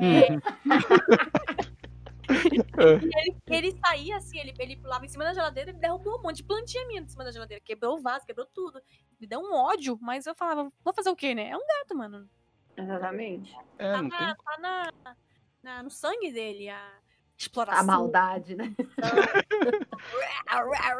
E 0.00 0.38
ele, 3.18 3.36
ele 3.46 3.78
saía 3.86 4.16
assim, 4.16 4.38
ele, 4.38 4.54
ele 4.58 4.76
pulava 4.76 5.04
em 5.04 5.08
cima 5.08 5.24
da 5.24 5.34
geladeira 5.34 5.70
e 5.70 5.74
derrubou 5.74 6.18
um 6.18 6.22
monte 6.22 6.36
de 6.36 6.44
plantinha 6.44 6.86
minha 6.86 7.00
em 7.02 7.08
cima 7.08 7.22
da 7.24 7.30
geladeira. 7.30 7.62
Quebrou 7.64 7.98
o 7.98 8.02
vaso, 8.02 8.24
quebrou 8.26 8.46
tudo. 8.46 8.80
Me 9.20 9.26
deu 9.26 9.40
um 9.40 9.52
ódio, 9.54 9.98
mas 10.00 10.24
eu 10.26 10.34
falava, 10.34 10.72
vou 10.82 10.94
fazer 10.94 11.10
o 11.10 11.16
quê, 11.16 11.34
né? 11.34 11.50
É 11.50 11.56
um 11.56 11.66
gato, 11.66 11.94
mano. 11.96 12.28
Exatamente. 12.76 13.54
É, 13.78 13.92
Tá, 13.92 14.02
não 14.02 14.10
tem. 14.10 14.20
na, 14.20 14.34
tá 14.34 14.58
na, 14.58 14.92
na- 15.62 15.82
no 15.82 15.90
sangue 15.90 16.32
dele, 16.32 16.68
a 16.70 16.92
exploração. 17.36 17.80
A 17.80 17.84
maldade, 17.84 18.54
né? 18.56 18.74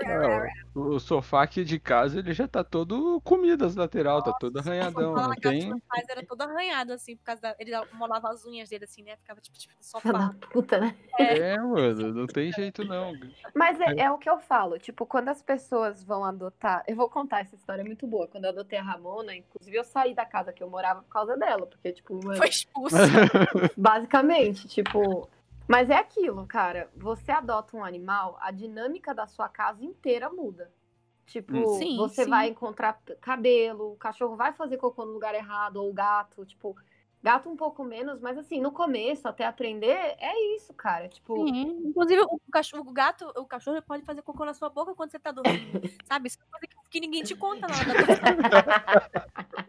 É, 0.02 0.52
o 0.74 0.98
sofá 0.98 1.42
aqui 1.42 1.64
de 1.64 1.78
casa, 1.78 2.18
ele 2.18 2.32
já 2.32 2.48
tá 2.48 2.64
todo 2.64 3.20
comido 3.20 3.64
as 3.64 3.76
lateral, 3.76 4.22
tá 4.22 4.32
todo 4.32 4.58
arranhadão. 4.58 5.14
Não 5.14 5.34
tem. 5.34 5.78
pais 5.80 6.08
era 6.08 6.24
todo 6.24 6.42
arranhado, 6.42 6.92
assim, 6.92 7.16
por 7.16 7.24
causa 7.24 7.42
da. 7.42 7.56
Ele 7.58 7.70
molava 7.92 8.30
as 8.30 8.44
unhas 8.44 8.68
dele, 8.68 8.84
assim, 8.84 9.02
né? 9.02 9.16
Ficava 9.16 9.40
tipo, 9.40 9.56
tipo 9.56 9.74
no 9.74 10.00
Filha 10.00 10.12
da 10.12 10.20
sofá. 10.20 10.48
puta, 10.50 10.78
né? 10.78 10.96
É, 11.18 11.56
mano, 11.58 12.12
não 12.12 12.26
tem 12.26 12.52
jeito 12.52 12.84
não. 12.84 13.12
Mas 13.54 13.80
é, 13.80 14.00
é 14.00 14.10
o 14.10 14.18
que 14.18 14.28
eu 14.28 14.38
falo, 14.38 14.78
tipo, 14.78 15.06
quando 15.06 15.28
as 15.28 15.42
pessoas 15.42 16.02
vão 16.02 16.24
adotar. 16.24 16.82
Eu 16.88 16.96
vou 16.96 17.08
contar 17.08 17.40
essa 17.40 17.54
história 17.54 17.82
é 17.82 17.84
muito 17.84 18.06
boa. 18.06 18.26
Quando 18.26 18.44
eu 18.44 18.50
adotei 18.50 18.78
a 18.78 18.82
Ramona, 18.82 19.34
inclusive 19.34 19.76
eu 19.76 19.84
saí 19.84 20.14
da 20.14 20.24
casa 20.24 20.52
que 20.52 20.62
eu 20.62 20.70
morava 20.70 21.02
por 21.02 21.10
causa 21.10 21.36
dela, 21.36 21.66
porque, 21.66 21.92
tipo, 21.92 22.14
mano, 22.24 22.36
Foi 22.36 22.48
expulso. 22.48 22.96
basicamente, 23.76 24.66
tipo. 24.68 25.28
Mas 25.66 25.90
é 25.90 25.96
aquilo, 25.96 26.46
cara. 26.46 26.90
Você 26.96 27.32
adota 27.32 27.76
um 27.76 27.84
animal, 27.84 28.36
a 28.40 28.50
dinâmica 28.50 29.14
da 29.14 29.26
sua 29.26 29.48
casa 29.48 29.84
inteira 29.84 30.28
muda. 30.30 30.70
Tipo, 31.26 31.56
Hum. 31.56 31.78
Sim, 31.78 31.96
você 31.96 32.24
sim. 32.24 32.30
vai 32.30 32.48
encontrar 32.48 33.00
cabelo, 33.20 33.92
o 33.92 33.96
cachorro 33.96 34.36
vai 34.36 34.52
fazer 34.52 34.76
cocô 34.76 35.04
no 35.06 35.12
lugar 35.12 35.34
errado, 35.34 35.78
ou 35.78 35.88
o 35.88 35.92
gato, 35.92 36.44
tipo, 36.44 36.76
gato 37.22 37.48
um 37.48 37.56
pouco 37.56 37.82
menos, 37.82 38.20
mas 38.20 38.36
assim, 38.36 38.60
no 38.60 38.70
começo, 38.70 39.26
até 39.26 39.46
aprender, 39.46 40.14
é 40.18 40.54
isso, 40.54 40.74
cara. 40.74 41.08
Tipo, 41.08 41.48
Sim. 41.48 41.80
Inclusive, 41.86 42.20
o, 42.20 42.38
cachorro, 42.52 42.86
o 42.86 42.92
gato, 42.92 43.26
o 43.36 43.46
cachorro 43.46 43.80
pode 43.80 44.04
fazer 44.04 44.20
cocô 44.20 44.44
na 44.44 44.52
sua 44.52 44.68
boca 44.68 44.94
quando 44.94 45.10
você 45.10 45.18
tá 45.18 45.32
dormindo. 45.32 45.80
sabe? 46.04 46.28
Isso 46.28 46.38
é 46.38 46.44
coisa 46.50 46.66
que, 46.66 46.76
que 46.90 47.00
ninguém 47.00 47.22
te 47.22 47.34
conta 47.34 47.66
na 47.66 47.74
hora 47.74 47.86
da 49.16 49.64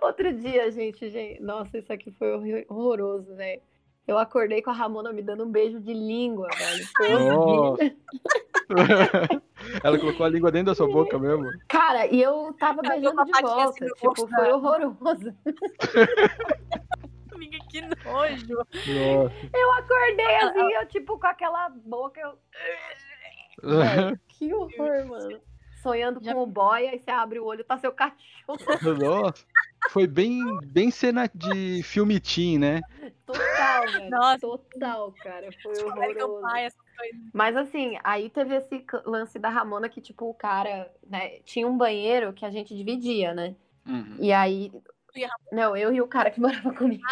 Outro 0.00 0.32
dia, 0.32 0.70
gente, 0.70 1.10
gente, 1.10 1.42
nossa, 1.42 1.76
isso 1.76 1.92
aqui 1.92 2.10
foi 2.12 2.64
horroroso, 2.68 3.34
velho. 3.36 3.60
Eu 4.06 4.18
acordei 4.18 4.60
com 4.62 4.70
a 4.70 4.74
Ramona 4.74 5.12
me 5.12 5.22
dando 5.22 5.44
um 5.44 5.50
beijo 5.50 5.80
de 5.80 5.92
língua, 5.92 6.48
velho. 6.56 7.34
Nossa. 7.34 7.96
Ela 9.84 9.98
colocou 9.98 10.26
a 10.26 10.28
língua 10.28 10.50
dentro 10.50 10.66
da 10.66 10.74
sua 10.74 10.88
boca 10.88 11.18
mesmo. 11.18 11.46
Cara, 11.68 12.06
e 12.06 12.20
eu 12.20 12.52
tava 12.58 12.82
beijando 12.82 13.24
de 13.24 13.30
assim 13.32 13.42
volta. 13.42 13.86
Tipo, 13.86 14.28
foi 14.28 14.52
horroroso. 14.52 15.34
Que 17.70 17.80
nojo. 17.82 18.56
Nossa. 18.56 19.50
Eu 19.54 19.72
acordei 19.72 20.36
assim, 20.36 20.72
eu, 20.72 20.86
tipo, 20.88 21.18
com 21.18 21.26
aquela 21.26 21.68
boca. 21.68 22.20
Eu... 22.20 22.38
Velho, 23.78 24.20
que 24.28 24.52
horror, 24.52 25.06
mano. 25.06 25.40
Sonhando 25.82 26.22
Já- 26.22 26.34
com 26.34 26.42
o 26.42 26.46
boy, 26.46 26.86
aí 26.88 26.98
você 26.98 27.10
abre 27.10 27.38
o 27.38 27.44
olho, 27.44 27.64
tá 27.64 27.78
seu 27.78 27.92
cachorro. 27.92 28.16
Nossa. 29.00 29.44
Foi 29.90 30.06
bem, 30.06 30.38
bem 30.66 30.90
cena 30.90 31.28
de 31.34 31.82
filme 31.82 32.20
teen, 32.20 32.58
né? 32.58 32.80
Total, 33.24 33.86
velho. 33.86 34.10
Nossa. 34.10 34.38
Total, 34.40 35.12
cara. 35.22 35.48
Foi 35.62 35.72
American 35.90 36.28
horroroso. 36.28 36.52
Pie, 36.54 36.60
essas 36.60 36.96
coisas. 36.96 37.20
Mas 37.32 37.56
assim, 37.56 37.98
aí 38.04 38.28
teve 38.28 38.56
esse 38.56 38.84
lance 39.06 39.38
da 39.38 39.48
Ramona 39.48 39.88
que, 39.88 40.00
tipo, 40.00 40.28
o 40.28 40.34
cara, 40.34 40.92
né, 41.08 41.40
tinha 41.44 41.66
um 41.66 41.76
banheiro 41.76 42.32
que 42.32 42.44
a 42.44 42.50
gente 42.50 42.76
dividia, 42.76 43.32
né? 43.32 43.54
Uhum. 43.86 44.16
E 44.20 44.32
aí. 44.32 44.70
Não, 45.50 45.76
eu 45.76 45.92
e 45.92 46.00
o 46.00 46.06
cara 46.06 46.30
que 46.30 46.40
morava 46.40 46.72
comigo 46.72 47.02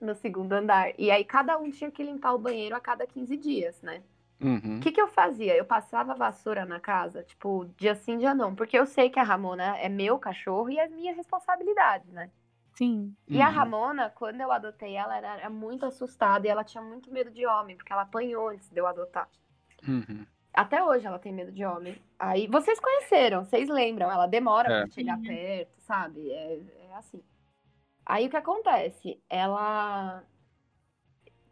no 0.00 0.14
segundo 0.16 0.52
andar. 0.52 0.92
E 0.98 1.10
aí 1.10 1.24
cada 1.24 1.58
um 1.58 1.70
tinha 1.70 1.90
que 1.90 2.02
limpar 2.02 2.32
o 2.32 2.38
banheiro 2.38 2.74
a 2.74 2.80
cada 2.80 3.06
15 3.06 3.36
dias, 3.36 3.80
né? 3.82 4.02
Uhum. 4.40 4.78
O 4.78 4.80
que, 4.80 4.92
que 4.92 5.00
eu 5.00 5.08
fazia? 5.08 5.56
Eu 5.56 5.64
passava 5.64 6.14
vassoura 6.14 6.66
na 6.66 6.78
casa, 6.78 7.22
tipo, 7.24 7.64
dia 7.78 7.94
sim, 7.94 8.18
dia 8.18 8.34
não. 8.34 8.54
Porque 8.54 8.78
eu 8.78 8.86
sei 8.86 9.08
que 9.08 9.18
a 9.18 9.22
Ramona 9.22 9.76
é 9.78 9.88
meu 9.88 10.18
cachorro 10.18 10.68
e 10.70 10.78
é 10.78 10.88
minha 10.88 11.14
responsabilidade, 11.14 12.10
né? 12.12 12.30
Sim. 12.74 13.16
E 13.26 13.40
a 13.40 13.48
Uhum. 13.48 13.54
Ramona, 13.54 14.10
quando 14.10 14.40
eu 14.42 14.52
adotei 14.52 14.94
ela, 14.94 15.16
ela 15.16 15.36
era 15.38 15.50
muito 15.50 15.86
assustada 15.86 16.46
e 16.46 16.50
ela 16.50 16.62
tinha 16.62 16.82
muito 16.82 17.10
medo 17.10 17.30
de 17.30 17.46
homem, 17.46 17.76
porque 17.76 17.90
ela 17.92 18.02
apanhou 18.02 18.48
antes 18.48 18.68
de 18.68 18.78
eu 18.78 18.86
adotar. 18.86 19.28
Uhum. 19.88 20.26
Até 20.52 20.82
hoje 20.84 21.06
ela 21.06 21.18
tem 21.18 21.32
medo 21.32 21.52
de 21.52 21.64
homem. 21.64 21.98
Aí 22.18 22.46
vocês 22.46 22.78
conheceram, 22.78 23.44
vocês 23.44 23.68
lembram? 23.68 24.10
Ela 24.10 24.26
demora 24.26 24.70
É. 24.70 24.82
pra 24.82 24.90
chegar 24.90 25.16
Uhum. 25.16 25.24
perto, 25.24 25.80
sabe? 25.80 26.30
É, 26.30 26.60
é 26.90 26.94
assim. 26.94 27.22
Aí 28.04 28.26
o 28.26 28.30
que 28.30 28.36
acontece? 28.36 29.18
Ela. 29.30 30.22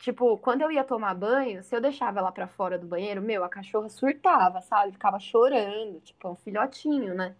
Tipo, 0.05 0.37
quando 0.37 0.61
eu 0.61 0.71
ia 0.71 0.85
tomar 0.85 1.15
banho, 1.15 1.63
se 1.63 1.75
eu 1.75 1.81
deixava 1.81 2.19
ela 2.19 2.31
pra 2.31 2.47
fora 2.47 2.79
do 2.79 2.87
banheiro, 2.87 3.23
meu, 3.23 3.43
a 3.43 3.49
cachorra 3.49 3.89
surtava, 3.89 4.61
sabe? 4.61 4.93
Ficava 4.93 5.19
chorando, 5.19 5.99
tipo, 6.01 6.29
é 6.29 6.31
um 6.31 6.37
filhotinho, 6.37 7.15
né? 7.15 7.35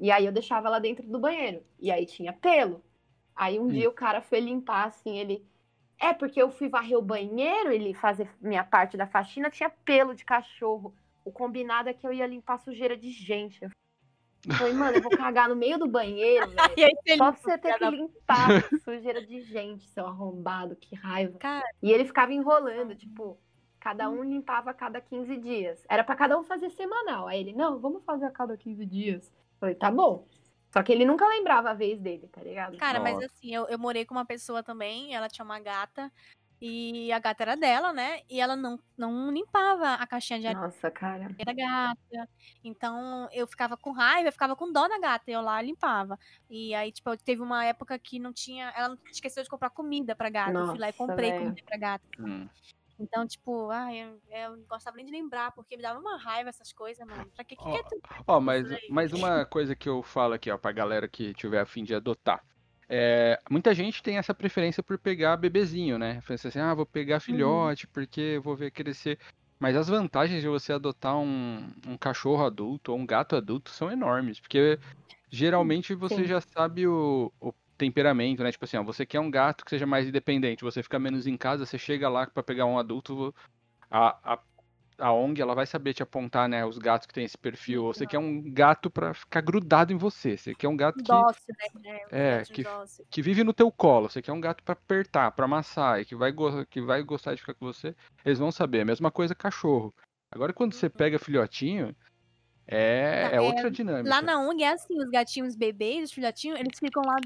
E 0.00 0.10
aí 0.10 0.26
eu 0.26 0.32
deixava 0.32 0.66
ela 0.66 0.80
dentro 0.80 1.06
do 1.06 1.20
banheiro. 1.20 1.62
E 1.78 1.92
aí 1.92 2.04
tinha 2.04 2.32
pelo. 2.32 2.82
Aí 3.32 3.60
um 3.60 3.66
Hum. 3.66 3.68
dia 3.68 3.88
o 3.88 3.92
cara 3.92 4.20
foi 4.20 4.40
limpar, 4.40 4.88
assim, 4.88 5.16
ele. 5.16 5.46
É, 5.96 6.12
porque 6.12 6.42
eu 6.42 6.50
fui 6.50 6.68
varrer 6.68 6.98
o 6.98 7.00
banheiro, 7.02 7.70
ele 7.70 7.94
fazer 7.94 8.28
minha 8.40 8.64
parte 8.64 8.96
da 8.96 9.06
faxina, 9.06 9.48
tinha 9.48 9.70
pelo 9.70 10.16
de 10.16 10.24
cachorro. 10.24 10.92
O 11.24 11.30
combinado 11.30 11.88
é 11.88 11.94
que 11.94 12.04
eu 12.04 12.12
ia 12.12 12.26
limpar 12.26 12.58
sujeira 12.58 12.96
de 12.96 13.12
gente. 13.12 13.62
Eu 13.62 13.70
falei, 14.52 14.72
mano, 14.72 14.96
eu 14.96 15.02
vou 15.02 15.16
cagar 15.16 15.48
no 15.48 15.56
meio 15.56 15.78
do 15.78 15.86
banheiro, 15.86 16.48
velho. 16.76 16.98
E 17.06 17.16
Só 17.16 17.32
pra 17.32 17.40
você 17.40 17.58
ter 17.58 17.78
que 17.78 17.90
limpar 17.90 18.48
sujeira 18.84 19.24
de 19.24 19.40
gente, 19.42 19.88
seu 19.88 20.06
arrombado, 20.06 20.76
que 20.76 20.94
raiva. 20.94 21.38
Cara. 21.38 21.66
E 21.82 21.90
ele 21.90 22.04
ficava 22.04 22.32
enrolando, 22.32 22.94
tipo, 22.94 23.38
cada 23.80 24.08
um 24.08 24.22
limpava 24.22 24.70
a 24.70 24.74
cada 24.74 25.00
15 25.00 25.36
dias. 25.36 25.84
Era 25.88 26.02
pra 26.02 26.16
cada 26.16 26.38
um 26.38 26.42
fazer 26.42 26.70
semanal. 26.70 27.26
Aí 27.26 27.40
ele, 27.40 27.52
não, 27.52 27.78
vamos 27.78 28.04
fazer 28.04 28.24
a 28.24 28.30
cada 28.30 28.56
15 28.56 28.84
dias. 28.86 29.32
Falei, 29.60 29.74
tá 29.74 29.90
bom. 29.90 30.26
Só 30.70 30.82
que 30.82 30.90
ele 30.90 31.04
nunca 31.04 31.28
lembrava 31.28 31.70
a 31.70 31.74
vez 31.74 32.00
dele, 32.00 32.26
tá 32.26 32.42
ligado? 32.42 32.76
Cara, 32.78 32.98
mas 32.98 33.14
Nossa. 33.14 33.26
assim, 33.26 33.54
eu, 33.54 33.64
eu 33.68 33.78
morei 33.78 34.04
com 34.04 34.12
uma 34.12 34.24
pessoa 34.24 34.60
também, 34.60 35.14
ela 35.14 35.28
tinha 35.28 35.44
uma 35.44 35.60
gata. 35.60 36.10
E 36.66 37.12
a 37.12 37.18
gata 37.18 37.42
era 37.42 37.56
dela, 37.58 37.92
né? 37.92 38.22
E 38.26 38.40
ela 38.40 38.56
não, 38.56 38.80
não 38.96 39.30
limpava 39.30 39.96
a 39.96 40.06
caixinha 40.06 40.40
de 40.40 40.46
areia 40.46 40.64
Nossa, 40.64 40.90
cara. 40.90 41.28
da 41.28 41.52
gata. 41.52 42.28
Então 42.64 43.28
eu 43.32 43.46
ficava 43.46 43.76
com 43.76 43.92
raiva, 43.92 44.28
eu 44.28 44.32
ficava 44.32 44.56
com 44.56 44.72
dó 44.72 44.88
da 44.88 44.98
gata. 44.98 45.30
E 45.30 45.34
eu 45.34 45.42
lá 45.42 45.60
limpava. 45.60 46.18
E 46.48 46.74
aí, 46.74 46.90
tipo, 46.90 47.14
teve 47.18 47.42
uma 47.42 47.66
época 47.66 47.98
que 47.98 48.18
não 48.18 48.32
tinha. 48.32 48.72
Ela 48.74 48.88
não 48.88 48.98
esqueceu 49.12 49.42
de 49.42 49.50
comprar 49.50 49.68
comida 49.68 50.16
pra 50.16 50.30
gata. 50.30 50.58
eu 50.58 50.66
fui 50.68 50.78
lá 50.78 50.88
e 50.88 50.92
Nossa, 50.92 50.96
comprei 50.96 51.32
velho. 51.32 51.42
comida 51.44 51.62
pra 51.66 51.76
gata. 51.76 52.04
Hum. 52.18 52.48
Então, 52.98 53.26
tipo, 53.26 53.68
ai, 53.68 53.98
eu, 53.98 54.20
eu 54.30 54.56
não 54.56 54.64
gostava 54.64 54.96
nem 54.96 55.04
de 55.04 55.12
lembrar, 55.12 55.52
porque 55.52 55.76
me 55.76 55.82
dava 55.82 56.00
uma 56.00 56.16
raiva 56.16 56.48
essas 56.48 56.72
coisas, 56.72 57.06
mano. 57.06 57.26
Pra 57.34 57.44
que, 57.44 57.56
que, 57.56 57.62
que 57.62 57.76
é 57.76 57.82
tudo 57.82 58.00
Ó, 58.26 58.40
mas, 58.40 58.64
isso 58.64 58.74
aí? 58.74 58.88
mas 58.88 59.12
uma 59.12 59.44
coisa 59.44 59.76
que 59.76 59.88
eu 59.88 60.02
falo 60.02 60.32
aqui, 60.32 60.50
ó, 60.50 60.56
pra 60.56 60.72
galera 60.72 61.06
que 61.06 61.34
tiver 61.34 61.60
a 61.60 61.66
fim 61.66 61.84
de 61.84 61.94
adotar. 61.94 62.42
É, 62.88 63.38
muita 63.50 63.74
gente 63.74 64.02
tem 64.02 64.18
essa 64.18 64.34
preferência 64.34 64.82
por 64.82 64.98
pegar 64.98 65.36
bebezinho, 65.36 65.98
né? 65.98 66.22
Pensa 66.26 66.48
assim, 66.48 66.58
ah, 66.58 66.74
vou 66.74 66.86
pegar 66.86 67.20
filhote 67.20 67.86
porque 67.86 68.20
eu 68.20 68.42
vou 68.42 68.56
ver 68.56 68.70
crescer. 68.70 69.18
Mas 69.58 69.76
as 69.76 69.88
vantagens 69.88 70.42
de 70.42 70.48
você 70.48 70.72
adotar 70.72 71.16
um, 71.16 71.72
um 71.86 71.96
cachorro 71.96 72.44
adulto 72.44 72.92
ou 72.92 72.98
um 72.98 73.06
gato 73.06 73.36
adulto 73.36 73.70
são 73.70 73.90
enormes, 73.90 74.40
porque 74.40 74.78
geralmente 75.30 75.94
você 75.94 76.16
Sim. 76.16 76.26
já 76.26 76.40
sabe 76.40 76.86
o, 76.86 77.32
o 77.40 77.52
temperamento, 77.78 78.42
né? 78.42 78.52
Tipo 78.52 78.64
assim, 78.64 78.76
ó, 78.76 78.82
você 78.82 79.06
quer 79.06 79.20
um 79.20 79.30
gato 79.30 79.64
que 79.64 79.70
seja 79.70 79.86
mais 79.86 80.06
independente, 80.06 80.64
você 80.64 80.82
fica 80.82 80.98
menos 80.98 81.26
em 81.26 81.36
casa, 81.36 81.64
você 81.64 81.78
chega 81.78 82.08
lá 82.08 82.26
pra 82.26 82.42
pegar 82.42 82.66
um 82.66 82.78
adulto, 82.78 83.34
a, 83.90 84.34
a, 84.34 84.38
a 84.98 85.12
ONG 85.12 85.40
ela 85.40 85.54
vai 85.54 85.66
saber 85.66 85.94
te 85.94 86.02
apontar, 86.02 86.48
né, 86.48 86.64
os 86.64 86.78
gatos 86.78 87.06
que 87.06 87.14
tem 87.14 87.24
esse 87.24 87.36
perfil. 87.38 87.84
Ou 87.84 87.94
Você 87.94 88.06
quer 88.06 88.18
um 88.18 88.42
gato 88.52 88.90
pra 88.90 89.12
ficar 89.14 89.40
grudado 89.40 89.92
em 89.92 89.96
você, 89.96 90.36
você 90.36 90.54
quer 90.54 90.68
um 90.68 90.76
gato 90.76 91.02
que, 91.02 91.10
né? 91.12 91.98
É, 92.10 92.38
gatinho 92.38 92.56
que- 92.56 92.62
que 93.10 93.22
vive 93.22 93.44
no 93.44 93.52
teu 93.54 93.70
colo, 93.70 94.08
você 94.10 94.20
quer 94.22 94.32
um 94.32 94.40
gato 94.40 94.62
pra 94.62 94.72
apertar, 94.72 95.30
pra 95.32 95.44
amassar 95.44 96.00
e 96.00 96.04
que 96.04 96.14
vai, 96.14 96.32
que 96.70 96.80
vai 96.80 97.02
gostar 97.02 97.34
de 97.34 97.40
ficar 97.40 97.54
com 97.54 97.66
você, 97.66 97.94
eles 98.24 98.38
vão 98.38 98.50
saber. 98.52 98.80
A 98.80 98.84
mesma 98.84 99.10
coisa 99.10 99.34
cachorro. 99.34 99.94
Agora 100.32 100.52
quando 100.52 100.72
você 100.74 100.90
pega 100.90 101.18
filhotinho, 101.18 101.94
é, 102.66 103.30
é 103.32 103.36
É, 103.36 103.40
outra 103.40 103.70
dinâmica. 103.70 104.08
Lá 104.10 104.22
na 104.22 104.40
ONG 104.40 104.62
é 104.64 104.70
assim, 104.72 104.98
os 104.98 105.10
gatinhos 105.10 105.54
bebês, 105.56 106.04
os 106.10 106.12
filhotinhos, 106.12 106.58
eles 106.58 106.78
ficam 106.78 107.02
lá 107.04 107.16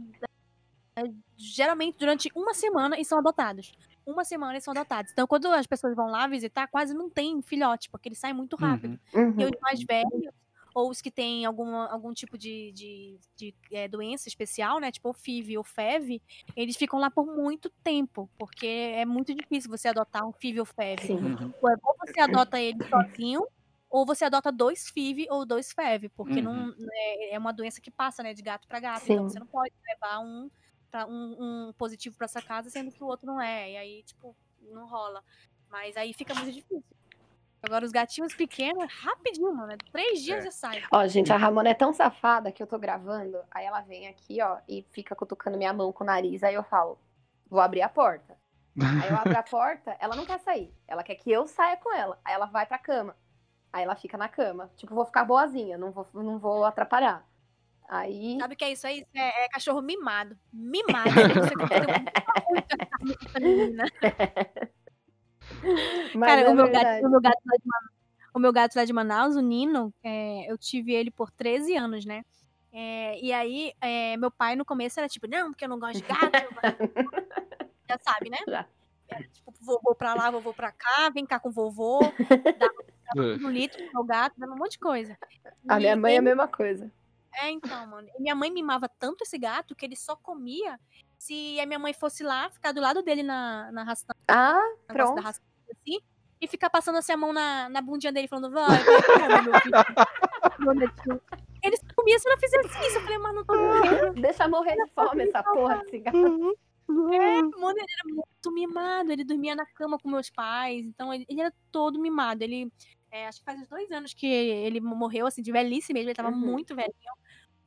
é, 0.98 1.02
geralmente 1.36 1.96
durante 1.98 2.28
uma 2.34 2.52
semana 2.54 2.98
e 2.98 3.04
são 3.04 3.18
adotados. 3.18 3.72
Uma 4.08 4.24
semana 4.24 4.56
e 4.56 4.60
são 4.60 4.72
adotados. 4.72 5.12
Então, 5.12 5.26
quando 5.26 5.46
as 5.48 5.66
pessoas 5.66 5.94
vão 5.94 6.06
lá 6.10 6.26
visitar, 6.26 6.66
quase 6.68 6.94
não 6.94 7.10
tem 7.10 7.42
filhote, 7.42 7.90
porque 7.90 8.08
eles 8.08 8.18
saem 8.18 8.32
muito 8.34 8.56
rápido. 8.56 8.98
Uhum. 9.12 9.34
E 9.38 9.44
Uhum. 9.44 9.50
os 9.52 9.60
mais 9.60 9.82
velhos, 9.84 10.32
ou 10.74 10.90
os 10.90 11.00
que 11.02 11.10
têm 11.10 11.44
alguma, 11.44 11.88
algum 11.90 12.12
tipo 12.14 12.38
de, 12.38 12.72
de, 12.72 13.18
de, 13.36 13.54
é, 13.72 13.86
doença 13.88 14.28
especial, 14.28 14.80
né? 14.80 14.90
Tipo 14.90 15.10
o 15.10 15.12
FIV 15.12 15.58
ou 15.58 15.64
FEV, 15.64 16.22
eles 16.56 16.76
ficam 16.76 16.98
lá 16.98 17.10
por 17.10 17.26
muito 17.26 17.68
tempo, 17.82 18.30
porque 18.38 18.66
é 18.66 19.04
muito 19.04 19.34
difícil 19.34 19.70
você 19.70 19.88
adotar 19.88 20.26
um 20.26 20.32
FIV 20.32 20.60
ou 20.60 20.66
FEV. 20.66 21.00
Sim. 21.02 21.14
Uhum. 21.16 21.52
Ou 21.60 21.96
você 22.06 22.20
adota 22.20 22.60
ele 22.60 22.78
sozinho, 22.88 23.46
ou 23.90 24.06
você 24.06 24.24
adota 24.24 24.52
dois 24.52 24.88
FIV 24.88 25.26
ou 25.30 25.44
dois 25.46 25.72
FEV, 25.72 26.08
porque 26.10 26.40
não, 26.40 26.74
é, 26.92 27.34
é 27.34 27.38
uma 27.38 27.52
doença 27.52 27.80
que 27.80 27.90
passa, 27.90 28.22
né, 28.22 28.32
de 28.34 28.42
gato 28.42 28.66
para 28.68 28.80
gato. 28.80 29.04
Então 29.10 29.28
Sim. 29.28 29.28
você 29.28 29.38
não 29.40 29.46
pode 29.46 29.72
levar 29.86 30.20
um, 30.20 30.50
pra, 30.90 31.06
um, 31.06 31.68
um 31.68 31.72
positivo 31.72 32.16
para 32.16 32.24
essa 32.26 32.42
casa, 32.42 32.70
sendo 32.70 32.90
que 32.90 33.02
o 33.02 33.06
outro 33.06 33.26
não 33.26 33.40
é. 33.40 33.72
E 33.72 33.76
aí, 33.76 34.02
tipo, 34.02 34.34
não 34.62 34.86
rola. 34.86 35.22
Mas 35.70 35.96
aí 35.96 36.12
fica 36.12 36.34
muito 36.34 36.52
difícil. 36.52 36.84
Agora, 37.62 37.84
os 37.84 37.90
gatinhos 37.90 38.34
pequenos, 38.34 38.90
rapidinho, 39.02 39.52
mano. 39.52 39.76
Três 39.90 40.22
dias 40.22 40.38
É. 40.38 40.42
já 40.44 40.50
sai. 40.50 40.82
Ó, 40.92 41.06
gente, 41.08 41.32
a 41.32 41.36
Ramona 41.36 41.70
é 41.70 41.74
tão 41.74 41.92
safada 41.92 42.52
que 42.52 42.62
eu 42.62 42.66
tô 42.68 42.78
gravando, 42.78 43.40
aí 43.50 43.66
ela 43.66 43.80
vem 43.80 44.06
aqui, 44.06 44.40
ó, 44.40 44.58
e 44.68 44.86
fica 44.92 45.16
cutucando 45.16 45.58
minha 45.58 45.72
mão 45.72 45.92
com 45.92 46.04
o 46.04 46.06
nariz, 46.06 46.42
aí 46.44 46.54
eu 46.54 46.62
falo, 46.62 46.96
vou 47.50 47.60
abrir 47.60 47.82
a 47.82 47.88
porta. 47.88 48.38
Aí 48.80 49.10
eu 49.10 49.16
abro 49.16 49.36
a 49.36 49.42
porta, 49.42 49.96
ela 49.98 50.14
não 50.14 50.24
quer 50.24 50.38
sair, 50.38 50.72
ela 50.86 51.02
quer 51.02 51.16
que 51.16 51.32
eu 51.32 51.48
saia 51.48 51.76
com 51.76 51.92
ela, 51.92 52.16
aí 52.24 52.32
ela 52.32 52.46
vai 52.46 52.64
pra 52.64 52.78
cama. 52.78 53.16
Aí 53.72 53.82
ela 53.82 53.96
fica 53.96 54.16
na 54.16 54.28
cama, 54.28 54.70
tipo, 54.76 54.94
vou 54.94 55.04
ficar 55.04 55.24
boazinha, 55.24 55.76
não 55.76 55.90
vou, 55.90 56.06
não 56.14 56.38
vou 56.38 56.64
atrapalhar. 56.64 57.26
Aí, 57.88 58.36
Sabe 58.38 58.54
o 58.54 58.56
que 58.56 58.64
é 58.64 58.72
isso 58.72 58.86
aí? 58.86 58.98
Isso 58.98 59.06
É, 59.14 59.44
é 59.44 59.48
cachorro 59.48 59.80
mimado. 59.80 60.36
Mimado. 60.52 61.08
Cara, 66.20 66.40
é 66.42 66.48
o, 66.50 66.54
meu 66.54 66.70
gato, 66.70 67.06
o, 67.06 67.08
meu 67.08 67.20
gato 67.20 67.40
lá 67.46 67.56
de 67.56 67.64
Manaus, 67.66 67.90
o 68.34 68.38
meu 68.38 68.52
gato 68.52 68.76
lá 68.76 68.84
de 68.84 68.92
Manaus, 68.92 69.36
o 69.36 69.40
Nino, 69.40 69.92
é, 70.02 70.50
eu 70.50 70.58
tive 70.58 70.92
ele 70.92 71.10
por 71.10 71.30
13 71.30 71.74
anos, 71.76 72.04
né? 72.04 72.22
É, 72.70 73.18
e 73.20 73.32
aí, 73.32 73.72
é, 73.80 74.16
meu 74.18 74.30
pai 74.30 74.54
no 74.54 74.66
começo 74.66 75.00
era 75.00 75.08
tipo, 75.08 75.26
não, 75.26 75.50
porque 75.50 75.64
eu 75.64 75.68
não 75.68 75.78
gosto 75.78 76.02
de 76.02 76.06
gato. 76.06 76.34
eu 76.34 76.50
gosto-" 76.52 76.60
Já 77.88 77.98
sabe, 78.02 78.28
né? 78.28 78.36
Já. 78.46 78.66
Era, 79.08 79.24
tipo, 79.28 79.50
vovô 79.62 79.94
pra 79.94 80.12
lá, 80.12 80.30
vovô 80.30 80.52
pra 80.52 80.70
cá, 80.70 81.08
vem 81.08 81.24
cá 81.24 81.40
com 81.40 81.50
vovô, 81.50 82.00
dava 82.60 82.74
um 83.42 83.48
litro 83.50 83.82
pro 83.84 83.92
meu 83.94 84.04
gato, 84.04 84.38
dava 84.38 84.52
um 84.52 84.58
monte 84.58 84.72
de 84.72 84.78
coisa. 84.78 85.16
A 85.66 85.76
E 85.76 85.80
minha 85.80 85.96
mãe 85.96 86.16
é 86.16 86.18
a 86.18 86.22
mesma 86.22 86.46
coisa. 86.46 86.92
É, 87.34 87.50
então, 87.50 87.86
mano. 87.86 88.08
E 88.16 88.22
minha 88.22 88.34
mãe 88.34 88.50
mimava 88.50 88.88
tanto 88.98 89.22
esse 89.22 89.38
gato 89.38 89.74
que 89.74 89.84
ele 89.84 89.96
só 89.96 90.16
comia 90.16 90.78
se 91.18 91.58
a 91.60 91.66
minha 91.66 91.78
mãe 91.78 91.92
fosse 91.92 92.22
lá, 92.22 92.48
ficar 92.50 92.72
do 92.72 92.80
lado 92.80 93.02
dele 93.02 93.22
na, 93.22 93.70
na 93.72 93.82
ração, 93.82 94.14
Ah, 94.28 94.60
da 94.86 94.94
pronto. 94.94 95.20
ração, 95.20 95.42
assim, 95.70 96.00
e 96.40 96.46
ficar 96.46 96.70
passando 96.70 96.98
assim 96.98 97.12
a 97.12 97.16
mão 97.16 97.32
na, 97.32 97.68
na 97.68 97.80
bundinha 97.82 98.12
dele, 98.12 98.28
falando, 98.28 98.52
vai, 98.52 98.66
vai, 98.66 99.42
meu 99.42 99.60
filho. 99.60 99.74
Meu 100.58 100.74
netinho. 100.74 101.20
Ele 101.62 101.76
só 101.76 101.86
comia 101.94 102.18
se 102.18 102.28
ela 102.28 102.38
fizesse 102.38 102.68
isso. 102.86 102.96
Eu 102.98 103.02
falei, 103.02 103.18
mas 103.18 103.34
não 103.34 103.44
tô 103.44 103.54
morrendo. 103.56 104.20
Deixa 104.20 104.48
morrer 104.48 104.74
de 104.74 104.90
fome 104.92 105.22
essa 105.22 105.42
porra 105.42 105.78
desse 105.84 105.98
gato. 105.98 106.16
É, 106.16 107.42
mano, 107.42 107.78
ele 107.78 107.86
era 107.92 108.14
muito 108.14 108.52
mimado. 108.52 109.12
Ele 109.12 109.24
dormia 109.24 109.54
na 109.54 109.64
cama 109.66 109.98
com 109.98 110.08
meus 110.08 110.30
pais. 110.30 110.84
Então, 110.84 111.12
ele, 111.14 111.24
ele 111.28 111.40
era 111.40 111.52
todo 111.70 112.00
mimado. 112.00 112.42
Ele, 112.42 112.72
é, 113.10 113.26
acho 113.26 113.38
que 113.40 113.44
faz 113.44 113.60
uns 113.60 113.68
dois 113.68 113.90
anos 113.90 114.12
que 114.14 114.26
ele 114.26 114.80
morreu, 114.80 115.26
assim, 115.26 115.42
de 115.42 115.52
velhice 115.52 115.92
mesmo. 115.92 116.08
Ele 116.10 116.16
tava 116.16 116.30
Uhum. 116.30 116.36
muito 116.36 116.74
velhinho. 116.74 116.92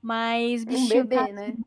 Mas, 0.01 0.63
Um 0.63 0.65
bichinho, 0.65 1.05
bebê, 1.05 1.15
cara, 1.15 1.33
né? 1.33 1.57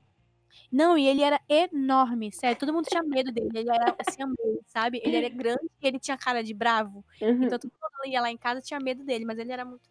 Não, 0.70 0.98
e 0.98 1.06
ele 1.06 1.22
era 1.22 1.40
enorme, 1.48 2.32
sério. 2.32 2.58
Todo 2.58 2.72
mundo 2.72 2.86
tinha 2.86 3.02
medo 3.02 3.30
dele. 3.32 3.48
Ele 3.54 3.70
era 3.70 3.94
assim, 3.98 4.22
sabe? 4.66 5.00
Ele 5.04 5.16
era 5.16 5.28
grande 5.28 5.70
e 5.80 5.86
ele 5.86 5.98
tinha 5.98 6.16
cara 6.16 6.42
de 6.42 6.52
bravo. 6.54 7.04
Uhum. 7.20 7.44
Então 7.44 7.58
todo 7.58 7.70
mundo 7.72 8.12
ia 8.12 8.20
lá 8.20 8.30
em 8.30 8.36
casa 8.36 8.60
tinha 8.60 8.80
medo 8.80 9.04
dele, 9.04 9.24
mas 9.24 9.38
ele 9.38 9.52
era 9.52 9.64
muito, 9.64 9.88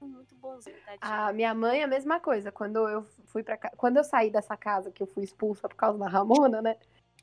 muito 0.00 0.34
bonzinho, 0.36 0.76
tadinho. 0.84 0.98
A 1.00 1.32
minha 1.32 1.54
mãe 1.54 1.80
é 1.80 1.84
a 1.84 1.88
mesma 1.88 2.18
coisa. 2.20 2.50
Quando 2.50 2.88
eu 2.88 3.02
fui 3.26 3.42
para 3.42 3.56
quando 3.76 3.98
eu 3.98 4.04
saí 4.04 4.30
dessa 4.30 4.56
casa 4.56 4.90
que 4.90 5.02
eu 5.02 5.06
fui 5.06 5.22
expulsa 5.24 5.68
por 5.68 5.76
causa 5.76 5.98
da 5.98 6.08
Ramona, 6.08 6.60
né? 6.62 6.76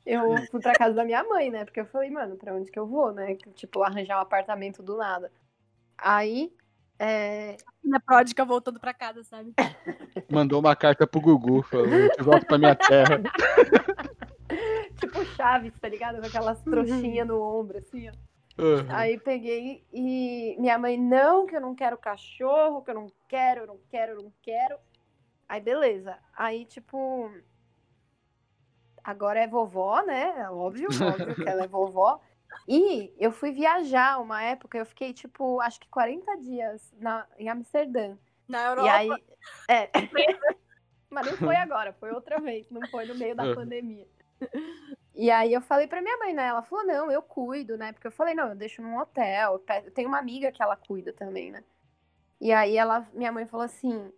Eu 0.04 0.36
fui 0.50 0.60
pra 0.60 0.72
casa 0.72 0.94
da 0.94 1.04
minha 1.04 1.24
mãe, 1.24 1.50
né? 1.50 1.64
Porque 1.64 1.80
eu 1.80 1.86
falei, 1.86 2.10
mano, 2.10 2.36
pra 2.36 2.54
onde 2.54 2.70
que 2.70 2.78
eu 2.78 2.86
vou, 2.86 3.12
né? 3.12 3.34
Tipo, 3.54 3.82
arranjar 3.82 4.18
um 4.18 4.22
apartamento 4.22 4.82
do 4.82 4.96
nada. 4.96 5.32
Aí, 5.98 6.52
é... 6.98 7.56
Minha 7.82 8.00
pródiga 8.00 8.44
voltando 8.44 8.80
pra 8.80 8.92
casa, 8.92 9.22
sabe? 9.22 9.54
Mandou 10.30 10.60
uma 10.60 10.74
carta 10.74 11.06
pro 11.06 11.20
Gugu, 11.20 11.62
falando, 11.62 11.92
eu 11.92 12.10
te 12.10 12.22
volto 12.22 12.46
pra 12.46 12.58
minha 12.58 12.74
terra. 12.74 13.22
tipo 14.98 15.24
Chaves, 15.36 15.72
tá 15.78 15.88
ligado? 15.88 16.20
Com 16.20 16.26
aquelas 16.26 16.60
trouxinhas 16.62 17.26
no 17.26 17.40
ombro, 17.40 17.78
assim, 17.78 18.08
ó. 18.08 18.12
Uhum. 18.58 18.86
Aí 18.88 19.18
peguei 19.20 19.84
e 19.92 20.56
minha 20.58 20.78
mãe, 20.78 20.96
não, 20.96 21.46
que 21.46 21.54
eu 21.54 21.60
não 21.60 21.74
quero 21.74 21.98
cachorro, 21.98 22.82
que 22.82 22.90
eu 22.90 22.94
não 22.94 23.06
quero, 23.28 23.60
eu 23.60 23.66
não 23.66 23.78
quero, 23.90 24.12
eu 24.12 24.22
não 24.22 24.32
quero. 24.40 24.78
Aí 25.48 25.60
beleza. 25.60 26.18
Aí, 26.34 26.64
tipo. 26.64 27.30
Agora 29.04 29.38
é 29.38 29.46
vovó, 29.46 30.02
né? 30.02 30.50
Óbvio, 30.50 30.88
óbvio 30.90 31.34
que 31.34 31.48
ela 31.48 31.64
é 31.64 31.68
vovó. 31.68 32.20
E 32.68 33.12
eu 33.18 33.30
fui 33.32 33.52
viajar 33.52 34.20
uma 34.20 34.42
época, 34.42 34.76
eu 34.78 34.86
fiquei, 34.86 35.12
tipo, 35.12 35.60
acho 35.60 35.80
que 35.80 35.88
40 35.88 36.36
dias 36.36 36.92
na, 36.98 37.26
em 37.38 37.48
Amsterdã. 37.48 38.16
Na 38.48 38.64
E 38.66 38.68
Europa. 38.68 38.90
aí. 38.90 39.24
É. 39.68 39.90
Mas 41.10 41.26
não 41.26 41.36
foi 41.36 41.56
agora, 41.56 41.92
foi 41.92 42.10
outra 42.12 42.40
vez, 42.40 42.68
não 42.70 42.82
foi 42.88 43.06
no 43.06 43.14
meio 43.14 43.34
da 43.34 43.44
Uhum. 43.44 43.54
pandemia. 43.54 44.06
E 45.14 45.30
aí 45.30 45.52
eu 45.52 45.62
falei 45.62 45.86
pra 45.86 46.02
minha 46.02 46.16
mãe, 46.18 46.34
né? 46.34 46.48
Ela 46.48 46.62
falou, 46.62 46.84
não, 46.84 47.10
eu 47.10 47.22
cuido, 47.22 47.76
né? 47.78 47.92
Porque 47.92 48.06
eu 48.06 48.12
falei, 48.12 48.34
não, 48.34 48.50
eu 48.50 48.56
deixo 48.56 48.82
num 48.82 48.98
hotel. 48.98 49.62
Eu 49.84 49.90
tenho 49.92 50.08
uma 50.08 50.18
amiga 50.18 50.52
que 50.52 50.62
ela 50.62 50.76
cuida 50.76 51.12
também, 51.12 51.50
né? 51.50 51.64
E 52.40 52.52
aí 52.52 52.76
ela, 52.76 53.08
minha 53.14 53.32
mãe 53.32 53.46
falou 53.46 53.64
assim: 53.64 54.12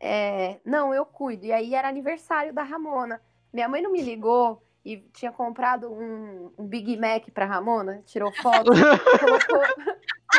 é, 0.00 0.60
não, 0.64 0.94
eu 0.94 1.06
cuido. 1.06 1.46
E 1.46 1.52
aí 1.52 1.74
era 1.74 1.88
aniversário 1.88 2.52
da 2.54 2.62
Ramona. 2.64 3.22
Minha 3.52 3.68
mãe 3.68 3.82
não 3.82 3.92
me 3.92 4.02
ligou 4.02 4.63
e 4.84 4.98
tinha 5.12 5.32
comprado 5.32 5.90
um, 5.92 6.52
um 6.58 6.66
Big 6.66 6.96
Mac 6.96 7.30
pra 7.32 7.46
Ramona, 7.46 8.02
tirou 8.04 8.30
foto, 8.32 8.70
colocou, 9.20 9.62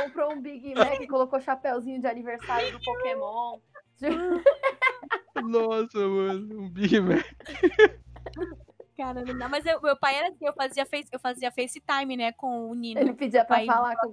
comprou 0.01 0.33
um 0.33 0.41
Big 0.41 0.75
Mac 0.75 0.99
e 1.01 1.07
colocou 1.07 1.39
chapéuzinho 1.41 1.99
de 1.99 2.07
aniversário 2.07 2.71
do 2.71 2.79
Pokémon. 2.81 3.59
Nossa, 5.43 5.97
mano, 5.99 6.61
um 6.61 6.69
Big 6.69 6.99
Mac. 6.99 7.25
Cara, 8.97 9.23
não 9.25 9.37
dá. 9.37 9.49
Mas 9.49 9.65
eu- 9.65 9.81
meu 9.81 9.97
pai 9.97 10.15
era 10.15 10.29
assim, 10.29 10.45
eu 10.45 10.53
fazia, 10.53 10.85
face, 10.85 11.09
eu 11.11 11.19
fazia 11.19 11.51
FaceTime, 11.51 12.15
né, 12.15 12.31
com 12.33 12.69
o 12.69 12.73
Nino. 12.73 13.01
Ele 13.01 13.13
pedia 13.13 13.43
pra 13.43 13.57
Pai, 13.57 13.65
falar 13.65 13.95
com 13.97 14.07
o. 14.07 14.11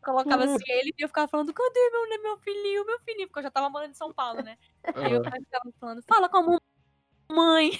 Colocava 0.00 0.44
assim 0.44 0.62
ele 0.68 0.94
e 0.96 1.02
eu 1.02 1.08
ficava 1.08 1.26
falando, 1.26 1.52
cadê 1.52 1.90
meu, 1.90 2.08
né, 2.08 2.18
meu 2.22 2.38
filhinho, 2.38 2.86
meu 2.86 3.00
filhinho? 3.00 3.26
Porque 3.26 3.40
eu 3.40 3.42
já 3.42 3.50
tava 3.50 3.68
morando 3.68 3.90
em 3.90 3.94
São 3.94 4.12
Paulo, 4.14 4.42
né? 4.42 4.56
Aí 4.94 5.12
eu 5.12 5.24
ficava 5.24 5.42
falando, 5.80 6.02
fala 6.06 6.28
com 6.28 6.36
a 6.38 6.58
mãe. 7.34 7.72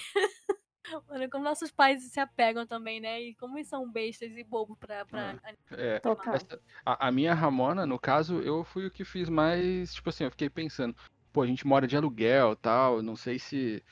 Mano, 1.07 1.29
como 1.29 1.43
nossos 1.43 1.71
pais 1.71 2.03
se 2.03 2.19
apegam 2.19 2.65
também, 2.65 2.99
né? 2.99 3.21
E 3.21 3.35
como 3.35 3.57
eles 3.57 3.67
são 3.67 3.89
bestas 3.89 4.31
e 4.31 4.43
bobos 4.43 4.77
pra. 4.79 5.05
pra... 5.05 5.39
É, 5.71 5.99
Total. 5.99 6.35
essa- 6.35 6.59
a, 6.85 7.07
a 7.07 7.11
minha 7.11 7.33
Ramona, 7.33 7.85
no 7.85 7.99
caso, 7.99 8.39
eu 8.41 8.63
fui 8.63 8.85
o 8.85 8.91
que 8.91 9.03
fiz 9.03 9.29
mais, 9.29 9.93
tipo 9.93 10.09
assim, 10.09 10.23
eu 10.23 10.31
fiquei 10.31 10.49
pensando, 10.49 10.95
pô, 11.31 11.41
a 11.41 11.47
gente 11.47 11.65
mora 11.67 11.87
de 11.87 11.95
aluguel 11.95 12.55
tal, 12.55 13.01
não 13.01 13.15
sei 13.15 13.37
se 13.39 13.83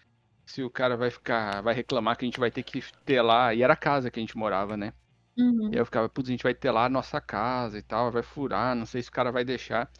se 0.45 0.63
o 0.63 0.69
cara 0.69 0.95
vai 0.95 1.11
ficar, 1.11 1.61
vai 1.61 1.73
reclamar 1.73 2.15
que 2.17 2.23
a 2.23 2.27
gente 2.27 2.39
vai 2.39 2.49
ter 2.49 2.63
que 2.63 2.81
ter 3.03 3.21
lá, 3.21 3.53
e 3.53 3.61
era 3.61 3.73
a 3.73 3.77
casa 3.77 4.09
que 4.09 4.17
a 4.17 4.21
gente 4.23 4.37
morava, 4.37 4.77
né? 4.77 4.93
Uhum. 5.37 5.65
E 5.69 5.75
aí 5.75 5.77
eu 5.77 5.85
ficava, 5.85 6.07
putz, 6.07 6.29
a 6.29 6.31
gente 6.31 6.43
vai 6.43 6.55
ter 6.55 6.71
lá 6.71 6.85
a 6.85 6.89
nossa 6.89 7.19
casa 7.19 7.77
e 7.77 7.81
tal, 7.81 8.09
vai 8.11 8.23
furar, 8.23 8.73
não 8.73 8.85
sei 8.85 9.01
se 9.03 9.09
o 9.09 9.11
cara 9.11 9.29
vai 9.29 9.43
deixar. 9.43 9.91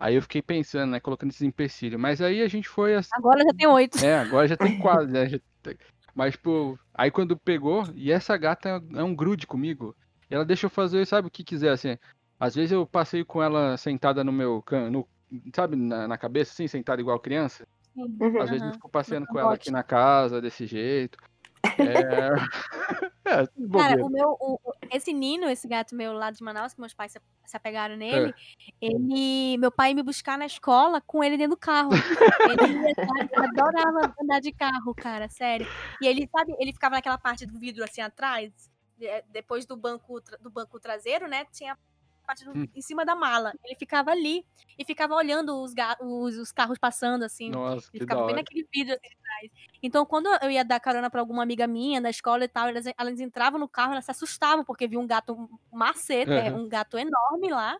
Aí 0.00 0.14
eu 0.14 0.22
fiquei 0.22 0.40
pensando, 0.40 0.90
né, 0.92 1.00
colocando 1.00 1.30
esses 1.30 1.42
empecilhos, 1.42 2.00
mas 2.00 2.22
aí 2.22 2.40
a 2.40 2.48
gente 2.48 2.66
foi 2.66 2.94
assim, 2.94 3.10
Agora 3.12 3.44
já 3.44 3.52
tem 3.52 3.66
oito. 3.66 4.02
é, 4.02 4.16
agora 4.16 4.48
já 4.48 4.56
tem 4.56 4.78
quase, 4.80 5.12
né? 5.12 5.24
Mas, 6.14 6.32
tipo, 6.32 6.78
aí 6.94 7.10
quando 7.10 7.36
pegou, 7.36 7.84
e 7.94 8.10
essa 8.10 8.36
gata 8.36 8.82
é 8.94 9.02
um 9.02 9.14
grude 9.14 9.46
comigo. 9.46 9.94
Ela 10.30 10.44
deixa 10.44 10.66
eu 10.66 10.70
fazer, 10.70 11.06
sabe, 11.06 11.28
o 11.28 11.30
que 11.30 11.44
quiser, 11.44 11.70
assim. 11.70 11.96
Às 12.38 12.54
vezes 12.54 12.72
eu 12.72 12.86
passeio 12.86 13.24
com 13.24 13.42
ela 13.42 13.76
sentada 13.76 14.22
no 14.22 14.32
meu 14.32 14.62
can, 14.62 14.90
no, 14.90 15.08
sabe, 15.54 15.76
na, 15.76 16.06
na 16.06 16.18
cabeça, 16.18 16.52
assim, 16.52 16.68
sentada 16.68 17.00
igual 17.00 17.18
criança. 17.18 17.66
Uhum. 17.96 18.40
Às 18.40 18.50
vezes 18.50 18.66
eu 18.66 18.72
fico 18.72 18.88
passeando 18.88 19.26
No 19.26 19.32
com 19.32 19.38
ela 19.38 19.54
aqui 19.54 19.70
na 19.70 19.82
casa, 19.82 20.40
desse 20.40 20.66
jeito. 20.66 21.18
É. 21.78 23.08
é, 23.28 23.46
Cara, 23.72 24.04
o 24.04 24.08
meu, 24.08 24.36
o- 24.40 24.58
esse 24.90 25.12
Nino, 25.12 25.48
esse 25.48 25.66
gato 25.68 25.94
meu 25.94 26.12
lá 26.12 26.30
de 26.30 26.42
Manaus, 26.42 26.74
que 26.74 26.80
meus 26.80 26.94
pais 26.94 27.12
se, 27.12 27.20
se 27.44 27.56
apegaram 27.56 27.96
nele, 27.96 28.34
ele, 28.80 29.56
meu 29.58 29.70
pai 29.70 29.90
ia 29.90 29.94
me 29.94 30.02
buscar 30.02 30.36
na 30.38 30.46
escola 30.46 31.00
com 31.00 31.22
ele 31.22 31.36
dentro 31.36 31.56
do 31.56 31.60
carro. 31.60 31.90
Ele 31.92 32.94
sabe, 32.94 33.30
adorava 33.72 34.14
andar 34.22 34.40
de 34.40 34.52
carro, 34.52 34.94
cara, 34.94 35.28
sério. 35.28 35.66
E 36.00 36.06
ele, 36.06 36.28
sabe, 36.30 36.54
ele 36.58 36.72
ficava 36.72 36.94
naquela 36.96 37.18
parte 37.18 37.46
do 37.46 37.58
vidro 37.58 37.84
assim 37.84 38.00
atrás, 38.00 38.52
de- 38.96 39.22
depois 39.30 39.66
do 39.66 39.76
banco, 39.76 40.20
do 40.40 40.50
banco 40.50 40.78
traseiro, 40.80 41.28
né? 41.28 41.44
Tinha 41.52 41.76
a 42.28 42.34
parte 42.34 42.44
do- 42.44 42.52
Hum. 42.58 42.66
em 42.74 42.80
cima 42.82 43.04
da 43.04 43.14
mala. 43.16 43.52
Ele 43.64 43.74
ficava 43.74 44.10
ali 44.10 44.44
e 44.78 44.84
ficava 44.84 45.14
olhando 45.14 45.60
os, 45.62 45.72
os, 46.00 46.36
os 46.38 46.52
carros 46.52 46.78
passando, 46.78 47.24
assim. 47.24 47.50
Nossa, 47.50 47.88
Ele 47.92 48.00
ficava 48.04 48.26
bem 48.26 48.36
naquele 48.36 48.66
vídeo 48.72 48.94
assim 48.94 49.14
atrás. 49.18 49.50
Então, 49.82 50.04
quando 50.04 50.28
eu 50.42 50.50
ia 50.50 50.64
dar 50.64 50.78
carona 50.80 51.08
pra 51.10 51.20
alguma 51.20 51.42
amiga 51.42 51.66
minha 51.66 52.00
da 52.00 52.10
escola 52.10 52.44
e 52.44 52.48
tal, 52.48 52.68
elas, 52.68 52.84
elas 52.98 53.20
entravam 53.20 53.58
no 53.58 53.68
carro, 53.68 53.92
elas 53.92 54.04
se 54.04 54.10
assustavam, 54.10 54.64
porque 54.64 54.86
viam 54.86 55.02
um 55.02 55.06
gato 55.06 55.48
maceta, 55.72 56.32
Aham. 56.48 56.56
um 56.56 56.68
gato 56.68 56.98
enorme 56.98 57.48
lá. 57.50 57.78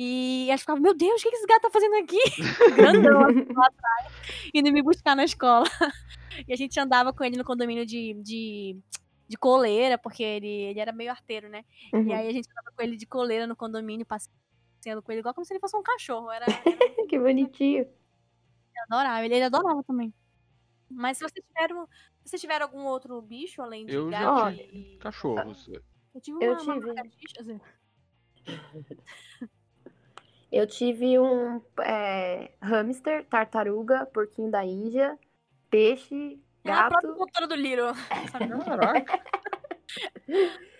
E 0.00 0.46
elas 0.48 0.60
ficavam, 0.60 0.80
meu 0.80 0.94
Deus, 0.94 1.20
o 1.20 1.24
que 1.24 1.30
que 1.30 1.36
esse 1.36 1.46
gato 1.46 1.62
tá 1.62 1.70
fazendo 1.70 1.96
aqui? 1.96 2.20
Grandão 2.76 3.20
assim, 3.26 3.52
lá 3.52 3.66
atrás, 3.66 4.12
indo 4.54 4.72
me 4.72 4.80
buscar 4.82 5.16
na 5.16 5.24
escola. 5.24 5.64
E 6.46 6.52
a 6.52 6.56
gente 6.56 6.78
andava 6.78 7.12
com 7.12 7.24
ele 7.24 7.36
no 7.36 7.42
condomínio 7.44 7.84
de, 7.84 8.14
de, 8.22 8.78
de 9.28 9.36
coleira, 9.36 9.98
porque 9.98 10.22
ele, 10.22 10.48
ele 10.48 10.80
era 10.80 10.90
meio 10.92 11.10
arteiro, 11.10 11.48
né? 11.48 11.64
E 11.92 11.96
Uhum. 11.96 12.12
aí 12.14 12.28
a 12.28 12.32
gente 12.32 12.48
andava 12.50 12.74
com 12.74 12.82
ele 12.82 12.96
de 12.96 13.06
coleira 13.06 13.46
no 13.46 13.54
condomínio, 13.54 14.06
passeando 14.06 15.02
com 15.02 15.12
ele, 15.12 15.20
igual 15.20 15.34
como 15.34 15.44
se 15.44 15.52
ele 15.52 15.60
fosse 15.60 15.76
um 15.76 15.82
cachorro. 15.82 16.30
Era, 16.30 16.46
era 16.46 16.56
que 17.08 17.18
bonitinho. 17.18 17.86
Adorava, 18.90 19.24
ele, 19.24 19.34
ele 19.34 19.44
adorava 19.44 19.82
também. 19.84 20.14
Mas 20.90 21.18
se 21.18 21.24
vocês 21.24 21.44
tiveram, 21.44 21.86
se 22.24 22.30
vocês 22.30 22.40
tiveram 22.40 22.64
algum 22.66 22.84
outro 22.86 23.20
bicho 23.20 23.60
além 23.60 23.84
de 23.84 23.92
Eu 23.92 24.10
já 24.10 24.20
gato 24.20 24.56
tive 24.56 24.78
e... 24.94 24.98
Cachorros. 24.98 25.68
Eu 26.14 26.20
tive 26.22 26.36
uma, 26.38 26.44
Eu 26.44 26.52
uma 26.54 26.74
tive. 26.74 26.86
lagartixa, 26.86 27.40
assim. 27.42 27.60
Eu 30.50 30.66
tive 30.66 31.18
um 31.18 31.60
é, 31.82 32.52
hamster, 32.62 33.26
tartaruga, 33.26 34.06
porquinho 34.06 34.50
da 34.50 34.64
Índia, 34.64 35.18
peixe, 35.68 36.40
É 36.68 36.72
a 36.72 36.88
própria 36.88 37.10
gato 37.10 37.16
cultura 37.18 37.46
do? 37.46 38.64
Caraca. 38.64 39.20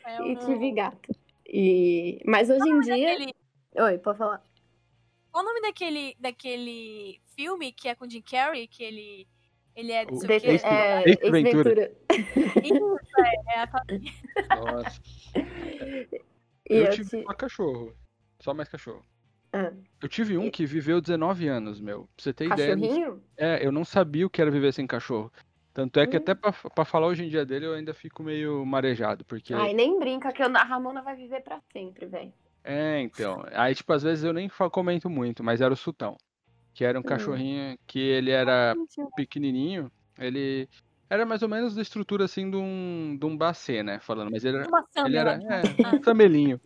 É 0.07 0.17
e 0.19 0.21
um- 0.37 0.39
tive 0.39 0.73
gato. 0.73 1.11
E... 1.47 2.21
Mas 2.27 2.51
hoje 2.51 2.69
em 2.69 2.81
dia. 2.81 2.95
Aquele- 3.13 3.35
Oi, 3.77 3.99
pode 3.99 4.19
falar. 4.19 4.43
Qual 5.31 5.45
o 5.45 5.47
nome 5.49 5.61
daquele, 5.61 6.17
daquele 6.19 7.21
filme 7.37 7.73
que 7.73 7.89
é 7.89 7.95
com 7.95 8.05
o 8.07 8.11
Jim 8.11 8.23
Carrey, 8.23 8.67
que 8.67 8.83
ele, 8.83 9.29
ele 9.77 9.93
é... 9.93 10.05
De- 10.05 10.17
é, 10.67 11.31
Ventura. 11.31 11.93
Isso, 12.65 12.99
é, 13.19 13.55
é 13.57 13.61
a 13.61 13.67
família. 13.69 14.13
Nossa. 14.57 15.01
E 16.71 16.75
eu 16.75 16.85
eu 16.85 16.91
tive 16.91 17.09
ti- 17.11 17.23
só 17.25 17.35
cachorro. 17.35 17.95
Só 18.41 18.55
mais 18.55 18.69
cachorro. 18.69 19.05
Ah. 19.53 19.73
Eu 20.03 20.09
tive 20.09 20.37
um 20.37 20.51
que 20.51 20.67
viveu 20.67 21.01
19 21.01 21.49
anos, 21.49 21.81
meu. 21.81 22.03
Pra 22.17 22.23
você 22.23 22.33
ter 22.35 22.47
ideia. 22.47 22.75
Cachorrinho? 22.77 23.23
É, 23.37 23.65
eu 23.65 23.73
não 23.73 23.85
sabia 23.85 24.27
o 24.27 24.31
que 24.31 24.43
era 24.43 24.51
viver 24.51 24.73
sem 24.73 24.87
cachorro. 24.87 25.33
Tanto 25.79 26.01
é 26.01 26.09
que 26.09 26.17
Hum. 26.17 26.19
até 26.19 26.35
pra, 26.35 26.53
pra 26.53 26.85
falar 26.85 27.07
hoje 27.07 27.25
em 27.25 27.29
dia 27.29 27.47
dele 27.47 27.65
eu 27.65 27.73
ainda 27.75 27.95
fico 27.95 28.21
meio 28.21 28.67
marejado, 28.67 29.25
porque... 29.25 29.55
Ai, 29.55 29.73
nem 29.73 29.97
brinca 29.97 30.33
que 30.33 30.43
eu- 30.43 30.57
a 30.57 30.65
Ramona 30.65 31.03
vai 31.03 31.15
viver 31.15 31.41
pra 31.41 31.61
sempre, 31.73 32.05
velho. 32.07 32.33
É, 32.65 33.01
então. 33.01 33.45
Aí, 33.53 33.77
tipo, 33.77 33.93
às 33.93 34.03
vezes 34.03 34.25
eu 34.25 34.33
nem 34.33 34.51
comento 34.73 35.09
muito, 35.09 35.45
mas 35.45 35.61
era 35.61 35.73
o 35.73 35.77
Sultão. 35.77 36.17
Que 36.75 36.85
era 36.85 36.99
um 36.99 37.01
Hum. 37.01 37.05
cachorrinho 37.05 37.79
que 37.87 38.01
ele 38.01 38.33
era 38.33 38.75
pequenininho. 39.15 39.89
Ele 40.19 40.69
era 41.09 41.25
mais 41.25 41.43
ou 41.43 41.49
menos 41.49 41.77
da 41.77 41.83
estrutura, 41.83 42.25
assim, 42.25 42.51
de 42.51 42.57
um, 42.57 43.17
de 43.17 43.25
um 43.25 43.37
bacê, 43.37 43.81
né? 43.85 44.01
Falando, 44.01 44.33
mas 44.33 44.45
ele 44.45 44.57
era, 44.57 44.67
Uma 44.67 44.85
ele 45.07 45.17
era 45.17 45.41
é, 45.49 45.95
um 45.95 46.01
camelinho. 46.01 46.61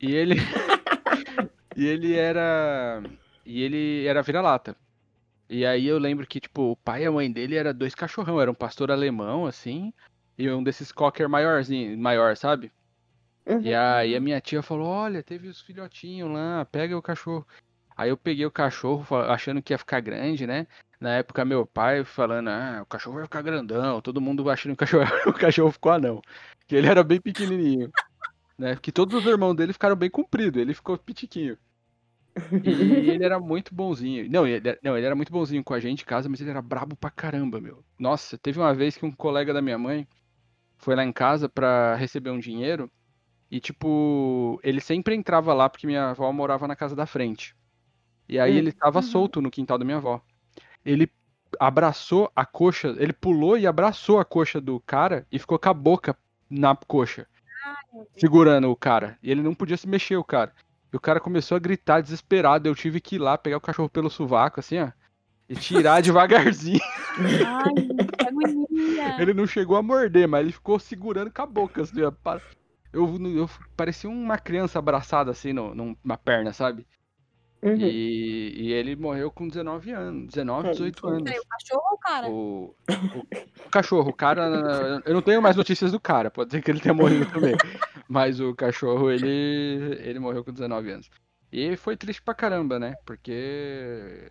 E 0.00 0.10
ele... 0.10 0.36
e 1.76 1.86
ele 1.86 2.14
era... 2.14 3.02
E 3.44 3.62
ele 3.62 4.06
era 4.06 4.22
vira-lata. 4.22 4.74
E 5.48 5.64
aí 5.66 5.86
eu 5.86 5.98
lembro 5.98 6.26
que, 6.26 6.40
tipo, 6.40 6.72
o 6.72 6.76
pai 6.76 7.02
e 7.02 7.06
a 7.06 7.12
mãe 7.12 7.30
dele 7.30 7.56
era 7.56 7.72
dois 7.72 7.94
cachorrão. 7.94 8.40
Era 8.40 8.50
um 8.50 8.54
pastor 8.54 8.90
alemão, 8.90 9.46
assim, 9.46 9.92
e 10.38 10.50
um 10.50 10.62
desses 10.62 10.90
cocker 10.90 11.28
maiorzinho, 11.28 11.96
maior, 11.98 12.36
sabe? 12.36 12.72
Uhum. 13.46 13.60
E 13.60 13.74
aí 13.74 14.16
a 14.16 14.20
minha 14.20 14.40
tia 14.40 14.62
falou, 14.62 14.86
olha, 14.88 15.22
teve 15.22 15.48
os 15.48 15.60
filhotinhos 15.60 16.30
lá, 16.30 16.64
pega 16.64 16.96
o 16.96 17.02
cachorro. 17.02 17.46
Aí 17.96 18.10
eu 18.10 18.16
peguei 18.16 18.44
o 18.44 18.50
cachorro, 18.50 19.04
achando 19.28 19.62
que 19.62 19.72
ia 19.72 19.78
ficar 19.78 20.00
grande, 20.00 20.46
né? 20.46 20.66
Na 20.98 21.16
época 21.16 21.44
meu 21.44 21.66
pai 21.66 22.04
falando, 22.04 22.48
ah, 22.48 22.80
o 22.82 22.86
cachorro 22.86 23.16
vai 23.16 23.24
ficar 23.24 23.42
grandão, 23.42 24.00
todo 24.00 24.20
mundo 24.20 24.48
achando 24.50 24.74
que 24.74 24.84
o 24.84 24.86
cachorro, 24.86 25.04
o 25.28 25.32
cachorro 25.32 25.70
ficou 25.70 25.92
anão. 25.92 26.22
Que 26.66 26.74
ele 26.74 26.88
era 26.88 27.04
bem 27.04 27.20
pequenininho. 27.20 27.92
Né? 28.58 28.76
Que 28.76 28.90
todos 28.90 29.14
os 29.14 29.26
irmãos 29.26 29.54
dele 29.54 29.72
ficaram 29.72 29.94
bem 29.94 30.10
compridos, 30.10 30.60
ele 30.60 30.74
ficou 30.74 30.96
pitiquinho. 30.96 31.58
E 32.62 33.10
ele 33.10 33.24
era 33.24 33.38
muito 33.38 33.74
bonzinho. 33.74 34.28
Não 34.30 34.46
ele, 34.46 34.78
não, 34.82 34.96
ele 34.96 35.06
era 35.06 35.14
muito 35.14 35.32
bonzinho 35.32 35.62
com 35.62 35.74
a 35.74 35.80
gente 35.80 36.02
em 36.02 36.06
casa, 36.06 36.28
mas 36.28 36.40
ele 36.40 36.50
era 36.50 36.62
brabo 36.62 36.96
pra 36.96 37.10
caramba, 37.10 37.60
meu. 37.60 37.84
Nossa, 37.98 38.38
teve 38.38 38.58
uma 38.58 38.74
vez 38.74 38.96
que 38.96 39.04
um 39.06 39.12
colega 39.12 39.52
da 39.52 39.62
minha 39.62 39.78
mãe 39.78 40.06
foi 40.78 40.94
lá 40.96 41.04
em 41.04 41.12
casa 41.12 41.48
pra 41.48 41.94
receber 41.96 42.30
um 42.30 42.38
dinheiro 42.38 42.90
e, 43.50 43.60
tipo, 43.60 44.60
ele 44.62 44.80
sempre 44.80 45.14
entrava 45.14 45.54
lá 45.54 45.68
porque 45.68 45.86
minha 45.86 46.10
avó 46.10 46.32
morava 46.32 46.66
na 46.68 46.76
casa 46.76 46.96
da 46.96 47.06
frente. 47.06 47.54
E 48.28 48.38
aí 48.38 48.54
Hum. 48.54 48.58
ele 48.58 48.72
tava 48.72 48.98
Uhum. 49.00 49.02
solto 49.02 49.42
no 49.42 49.50
quintal 49.50 49.78
da 49.78 49.84
minha 49.84 49.98
avó. 49.98 50.20
Ele 50.84 51.08
abraçou 51.60 52.30
a 52.36 52.46
coxa, 52.46 52.94
ele 52.98 53.12
pulou 53.12 53.58
e 53.58 53.66
abraçou 53.66 54.18
a 54.20 54.24
coxa 54.24 54.60
do 54.60 54.80
cara 54.86 55.26
e 55.30 55.38
ficou 55.38 55.58
com 55.58 55.68
a 55.68 55.74
boca 55.74 56.16
na 56.50 56.76
coxa, 56.76 57.26
segurando 58.16 58.70
o 58.70 58.76
cara. 58.76 59.18
E 59.22 59.30
ele 59.30 59.42
não 59.42 59.54
podia 59.54 59.76
se 59.76 59.88
mexer, 59.88 60.16
o 60.16 60.24
cara. 60.24 60.52
E 60.94 60.96
o 60.96 61.00
cara 61.00 61.18
começou 61.18 61.56
a 61.56 61.58
gritar 61.58 62.00
desesperado. 62.00 62.68
Eu 62.68 62.74
tive 62.76 63.00
que 63.00 63.16
ir 63.16 63.18
lá 63.18 63.36
pegar 63.36 63.56
o 63.56 63.60
cachorro 63.60 63.88
pelo 63.88 64.08
sovaco, 64.08 64.60
assim, 64.60 64.78
ó. 64.78 64.92
E 65.48 65.56
tirar 65.56 65.98
devagarzinho. 66.00 66.78
Ai, 67.18 67.74
que 67.74 68.28
agonia. 68.28 69.20
Ele 69.20 69.34
não 69.34 69.44
chegou 69.44 69.76
a 69.76 69.82
morder, 69.82 70.28
mas 70.28 70.42
ele 70.42 70.52
ficou 70.52 70.78
segurando 70.78 71.32
com 71.32 71.42
a 71.42 71.46
boca, 71.46 71.82
assim, 71.82 72.00
ó. 72.00 72.12
Eu, 72.92 73.18
eu 73.36 73.50
parecia 73.76 74.08
uma 74.08 74.38
criança 74.38 74.78
abraçada, 74.78 75.32
assim, 75.32 75.52
no, 75.52 75.74
numa 75.74 76.16
perna, 76.16 76.52
sabe? 76.52 76.86
Uhum. 77.60 77.74
E, 77.76 78.66
e 78.68 78.72
ele 78.72 78.94
morreu 78.94 79.32
com 79.32 79.48
19 79.48 79.90
anos. 79.90 80.26
19, 80.32 80.68
É, 80.68 80.70
18 80.70 81.06
mentira. 81.10 81.30
anos. 81.32 81.44
O 81.44 81.48
cachorro 81.48 81.82
ou 81.90 81.94
o 81.96 81.98
cara? 81.98 82.28
O, 82.28 82.74
o, 83.16 83.66
o 83.66 83.70
cachorro, 83.70 84.10
o 84.10 84.12
cara. 84.12 85.02
Eu 85.04 85.12
não 85.14 85.22
tenho 85.22 85.42
mais 85.42 85.56
notícias 85.56 85.90
do 85.90 85.98
cara, 85.98 86.30
pode 86.30 86.52
ser 86.52 86.62
que 86.62 86.70
ele 86.70 86.78
tenha 86.78 86.94
morrido 86.94 87.26
também. 87.32 87.56
Mas 88.08 88.40
o 88.40 88.54
cachorro, 88.54 89.10
ele, 89.10 89.28
ele 90.00 90.18
morreu 90.18 90.44
com 90.44 90.52
19 90.52 90.90
anos. 90.90 91.10
E 91.50 91.76
foi 91.76 91.96
triste 91.96 92.22
pra 92.22 92.34
caramba, 92.34 92.78
né? 92.78 92.94
Porque 93.04 94.30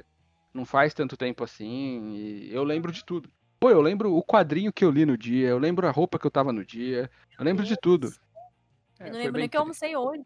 não 0.54 0.66
faz 0.66 0.94
tanto 0.94 1.18
tempo 1.18 1.44
assim. 1.44 2.14
E 2.14 2.54
eu 2.54 2.64
lembro 2.64 2.92
de 2.92 3.04
tudo. 3.04 3.30
Pô, 3.60 3.70
eu 3.70 3.82
lembro 3.82 4.14
o 4.14 4.24
quadrinho 4.24 4.74
que 4.74 4.84
eu 4.84 4.92
li 4.92 5.06
no 5.06 5.18
dia, 5.18 5.48
eu 5.48 5.58
lembro 5.58 5.88
a 5.88 5.92
roupa 5.92 6.20
que 6.20 6.28
eu 6.28 6.32
tava 6.32 6.52
no 6.52 6.66
dia, 6.66 7.10
eu 7.40 7.46
lembro 7.46 7.64
de 7.64 7.78
tudo. 7.78 8.14
É, 9.00 9.04
Eu 9.04 9.06
não 9.08 9.14
foi 9.14 9.24
lembro 9.24 9.40
nem 9.40 9.50
que 9.50 9.56
eu 9.56 9.62
almocei 9.62 9.96
hoje. 9.96 10.26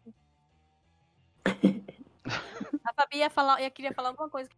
A 2.84 2.92
Fabi 2.94 3.18
ia 3.18 3.30
falar, 3.30 3.62
eu 3.62 3.70
queria 3.70 3.92
falar 3.92 4.08
alguma 4.08 4.28
coisa. 4.28 4.48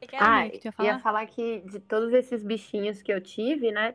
O 0.00 0.06
que 0.06 0.14
era, 0.14 0.24
Ah, 0.24 0.46
ia 0.46 0.72
falar? 0.72 0.88
ia 0.88 0.98
falar 1.00 1.26
que 1.26 1.60
de 1.60 1.80
todos 1.80 2.12
esses 2.12 2.44
bichinhos 2.44 3.02
que 3.02 3.12
eu 3.12 3.20
tive, 3.20 3.72
né? 3.72 3.94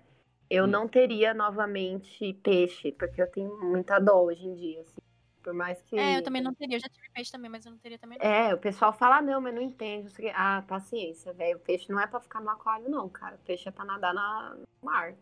Eu 0.53 0.65
Hum. 0.65 0.67
não 0.67 0.87
teria 0.87 1.33
novamente 1.33 2.33
peixe, 2.43 2.91
porque 2.91 3.21
eu 3.21 3.31
tenho 3.31 3.57
muita 3.61 3.99
dó 3.99 4.23
hoje 4.23 4.45
em 4.45 4.53
dia, 4.53 4.81
assim. 4.81 4.99
Por 5.41 5.53
mais 5.53 5.81
que. 5.81 5.97
É, 5.97 6.17
eu 6.17 6.23
também 6.23 6.41
não 6.41 6.53
teria. 6.53 6.75
Eu 6.75 6.79
já 6.81 6.87
tive 6.89 7.09
peixe 7.13 7.31
também, 7.31 7.49
mas 7.49 7.65
eu 7.65 7.71
não 7.71 7.79
teria 7.79 7.97
também. 7.97 8.19
não. 8.19 8.25
É, 8.29 8.53
o 8.53 8.57
pessoal 8.57 8.93
fala, 8.93 9.21
não, 9.21 9.39
mas 9.41 9.55
não 9.55 9.61
entende. 9.61 10.11
não. 10.21 10.31
Ah, 10.35 10.63
paciência, 10.67 11.33
velho. 11.33 11.57
O 11.57 11.61
peixe 11.61 11.89
não 11.91 11.99
é 11.99 12.05
pra 12.05 12.19
ficar 12.19 12.41
no 12.41 12.49
aquário, 12.49 12.89
não, 12.89 13.07
cara. 13.09 13.35
O 13.35 13.45
peixe 13.45 13.67
é 13.67 13.71
pra 13.71 13.85
nadar 13.85 14.13
na... 14.13 14.55
no 14.55 14.65
mar. 14.83 15.15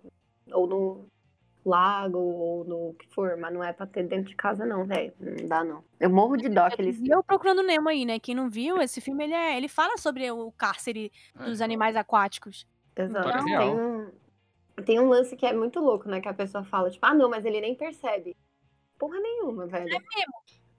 ou 0.52 0.68
no 0.68 1.06
lago, 1.66 2.18
ou 2.18 2.64
no 2.66 2.94
que 2.96 3.08
for, 3.14 3.38
mas 3.38 3.54
não 3.54 3.64
é 3.64 3.72
pra 3.72 3.86
ter 3.86 4.04
dentro 4.08 4.30
de 4.30 4.36
casa, 4.36 4.66
não, 4.66 4.86
velho. 4.86 5.14
Não 5.20 5.48
dá, 5.48 5.64
não. 5.64 5.84
Eu 6.00 6.10
morro 6.10 6.36
de 6.38 6.50
dó 6.50 6.62
aqueles. 6.66 7.00
E 7.00 7.10
eu 7.10 7.22
procurando 7.24 7.62
Nemo 7.62 7.88
aí, 7.90 8.04
né? 8.06 8.20
Quem 8.20 8.34
não 8.34 8.50
viu, 8.50 8.82
esse 8.82 9.00
filme 9.00 9.24
ele, 9.26 9.34
é, 9.34 9.56
ele 9.56 9.68
fala 9.68 9.96
sobre 9.98 10.30
o 10.32 10.52
cárcere 10.54 11.12
dos 11.36 11.62
É. 11.62 11.64
animais 11.64 11.96
aquáticos. 11.96 12.66
Exato. 12.96 13.28
História 13.30 13.46
Tem 13.60 13.70
um, 13.70 14.12
tem 14.82 15.00
um 15.00 15.10
lance 15.10 15.36
que 15.36 15.46
é 15.46 15.54
muito 15.54 15.80
louco, 15.80 16.08
né? 16.10 16.22
Que 16.22 16.28
a 16.28 16.34
pessoa 16.34 16.64
fala, 16.64 16.90
tipo, 16.90 17.06
ah, 17.06 17.14
não, 17.14 17.30
mas 17.30 17.46
ele 17.46 17.62
nem 17.62 17.76
percebe. 17.76 18.36
Porra 18.98 19.20
nenhuma, 19.20 19.66
velho. 19.68 19.88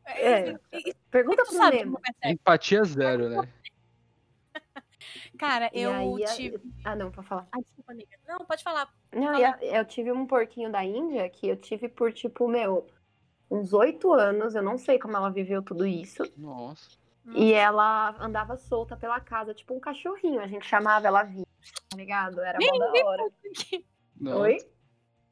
É. 0.07 0.51
E- 0.72 0.90
e- 0.90 0.94
Pergunta 1.11 1.42
tu 1.44 1.48
pro 1.48 1.57
sabe 1.57 1.76
Nemo. 1.78 2.01
Empatia 2.24 2.82
zero, 2.84 3.28
né? 3.28 3.48
Cara, 5.38 5.70
eu 5.72 5.92
aí, 5.92 6.24
tive. 6.36 6.61
Ah, 6.84 6.94
não, 6.94 7.11
pra 7.11 7.22
falar. 7.22 7.46
Ai, 7.53 7.62
desculpa, 7.62 7.92
amiga. 7.92 8.16
Não, 8.28 8.38
pode 8.44 8.62
falar. 8.62 8.92
Não, 9.12 9.38
e 9.38 9.44
a- 9.44 9.59
eu 9.62 9.84
tive 9.84 10.12
um 10.12 10.26
porquinho 10.26 10.70
da 10.70 10.84
Índia 10.84 11.28
que 11.30 11.48
eu 11.48 11.57
tive 11.57 11.88
por, 11.88 12.12
tipo, 12.12 12.46
meu, 12.46 12.86
uns 13.51 13.72
oito 13.72 14.12
anos. 14.12 14.55
Eu 14.55 14.62
não 14.62 14.76
sei 14.76 14.98
como 14.98 15.16
ela 15.16 15.30
viveu 15.30 15.62
tudo 15.62 15.86
isso. 15.86 16.22
Nossa. 16.36 16.90
E 17.34 17.53
ela 17.53 18.14
andava 18.18 18.57
solta 18.57 18.96
pela 18.96 19.20
casa, 19.20 19.55
tipo 19.55 19.74
um 19.74 19.80
cachorrinho. 19.80 20.40
A 20.40 20.46
gente 20.46 20.66
chamava 20.66 21.07
ela 21.07 21.22
vinha, 21.22 21.46
tá 21.91 21.97
ligado? 21.97 22.41
Era 22.41 22.59
mó 22.61 22.79
da 22.79 23.07
hora. 23.07 23.23
Oi? 24.41 24.59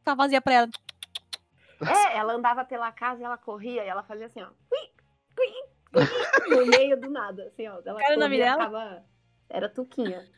Só 0.05 0.17
fazia 0.17 0.41
pra 0.41 0.55
ela. 0.55 0.69
É, 1.81 2.17
ela 2.17 2.33
andava 2.33 2.65
pela 2.65 2.91
casa 2.91 3.21
e 3.21 3.25
ela 3.25 3.39
corria 3.39 3.85
e 3.85 3.89
ela 3.89 4.03
fazia 4.03 4.27
assim, 4.27 4.41
ó. 4.43 4.49
Cui, 4.69 4.91
cui, 5.37 5.55
cui, 6.45 6.57
no 6.57 6.67
meio 6.67 6.99
do 7.01 7.09
nada, 7.11 7.45
assim, 7.47 7.69
ó. 7.69 7.81
Ela 7.85 8.03
era 8.03 8.17
o 8.17 8.21
nome 8.21 8.37
dela? 8.37 8.65
ficava- 8.65 9.05
Era 9.49 9.69
Tuquinha. 9.69 10.29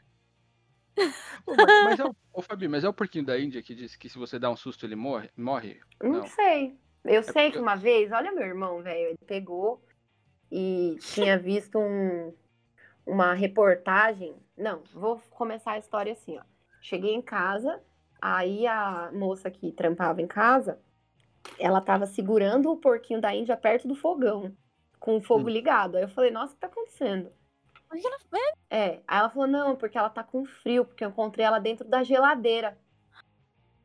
Pô, 1.46 1.54
mas, 1.56 1.84
mas 1.84 2.00
é 2.00 2.04
o, 2.04 2.14
ô, 2.32 2.42
Fabi, 2.42 2.68
mas 2.68 2.84
é 2.84 2.88
o 2.88 2.92
porquinho 2.92 3.24
da 3.24 3.38
Índia 3.38 3.62
que 3.62 3.74
disse 3.74 3.98
que 3.98 4.08
se 4.08 4.18
você 4.18 4.38
dá 4.38 4.50
um 4.50 4.56
susto 4.56 4.84
ele 4.84 4.96
morre? 4.96 5.30
morre? 5.36 5.80
Não, 6.02 6.10
Não. 6.10 6.26
sei. 6.26 6.78
Eu 7.04 7.22
sei 7.22 7.32
porque- 7.46 7.52
que 7.52 7.58
uma 7.58 7.74
vez, 7.76 8.12
olha 8.12 8.32
meu 8.32 8.44
irmão, 8.44 8.82
velho, 8.82 9.08
ele 9.08 9.18
pegou 9.26 9.82
e 10.52 10.96
tinha 11.00 11.38
visto 11.38 11.78
um, 11.78 12.34
uma 13.06 13.32
reportagem. 13.32 14.36
Não, 14.60 14.82
vou 14.92 15.20
começar 15.30 15.72
a 15.72 15.78
história 15.78 16.12
assim, 16.12 16.38
ó. 16.38 16.42
Cheguei 16.82 17.14
em 17.14 17.22
casa, 17.22 17.82
aí 18.20 18.66
a 18.66 19.10
moça 19.12 19.50
que 19.50 19.72
trampava 19.72 20.20
em 20.20 20.26
casa, 20.26 20.78
ela 21.58 21.80
tava 21.80 22.06
segurando 22.06 22.70
o 22.70 22.76
porquinho 22.76 23.20
da 23.20 23.34
Índia 23.34 23.56
perto 23.56 23.88
do 23.88 23.94
fogão, 23.94 24.54
com 24.98 25.16
o 25.16 25.22
fogo 25.22 25.48
Hum. 25.48 25.52
ligado. 25.52 25.96
Aí 25.96 26.02
eu 26.02 26.08
falei, 26.08 26.30
nossa, 26.30 26.52
o 26.52 26.54
que 26.54 26.60
tá 26.60 26.66
acontecendo? 26.66 27.32
Ela 27.90 28.00
É, 28.70 29.00
aí 29.06 29.18
ela 29.18 29.30
falou, 29.30 29.48
não, 29.48 29.76
porque 29.76 29.98
ela 29.98 30.10
tá 30.10 30.22
com 30.22 30.44
frio, 30.44 30.84
porque 30.84 31.04
eu 31.04 31.08
encontrei 31.08 31.44
ela 31.44 31.58
dentro 31.58 31.88
da 31.88 32.02
geladeira. 32.02 32.78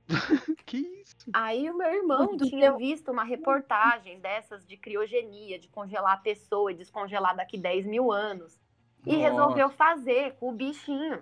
Que 0.66 0.78
isso? 0.78 1.16
Aí 1.34 1.70
o 1.70 1.78
meu 1.78 1.92
irmão 1.92 2.28
Muito 2.28 2.46
tinha 2.46 2.72
visto 2.76 3.12
uma 3.12 3.24
reportagem 3.24 4.20
dessas 4.20 4.66
de 4.66 4.78
criogenia, 4.78 5.60
de 5.60 5.68
congelar 5.68 6.14
a 6.14 6.18
pessoa 6.18 6.72
e 6.72 6.76
descongelar 6.76 7.36
daqui 7.36 7.58
10 7.58 7.86
mil 7.86 8.12
anos. 8.12 8.60
E 9.06 9.16
Nossa. 9.16 9.30
resolveu 9.30 9.70
fazer 9.72 10.34
com 10.40 10.50
o 10.50 10.54
bichinho. 10.54 11.22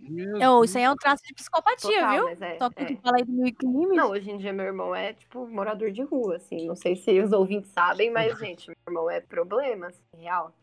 Não, 0.00 0.62
isso 0.62 0.78
aí 0.78 0.84
é 0.84 0.90
um 0.90 0.94
traço 0.94 1.22
de 1.24 1.34
psicopatia, 1.34 1.90
Total, 2.00 2.10
viu? 2.12 2.28
é, 2.46 2.58
Só 2.58 2.70
que 2.70 2.82
é. 2.82 2.86
tu 2.86 2.96
fala 3.02 3.16
aí 3.18 3.24
do 3.24 3.32
mil 3.32 3.52
crimes. 3.52 3.96
Não, 3.96 4.10
hoje 4.10 4.30
em 4.30 4.38
dia 4.38 4.52
meu 4.52 4.66
irmão 4.66 4.94
é, 4.94 5.12
tipo, 5.12 5.44
morador 5.48 5.90
de 5.90 6.02
rua, 6.02 6.36
assim. 6.36 6.66
Não 6.68 6.76
sei 6.76 6.94
se 6.94 7.20
os 7.20 7.32
ouvintes 7.32 7.70
sabem, 7.72 8.08
mas, 8.10 8.28
gente, 8.38 8.68
meu 8.68 8.76
irmão 8.86 9.10
é 9.10 9.20
problema, 9.20 9.88
assim, 9.88 10.02
real. 10.16 10.54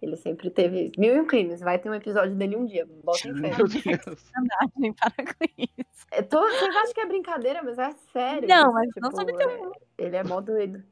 Ele 0.00 0.16
sempre 0.16 0.50
teve 0.50 0.92
mil 0.98 1.16
e 1.16 1.20
um 1.20 1.26
crimes. 1.26 1.60
Vai 1.60 1.78
ter 1.80 1.88
um 1.90 1.94
episódio 1.94 2.36
dele 2.36 2.54
um 2.56 2.66
dia. 2.66 2.86
Bota 3.02 3.28
em 3.28 3.34
fé. 3.34 3.56
Meu 3.56 3.66
Deus. 3.66 3.72
Sacanagem, 4.22 4.92
para 4.92 5.24
com 5.24 5.44
isso. 5.58 6.06
É, 6.12 6.22
tô- 6.22 6.40
vocês 6.40 6.76
acham 6.76 6.92
que 6.94 7.00
é 7.00 7.06
brincadeira, 7.06 7.62
mas 7.64 7.78
é 7.78 7.90
sério. 8.12 8.46
Não, 8.46 8.72
mas 8.72 8.88
não 8.98 9.08
tipo, 9.10 9.16
sabe 9.16 9.32
é- 9.42 9.70
Ele 9.98 10.16
é 10.16 10.22
mó 10.22 10.40
doido. 10.40 10.84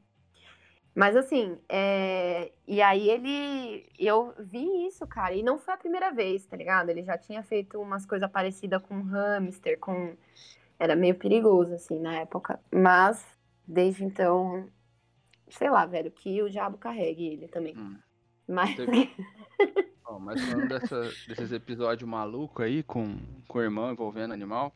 Mas 0.95 1.15
assim, 1.17 1.57
é, 1.67 2.53
e 2.65 2.81
aí 2.81 3.09
ele. 3.09 3.85
Eu 3.99 4.33
vi 4.39 4.87
isso, 4.87 5.05
cara, 5.05 5.35
e 5.35 5.43
não 5.43 5.57
foi 5.59 5.73
a 5.73 5.77
primeira 5.77 6.09
vez, 6.11 6.45
tá 6.45 6.55
ligado? 6.55 6.89
Ele 6.89 7.03
já 7.03 7.17
tinha 7.17 7.43
feito 7.43 7.79
umas 7.81 8.05
coisas 8.05 8.31
parecidas 8.31 8.81
com 8.81 9.01
hamster, 9.01 9.77
com. 9.77 10.15
Era 10.79 10.95
meio 10.95 11.15
perigoso, 11.15 11.73
assim, 11.73 11.99
na 11.99 12.15
época. 12.19 12.59
Mas, 12.71 13.25
desde 13.67 14.05
então, 14.05 14.69
sei 15.49 15.69
lá, 15.69 15.85
velho, 15.85 16.09
que 16.11 16.41
o 16.41 16.49
diabo 16.49 16.77
carregue 16.77 17.27
ele 17.27 17.47
também. 17.49 17.77
Hum. 17.77 17.97
Mas. 18.47 18.75
Ó, 20.07 20.19
mas 20.19 20.39
falando 20.45 20.67
dessa- 20.69 21.11
desses 21.27 21.51
episódios 21.51 22.07
malucos 22.07 22.63
aí 22.63 22.83
com, 22.83 23.17
com 23.47 23.57
o 23.57 23.61
irmão 23.61 23.91
envolvendo 23.91 24.33
animal, 24.33 24.71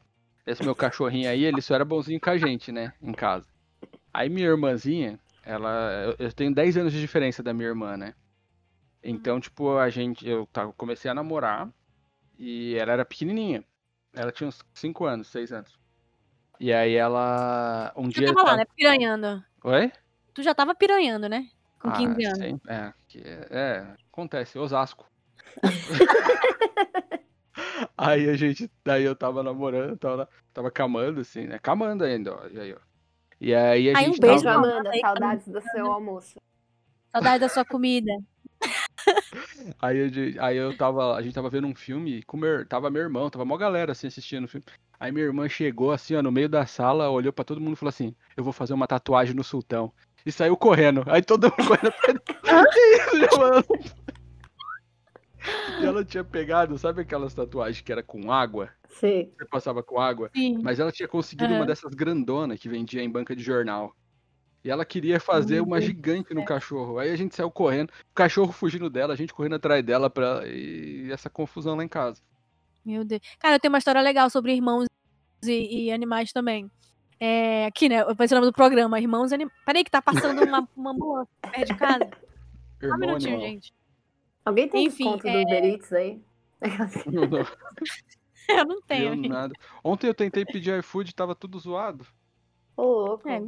esse 0.46 0.64
meu 0.64 0.76
cachorrinho 0.76 1.30
aí, 1.30 1.46
ele 1.46 1.62
só 1.62 1.76
era 1.76 1.86
bonzinho 1.86 2.20
com 2.20 2.32
a 2.32 2.38
gente, 2.38 2.72
né? 2.72 2.94
Em 3.02 3.14
casa. 3.14 3.48
Aí 4.12 4.28
minha 4.28 4.48
irmãzinha, 4.48 5.20
ela. 5.50 6.16
Eu, 6.20 6.32
tenho 6.32 6.54
10 6.54 6.78
anos 6.78 6.94
de 6.94 7.02
diferença 7.02 7.42
da 7.42 7.54
minha 7.54 7.68
irmã, 7.68 7.98
né? 7.98 8.14
Então, 9.04 9.40
tipo, 9.40 9.78
a 9.78 9.90
gente. 9.90 10.28
Eu 10.28 10.46
tava, 10.48 10.72
comecei 10.74 11.10
a 11.10 11.14
namorar 11.14 11.70
e 12.38 12.76
ela 12.76 12.94
era 12.94 13.06
pequenininha. 13.06 13.64
Ela 14.14 14.32
tinha 14.32 14.48
uns 14.48 14.62
5 14.74 15.06
anos, 15.06 15.28
6 15.28 15.52
anos. 15.52 15.78
E 16.60 16.72
aí 16.72 16.94
ela. 16.94 17.92
Um 17.96 18.10
Tu 18.10 18.20
dia. 18.20 18.28
já 18.28 18.36
tava 18.36 18.52
lá, 18.52 18.58
né? 18.58 18.66
Piranhando. 18.76 19.44
Oi? 19.64 19.92
Tu 20.34 20.44
já 20.44 20.54
tava 20.54 20.76
piranhando, 20.76 21.28
né? 21.28 21.48
Com 21.80 21.92
15 21.92 22.26
Ah, 22.26 22.30
anos. 22.30 22.40
sempre- 22.40 22.74
é, 22.74 22.94
que 23.08 23.20
é, 23.20 23.48
é, 23.50 23.96
acontece, 24.12 24.60
Osasco. 24.60 25.10
aí 27.98 28.30
a 28.30 28.36
gente, 28.36 28.70
daí 28.86 29.04
eu 29.04 29.16
tava 29.16 29.42
namorando, 29.42 29.98
tava, 29.98 30.30
tava 30.54 30.70
camando, 30.70 31.22
assim, 31.22 31.48
né? 31.48 31.58
Camando 31.60 32.04
ainda, 32.04 32.36
ó. 32.36 32.48
E 32.48 32.60
aí, 32.60 32.74
ó. 32.74 32.89
E 33.40 33.54
aí 33.54 33.90
a 33.90 33.98
Aí, 33.98 34.06
um 34.06 34.10
gente 34.10 34.20
beijo, 34.22 34.44
tava... 34.44 34.58
Amanda, 34.58 34.92
saudades 35.00 35.48
do 35.48 35.62
seu 35.62 35.92
almoço. 35.92 36.40
Saudade 37.12 37.40
da 37.40 37.50
sua 37.50 37.66
comida. 37.66 38.12
Aí, 39.82 40.02
a 40.04 40.08
gente- 40.08 40.40
aí 40.40 40.58
eu 40.58 40.76
tava, 40.76 41.16
a 41.16 41.22
gente 41.22 41.34
tava 41.34 41.50
vendo 41.50 41.66
um 41.68 41.74
filme 41.76 42.22
com 42.24 42.36
meu, 42.36 42.66
tava 42.66 42.90
meu 42.90 43.02
irmão, 43.02 43.30
tava 43.30 43.46
mó 43.46 43.56
galera 43.58 43.92
assim 43.94 44.08
assistindo 44.08 44.44
o 44.46 44.48
filme. 44.48 44.66
Aí 45.00 45.12
minha 45.12 45.26
irmã 45.26 45.48
chegou 45.48 45.92
assim, 45.92 46.16
ó, 46.16 46.22
no 46.22 46.32
meio 46.32 46.50
da 46.50 46.66
sala, 46.66 47.10
olhou 47.10 47.32
pra 47.32 47.46
todo 47.46 47.62
mundo 47.62 47.74
e 47.74 47.76
falou 47.78 47.90
assim: 47.90 48.14
"Eu 48.36 48.44
vou 48.44 48.52
fazer 48.52 48.74
uma 48.74 48.88
tatuagem 48.88 49.34
no 49.34 49.44
sultão". 49.44 49.94
E 50.26 50.32
saiu 50.32 50.58
correndo. 50.58 51.04
Aí 51.08 51.22
todo 51.22 51.46
mundo 51.46 51.56
correndo. 51.68 52.22
que 52.22 52.80
isso, 52.80 53.18
Giovana? 53.18 53.64
E 55.82 55.86
ela 55.86 56.04
tinha 56.04 56.24
pegado, 56.24 56.78
sabe 56.78 57.02
aquelas 57.02 57.34
tatuagens 57.34 57.82
que 57.82 57.92
era 57.92 58.04
com 58.04 58.32
água? 58.32 58.70
Sim. 58.90 59.32
Você 59.38 59.46
passava 59.46 59.82
com 59.82 60.00
água? 60.00 60.30
Sim. 60.36 60.60
Mas 60.62 60.80
ela 60.80 60.92
tinha 60.92 61.08
conseguido 61.08 61.52
uma 61.52 61.60
Aham. 61.60 61.66
dessas 61.66 61.94
grandonas 61.94 62.60
que 62.60 62.68
vendia 62.68 63.02
em 63.02 63.10
banca 63.10 63.36
de 63.36 63.44
jornal. 63.44 63.96
E 64.64 64.70
ela 64.70 64.84
queria 64.84 65.20
fazer 65.20 65.62
uma 65.62 65.80
gigante 65.80 66.34
no 66.34 66.44
cachorro. 66.44 67.00
Aí 67.00 67.12
a 67.12 67.16
gente 67.16 67.36
saiu 67.36 67.50
correndo, 67.50 67.90
o 67.90 68.14
cachorro 68.14 68.52
fugindo 68.52 68.90
dela, 68.90 69.14
a 69.14 69.16
gente 69.16 69.34
correndo 69.34 69.56
atrás 69.56 69.84
dela 69.84 70.10
pra... 70.10 70.46
e 70.46 71.10
essa 71.12 71.30
confusão 71.30 71.76
lá 71.76 71.84
em 71.84 71.88
casa. 71.88 72.22
Meu 72.86 73.06
Deus. 73.06 73.22
Cara, 73.40 73.56
eu 73.56 73.60
tenho 73.60 73.72
uma 73.72 73.78
história 73.78 74.02
legal 74.02 74.30
sobre 74.30 74.54
irmãos 74.54 74.86
e, 75.44 75.86
e 75.86 75.92
animais 75.92 76.34
também. 76.34 76.70
É, 77.20 77.66
aqui, 77.66 77.88
né? 77.90 78.02
Eu 78.02 78.16
pensei 78.16 78.36
o 78.36 78.40
nome 78.40 78.52
do 78.52 78.56
programa, 78.56 79.00
Irmãos 79.00 79.32
e 79.32 79.36
Animais. 79.36 79.58
Peraí, 79.66 79.84
que 79.84 79.92
tá 79.92 80.02
passando 80.02 80.44
uma, 80.44 80.68
uma 80.76 80.92
ambulância 80.92 81.30
perto 81.42 81.68
de 81.68 81.76
casa. 81.78 82.10
Só 82.80 82.86
Irmão 82.86 82.96
um 82.96 83.00
minutinho, 83.00 83.34
animal. 83.36 83.50
gente. 83.50 83.74
Alguém 84.50 84.68
tem 84.68 84.86
Enfim, 84.86 85.04
desconto 85.04 85.28
é- 85.28 85.32
do 85.34 85.42
Uber 85.42 85.64
Eats 85.66 85.94
aí? 85.94 86.22
Não, 87.06 87.28
não 87.30 88.58
Eu 88.58 88.66
não 88.66 88.82
tenho. 88.82 89.14
amiga. 89.14 89.34
nada. 89.34 89.54
Ontem 89.84 90.08
eu 90.08 90.14
tentei 90.14 90.44
pedir 90.44 90.78
iFood, 90.80 91.14
tava 91.14 91.36
tudo 91.36 91.60
zoado. 91.60 92.06
Ô, 92.76 92.84
louco. 92.84 93.30
É, 93.30 93.40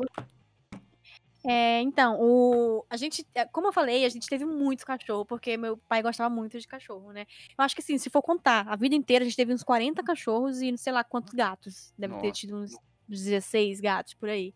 É, 1.44 1.82
então, 1.82 2.18
o, 2.22 2.86
a 2.88 2.96
gente, 2.96 3.26
é, 3.34 3.46
como 3.46 3.68
eu 3.68 3.74
falei, 3.74 4.06
a 4.06 4.10
gente 4.10 4.28
teve 4.28 4.46
muitos 4.46 4.86
cachorros, 4.86 5.26
porque 5.28 5.58
meu 5.58 5.76
pai 5.76 6.04
gostava 6.04 6.30
muito 6.30 6.60
de 6.60 6.68
cachorro, 6.68 7.12
né? 7.12 7.26
Eu 7.58 7.64
acho 7.66 7.74
que 7.76 7.82
assim, 7.82 7.98
se 7.98 8.12
for 8.12 8.22
contar, 8.22 8.68
a 8.68 8.76
vida 8.76 8.94
inteira 8.94 9.24
a 9.26 9.28
gente 9.28 9.36
teve 9.36 9.52
uns 9.52 9.64
40 9.64 10.04
cachorros 10.04 10.62
e 10.62 10.70
não 10.70 10.78
sei 10.78 10.94
lá 10.94 11.04
quantos 11.04 11.34
gatos. 11.34 11.92
Deve 11.98 12.14
ter 12.18 12.28
Nossa. 12.28 12.40
tido 12.40 12.58
uns 12.58 12.78
16 13.10 13.80
gatos 13.82 14.14
por 14.14 14.30
aí. 14.30 14.54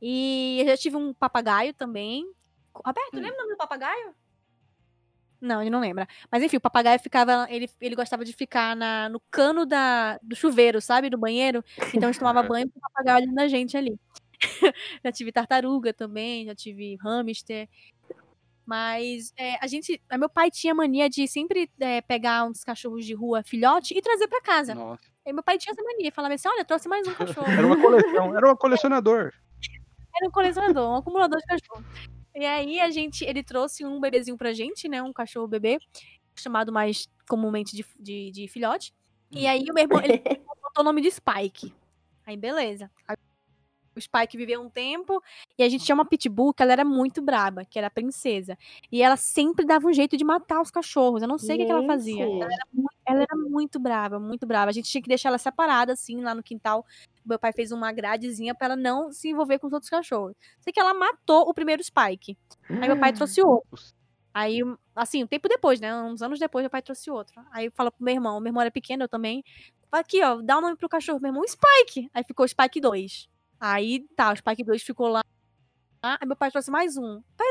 E 0.00 0.58
eu 0.60 0.66
já 0.66 0.76
tive 0.76 0.94
um 0.96 1.12
papagaio 1.12 1.74
também. 1.74 2.24
Roberto, 2.72 3.14
Hum. 3.14 3.20
lembra 3.20 3.34
o 3.34 3.38
nome 3.42 3.54
do 3.54 3.58
papagaio? 3.58 4.14
Não, 5.40 5.60
ele 5.60 5.70
não 5.70 5.80
lembra. 5.80 6.06
Mas 6.30 6.42
enfim, 6.42 6.56
o 6.56 6.60
papagaio 6.60 6.98
ficava. 6.98 7.46
Ele, 7.48 7.68
ele 7.80 7.94
gostava 7.94 8.24
de 8.24 8.32
ficar 8.32 8.74
na, 8.74 9.08
no 9.08 9.20
cano 9.30 9.64
da, 9.64 10.18
do 10.22 10.34
chuveiro, 10.34 10.80
sabe? 10.80 11.08
Do 11.08 11.18
banheiro. 11.18 11.64
Então 11.94 12.08
a 12.08 12.12
gente 12.12 12.18
tomava 12.18 12.42
banho 12.42 12.68
com 12.68 12.78
o 12.78 12.82
papagaio 12.82 13.24
olhando 13.24 13.38
a 13.38 13.48
gente 13.48 13.76
ali. 13.76 13.98
já 15.04 15.12
tive 15.12 15.32
tartaruga 15.32 15.92
também, 15.92 16.46
já 16.46 16.54
tive 16.54 16.96
hamster. 16.96 17.68
Mas 18.66 19.32
é, 19.36 19.56
a 19.64 19.66
gente. 19.66 20.00
a 20.10 20.18
Meu 20.18 20.28
pai 20.28 20.50
tinha 20.50 20.74
mania 20.74 21.08
de 21.08 21.26
sempre 21.26 21.70
é, 21.80 22.00
pegar 22.00 22.44
uns 22.44 22.62
cachorros 22.62 23.06
de 23.06 23.14
rua, 23.14 23.42
filhote, 23.42 23.96
e 23.96 24.02
trazer 24.02 24.28
pra 24.28 24.42
casa. 24.42 24.74
Nossa. 24.74 25.00
E 25.24 25.32
meu 25.32 25.42
pai 25.42 25.56
tinha 25.56 25.72
essa 25.72 25.82
mania, 25.82 26.12
falava 26.12 26.34
assim: 26.34 26.48
olha, 26.48 26.64
trouxe 26.64 26.88
mais 26.88 27.06
um 27.06 27.14
cachorro. 27.14 27.50
Era 27.50 27.66
uma 27.66 27.80
coleção, 27.80 28.36
era 28.36 28.52
um 28.52 28.56
colecionador. 28.56 29.32
Era 30.20 30.26
um 30.26 30.32
colecionador, 30.32 30.90
um 30.90 30.96
acumulador 30.96 31.38
de 31.38 31.46
cachorro. 31.46 31.84
E 32.34 32.44
aí 32.44 32.80
a 32.80 32.90
gente, 32.90 33.24
ele 33.24 33.42
trouxe 33.42 33.84
um 33.84 34.00
bebezinho 34.00 34.36
pra 34.36 34.52
gente, 34.52 34.88
né? 34.88 35.02
Um 35.02 35.12
cachorro 35.12 35.48
bebê, 35.48 35.78
chamado 36.36 36.72
mais 36.72 37.08
comumente 37.28 37.76
de, 37.76 37.84
de, 37.98 38.30
de 38.30 38.48
filhote. 38.48 38.92
E 39.30 39.46
aí 39.46 39.64
o 39.70 39.74
meu 39.74 39.84
irmão, 39.84 40.00
ele 40.02 40.18
botou 40.46 40.80
o 40.80 40.82
nome 40.82 41.00
de 41.00 41.10
Spike. 41.10 41.74
Aí, 42.24 42.36
beleza. 42.36 42.90
Aí, 43.06 43.16
o 43.96 44.00
Spike 44.00 44.36
viveu 44.36 44.60
um 44.60 44.70
tempo 44.70 45.22
e 45.58 45.62
a 45.62 45.68
gente 45.68 45.84
tinha 45.84 45.94
uma 45.94 46.04
pitbull 46.04 46.54
que 46.54 46.62
ela 46.62 46.72
era 46.72 46.84
muito 46.84 47.20
braba, 47.20 47.64
que 47.64 47.78
era 47.78 47.88
a 47.88 47.90
princesa. 47.90 48.56
E 48.92 49.02
ela 49.02 49.16
sempre 49.16 49.66
dava 49.66 49.88
um 49.88 49.92
jeito 49.92 50.16
de 50.16 50.24
matar 50.24 50.60
os 50.60 50.70
cachorros. 50.70 51.22
Eu 51.22 51.28
não 51.28 51.38
sei 51.38 51.56
o 51.56 51.58
que, 51.58 51.66
que 51.66 51.72
ela 51.72 51.86
fazia. 51.86 52.22
Ela 52.24 52.44
era, 52.44 52.64
muito, 52.72 52.97
ela 53.08 53.22
era 53.22 53.36
muito 53.36 53.78
brava, 53.78 54.18
muito 54.18 54.46
brava. 54.46 54.70
A 54.70 54.72
gente 54.72 54.90
tinha 54.90 55.02
que 55.02 55.08
deixar 55.08 55.30
ela 55.30 55.38
separada, 55.38 55.92
assim, 55.94 56.20
lá 56.20 56.34
no 56.34 56.42
quintal. 56.42 56.84
Meu 57.24 57.38
pai 57.38 57.52
fez 57.52 57.72
uma 57.72 57.90
gradezinha 57.90 58.54
pra 58.54 58.66
ela 58.66 58.76
não 58.76 59.10
se 59.12 59.28
envolver 59.28 59.58
com 59.58 59.66
os 59.66 59.72
outros 59.72 59.90
cachorros. 59.90 60.36
Sei 60.60 60.72
que 60.72 60.78
ela 60.78 60.92
matou 60.92 61.48
o 61.48 61.54
primeiro 61.54 61.82
Spike. 61.82 62.36
Aí 62.68 62.86
meu 62.86 62.98
pai 62.98 63.12
trouxe 63.12 63.40
outro. 63.42 63.82
Aí, 64.32 64.60
assim, 64.94 65.24
um 65.24 65.26
tempo 65.26 65.48
depois, 65.48 65.80
né? 65.80 65.94
Uns 66.02 66.22
anos 66.22 66.38
depois, 66.38 66.62
meu 66.62 66.70
pai 66.70 66.82
trouxe 66.82 67.10
outro. 67.10 67.42
Aí 67.50 67.70
fala 67.70 67.90
pro 67.90 68.04
meu 68.04 68.14
irmão, 68.14 68.38
meu 68.40 68.50
irmão 68.50 68.60
era 68.60 68.70
pequeno, 68.70 69.04
eu 69.04 69.08
também. 69.08 69.42
Aqui, 69.90 70.22
ó, 70.22 70.40
dá 70.42 70.58
o 70.58 70.60
nome 70.60 70.76
pro 70.76 70.88
cachorro, 70.88 71.18
meu 71.20 71.30
irmão, 71.30 71.42
Spike. 71.48 72.10
Aí 72.12 72.22
ficou 72.22 72.46
Spike 72.46 72.80
2. 72.80 73.28
Aí, 73.58 74.06
tá, 74.14 74.32
o 74.32 74.36
Spike 74.36 74.62
2 74.62 74.82
ficou 74.82 75.08
lá. 75.08 75.22
Aí 76.02 76.26
meu 76.26 76.36
pai 76.36 76.50
trouxe 76.50 76.70
mais 76.70 76.96
um. 76.96 77.22
Pai, 77.36 77.46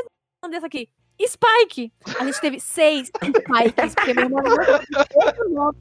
desse 0.48 0.64
aqui. 0.64 0.88
Spike! 1.26 1.92
A 2.18 2.24
gente 2.24 2.40
teve 2.40 2.60
seis 2.60 3.08
Spikes, 3.08 3.94
porque 3.94 4.14
meu 4.14 4.24
irmão 4.24 4.42
não. 4.42 5.74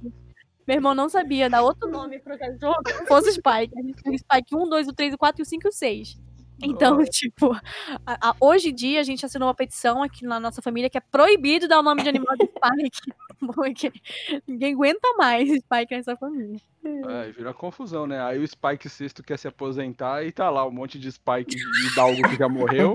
Meu 0.67 0.75
irmão 0.75 0.93
não 0.93 1.07
sabia 1.07 1.49
dar 1.49 1.61
outro 1.61 1.89
nome 1.89 2.19
pro 2.19 2.37
cachorro 2.37 2.81
fosse 3.07 3.31
Spike. 3.31 3.77
A 3.77 3.81
gente 3.81 4.03
teve 4.03 4.17
Spike 4.17 4.53
1, 4.53 4.67
2, 4.67 4.87
o 4.89 4.93
3, 4.93 5.13
o 5.13 5.17
4 5.17 5.41
e 5.41 5.43
o 5.43 5.45
5 5.45 5.65
e 5.65 5.69
o 5.69 5.71
6. 5.71 6.26
Então, 6.61 7.03
tipo, 7.05 7.53
a- 8.05 8.29
a- 8.29 8.35
hoje 8.39 8.69
em 8.69 8.75
dia 8.75 8.99
a 8.99 9.03
gente 9.03 9.25
assinou 9.25 9.47
uma 9.47 9.53
petição 9.53 10.01
aqui 10.01 10.25
na 10.25 10.39
nossa 10.39 10.61
família 10.61 10.89
que 10.89 10.97
é 10.97 11.01
proibido 11.01 11.67
dar 11.67 11.79
o 11.79 11.83
nome 11.83 12.01
de 12.03 12.09
animal 12.09 12.35
de 12.35 12.45
Spike. 12.47 13.13
Porque 13.55 13.93
ninguém 14.47 14.73
aguenta 14.73 15.07
mais 15.17 15.47
Spike 15.49 15.95
nessa 15.95 16.15
família. 16.17 16.59
É, 16.83 17.31
vira 17.31 17.53
confusão, 17.53 18.07
né? 18.07 18.21
Aí 18.23 18.39
o 18.39 18.47
Spike 18.47 18.89
sexto 18.89 19.21
quer 19.21 19.37
se 19.37 19.47
aposentar 19.47 20.23
e 20.25 20.31
tá 20.31 20.49
lá 20.49 20.65
um 20.65 20.71
monte 20.71 20.97
de 20.97 21.11
Spike 21.11 21.55
de 21.55 21.87
Hidalgo 21.91 22.27
que 22.29 22.35
já 22.35 22.49
morreu. 22.49 22.93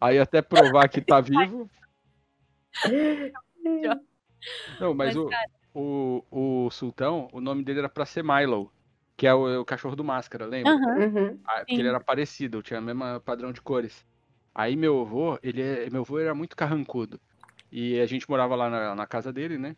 Aí 0.00 0.18
até 0.18 0.40
provar 0.42 0.88
que 0.88 1.00
tá 1.00 1.20
vivo. 1.20 1.68
Não, 4.80 4.94
mas, 4.94 5.14
Mas, 5.14 5.16
o, 5.74 6.22
o, 6.30 6.64
o 6.66 6.70
Sultão, 6.70 7.28
o 7.32 7.40
nome 7.40 7.64
dele 7.64 7.80
era 7.80 7.88
pra 7.88 8.04
ser 8.04 8.22
Milo, 8.22 8.70
que 9.16 9.26
é 9.26 9.34
o, 9.34 9.60
o 9.60 9.64
cachorro 9.64 9.96
do 9.96 10.04
Máscara, 10.04 10.46
lembra? 10.46 10.74
Uhum. 10.74 11.38
Ah, 11.44 11.58
porque 11.58 11.74
Sim. 11.74 11.80
ele 11.80 11.88
era 11.88 12.00
parecido, 12.00 12.62
tinha 12.62 12.80
o 12.80 12.82
mesmo 12.82 13.20
padrão 13.20 13.52
de 13.52 13.60
cores. 13.60 14.04
Aí 14.54 14.76
meu 14.76 15.00
avô, 15.00 15.38
ele 15.42 15.62
é- 15.62 15.90
meu 15.90 16.02
avô 16.02 16.18
era 16.18 16.34
muito 16.34 16.56
carrancudo. 16.56 17.20
E 17.70 18.00
a 18.00 18.06
gente 18.06 18.28
morava 18.28 18.54
lá 18.54 18.70
na, 18.70 18.94
na 18.94 19.06
casa 19.06 19.32
dele, 19.32 19.58
né? 19.58 19.76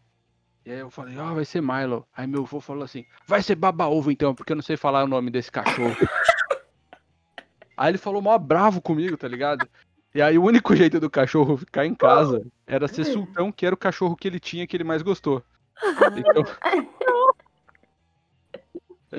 E 0.64 0.70
aí 0.70 0.80
eu 0.80 0.90
falei, 0.90 1.16
ó, 1.16 1.32
vai 1.32 1.44
ser 1.44 1.62
Milo. 1.62 2.06
Aí 2.14 2.26
meu 2.26 2.42
avô 2.42 2.60
falou 2.60 2.84
assim, 2.84 3.04
vai 3.26 3.42
ser 3.42 3.54
baba-ovo 3.54 4.10
então, 4.10 4.34
porque 4.34 4.52
eu 4.52 4.56
não 4.56 4.62
sei 4.62 4.76
falar 4.76 5.04
o 5.04 5.08
nome 5.08 5.30
desse 5.30 5.50
cachorro. 5.50 5.96
aí 7.76 7.90
ele 7.90 7.98
falou 7.98 8.20
mó 8.20 8.36
bravo 8.36 8.82
comigo, 8.82 9.16
tá 9.16 9.28
ligado? 9.28 9.68
E 10.14 10.20
aí 10.20 10.38
o 10.38 10.44
único 10.44 10.74
jeito 10.74 10.98
do 10.98 11.10
cachorro 11.10 11.56
ficar 11.56 11.86
em 11.86 11.94
casa 11.94 12.44
era 12.66 12.88
ser 12.88 13.04
sultão, 13.04 13.52
que 13.52 13.64
era 13.64 13.74
o 13.74 13.78
cachorro 13.78 14.16
que 14.16 14.26
ele 14.26 14.40
tinha 14.40 14.66
que 14.66 14.76
ele 14.76 14.84
mais 14.84 15.02
gostou. 15.02 15.42
Então... 16.16 16.42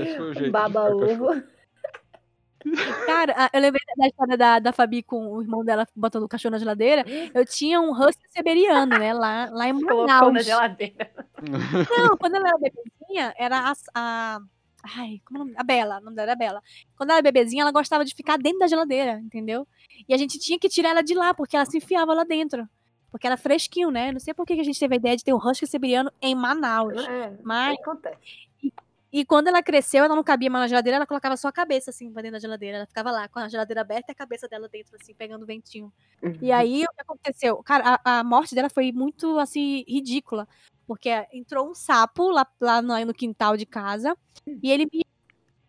Esse 0.01 0.17
foi 0.17 0.29
o 0.29 0.33
jeito 0.33 0.51
Baba 0.51 0.89
ovo. 0.89 1.27
Cara, 3.05 3.49
eu 3.53 3.61
lembrei 3.61 3.81
da 3.97 4.07
história 4.07 4.37
da, 4.37 4.59
da 4.59 4.73
Fabi 4.73 5.01
com 5.01 5.27
o 5.31 5.41
irmão 5.41 5.63
dela 5.63 5.87
botando 5.95 6.23
o 6.23 6.27
cachorro 6.27 6.51
na 6.51 6.57
geladeira. 6.57 7.05
Eu 7.33 7.45
tinha 7.45 7.79
um 7.79 7.91
husky 7.91 8.23
siberiano, 8.29 8.97
né? 8.97 9.13
Lá, 9.13 9.49
lá 9.51 9.69
em 9.69 9.73
Colocou 9.79 10.05
na 10.07 10.21
Manaus. 10.21 10.45
geladeira. 10.45 11.09
Não, 11.97 12.17
quando 12.17 12.35
ela 12.35 12.49
era 12.49 12.57
bebezinha, 12.57 13.33
era 13.37 13.59
a, 13.71 13.73
a. 13.95 14.39
Ai, 14.97 15.21
como 15.25 15.39
é 15.39 15.41
o 15.41 15.45
nome? 15.45 15.55
A 15.57 15.63
Bela, 15.63 15.99
o 15.99 16.01
nome 16.01 16.15
dela 16.15 16.31
era 16.31 16.35
Bela. 16.37 16.61
Quando 16.97 17.11
ela 17.11 17.19
era 17.19 17.23
bebezinha, 17.23 17.61
ela 17.61 17.71
gostava 17.71 18.03
de 18.03 18.13
ficar 18.13 18.37
dentro 18.37 18.59
da 18.59 18.67
geladeira, 18.67 19.19
entendeu? 19.19 19.65
E 20.07 20.13
a 20.13 20.17
gente 20.17 20.37
tinha 20.39 20.59
que 20.59 20.67
tirar 20.67 20.89
ela 20.89 21.01
de 21.01 21.13
lá, 21.13 21.33
porque 21.33 21.55
ela 21.55 21.65
se 21.65 21.77
enfiava 21.77 22.13
lá 22.13 22.23
dentro. 22.25 22.67
Porque 23.09 23.25
era 23.25 23.37
fresquinho, 23.37 23.89
né? 23.91 24.11
Não 24.11 24.19
sei 24.19 24.33
por 24.33 24.45
que 24.45 24.55
que 24.55 24.61
a 24.61 24.65
gente 24.65 24.79
teve 24.79 24.95
a 24.95 24.97
ideia 24.97 25.15
de 25.15 25.23
ter 25.23 25.33
um 25.33 25.37
husky 25.37 25.65
siberiano 25.65 26.11
em 26.21 26.35
Manaus. 26.35 27.05
É, 27.07 27.31
Mas- 27.43 27.77
acontece. 27.79 28.46
E 29.11 29.25
quando 29.25 29.47
ela 29.47 29.63
cresceu, 29.63 30.03
ela 30.03 30.15
não 30.15 30.23
cabia 30.23 30.49
mais 30.49 30.63
na 30.63 30.67
geladeira, 30.67 30.97
ela 30.97 31.05
colocava 31.05 31.37
só 31.37 31.47
a 31.47 31.51
cabeça, 31.51 31.91
assim, 31.91 32.11
pra 32.11 32.21
dentro 32.21 32.33
da 32.33 32.39
geladeira. 32.41 32.77
Ela 32.77 32.85
ficava 32.85 33.09
lá, 33.11 33.27
com 33.27 33.39
a 33.39 33.47
geladeira 33.47 33.81
aberta 33.81 34.11
e 34.11 34.13
a 34.13 34.15
cabeça 34.15 34.47
dela 34.47 34.67
dentro, 34.67 34.97
assim, 34.99 35.13
pegando 35.13 35.45
ventinho. 35.45 35.91
E 36.41 36.51
aí, 36.51 36.83
o 36.83 36.93
que 36.93 37.01
aconteceu? 37.01 37.57
Cara, 37.63 37.99
a, 38.03 38.19
a 38.19 38.23
morte 38.23 38.53
dela 38.53 38.69
foi 38.69 38.91
muito, 38.91 39.39
assim, 39.39 39.85
ridícula. 39.87 40.47
Porque 40.85 41.09
entrou 41.33 41.69
um 41.69 41.73
sapo 41.73 42.29
lá, 42.29 42.45
lá 42.59 42.81
no, 42.81 43.05
no 43.05 43.13
quintal 43.13 43.57
de 43.57 43.65
casa 43.65 44.15
e 44.61 44.71
ele 44.71 44.87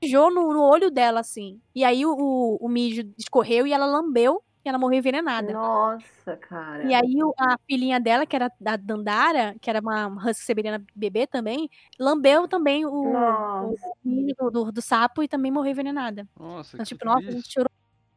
mijou 0.02 0.32
no, 0.32 0.52
no 0.52 0.62
olho 0.62 0.90
dela, 0.90 1.20
assim. 1.20 1.60
E 1.74 1.84
aí, 1.84 2.04
o, 2.04 2.12
o, 2.12 2.56
o 2.56 2.68
mijo 2.68 3.02
escorreu 3.16 3.66
e 3.66 3.72
ela 3.72 3.86
lambeu 3.86 4.42
e 4.68 4.70
ela 4.70 4.78
morreu 4.78 4.98
envenenada. 4.98 5.52
Nossa, 5.52 6.36
cara. 6.36 6.84
E 6.84 6.94
aí, 6.94 7.16
a 7.38 7.58
filhinha 7.66 7.98
dela, 7.98 8.26
que 8.26 8.36
era 8.36 8.50
da 8.60 8.76
Dandara, 8.76 9.56
que 9.60 9.68
era 9.68 9.80
uma 9.80 10.06
husky 10.08 10.44
siberiana 10.44 10.84
bebê 10.94 11.26
também, 11.26 11.68
lambeu 11.98 12.46
também 12.46 12.84
o, 12.86 12.92
o 12.92 13.74
do, 14.04 14.50
do, 14.50 14.72
do 14.72 14.82
sapo 14.82 15.22
e 15.22 15.28
também 15.28 15.50
morreu 15.50 15.72
envenenada. 15.72 16.28
Nossa, 16.38 16.76
Então, 16.76 16.84
que 16.84 16.88
tipo, 16.90 17.04
nossa, 17.04 17.28
a 17.28 17.32
gente 17.32 17.50
chorou 17.52 17.70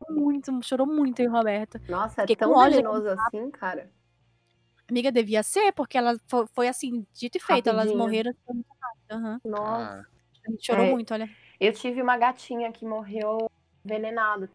muito, 0.10 0.60
chorou 0.64 0.86
muito, 0.88 1.24
o 1.24 1.32
Roberto. 1.32 1.80
Nossa, 1.88 2.22
é 2.22 2.28
Fiquei 2.28 2.36
com 2.36 2.54
tão 2.54 2.70
venenoso 2.70 3.08
assim, 3.08 3.50
cara. 3.52 3.90
Amiga, 4.90 5.12
devia 5.12 5.42
ser, 5.42 5.72
porque 5.72 5.98
ela 5.98 6.18
foi, 6.28 6.46
foi 6.54 6.68
assim, 6.68 7.06
dito 7.14 7.38
e 7.38 7.42
feito, 7.42 7.68
elas 7.70 7.86
Rapidinho. 7.86 7.98
morreram 7.98 8.34
muito 8.50 8.68
rápido. 8.82 9.26
aham. 9.26 9.42
Nossa. 9.46 10.02
Ah, 10.02 10.06
A 10.48 10.52
gente 10.52 10.66
chorou 10.66 10.86
É. 10.86 10.92
muito, 10.92 11.14
olha. 11.14 11.30
Eu 11.60 11.72
tive 11.72 12.02
uma 12.02 12.18
gatinha 12.18 12.72
que 12.72 12.86
morreu 12.86 13.50
envenenada. 13.86 14.50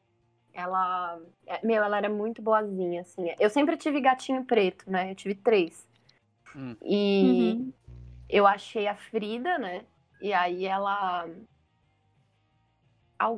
Ela, 0.57 1.21
é, 1.47 1.65
meu, 1.65 1.85
ela 1.85 1.99
era 1.99 2.09
muito 2.09 2.41
boazinha, 2.41 3.03
assim. 3.03 3.27
Eu 3.39 3.51
sempre 3.51 3.77
tive 3.77 4.01
gatinho 4.01 4.43
preto, 4.43 4.91
né? 4.91 5.11
Eu 5.11 5.15
tive 5.15 5.35
três. 5.35 5.87
Hum. 6.57 6.75
E 6.83 7.53
Uhum. 7.59 7.73
eu 8.27 8.47
achei 8.47 8.89
a 8.89 8.97
Frida, 8.97 9.59
né? 9.59 9.85
E 10.19 10.33
aí 10.33 10.65
ela. 10.65 11.29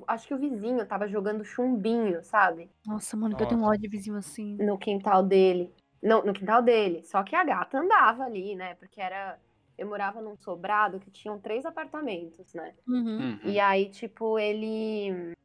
Acho 0.07 0.29
que 0.29 0.35
o 0.35 0.39
vizinho 0.39 0.87
tava 0.87 1.09
jogando 1.09 1.45
chumbinho, 1.45 2.23
sabe? 2.23 2.71
Nossa, 2.87 3.17
mano, 3.17 3.37
que 3.37 3.43
eu 3.43 3.49
tenho 3.49 3.59
um 3.59 3.63
Nossa. 3.63 3.75
ódio 3.75 3.83
de 3.83 3.97
vizinho 3.97 4.17
assim. 4.17 4.57
No 4.57 4.79
quintal 4.79 5.25
dele. 5.25 5.75
Não, 6.01 6.25
no 6.25 6.33
quintal 6.33 6.63
dele. 6.63 7.03
Só 7.05 7.25
que 7.25 7.35
a 7.35 7.43
gata 7.43 7.79
andava 7.79 8.23
ali, 8.23 8.55
né? 8.55 8.77
Porque 8.77 9.01
era. 9.01 9.41
Eu 9.77 9.89
morava 9.89 10.21
num 10.21 10.37
sobrado 10.37 11.01
que 11.01 11.11
tinham 11.11 11.39
três 11.41 11.65
apartamentos, 11.65 12.55
né? 12.55 12.75
Uhum. 12.87 13.19
uhum. 13.19 13.41
E 13.43 13.59
aí, 13.59 13.89
tipo, 13.91 14.39
ele. 14.39 15.37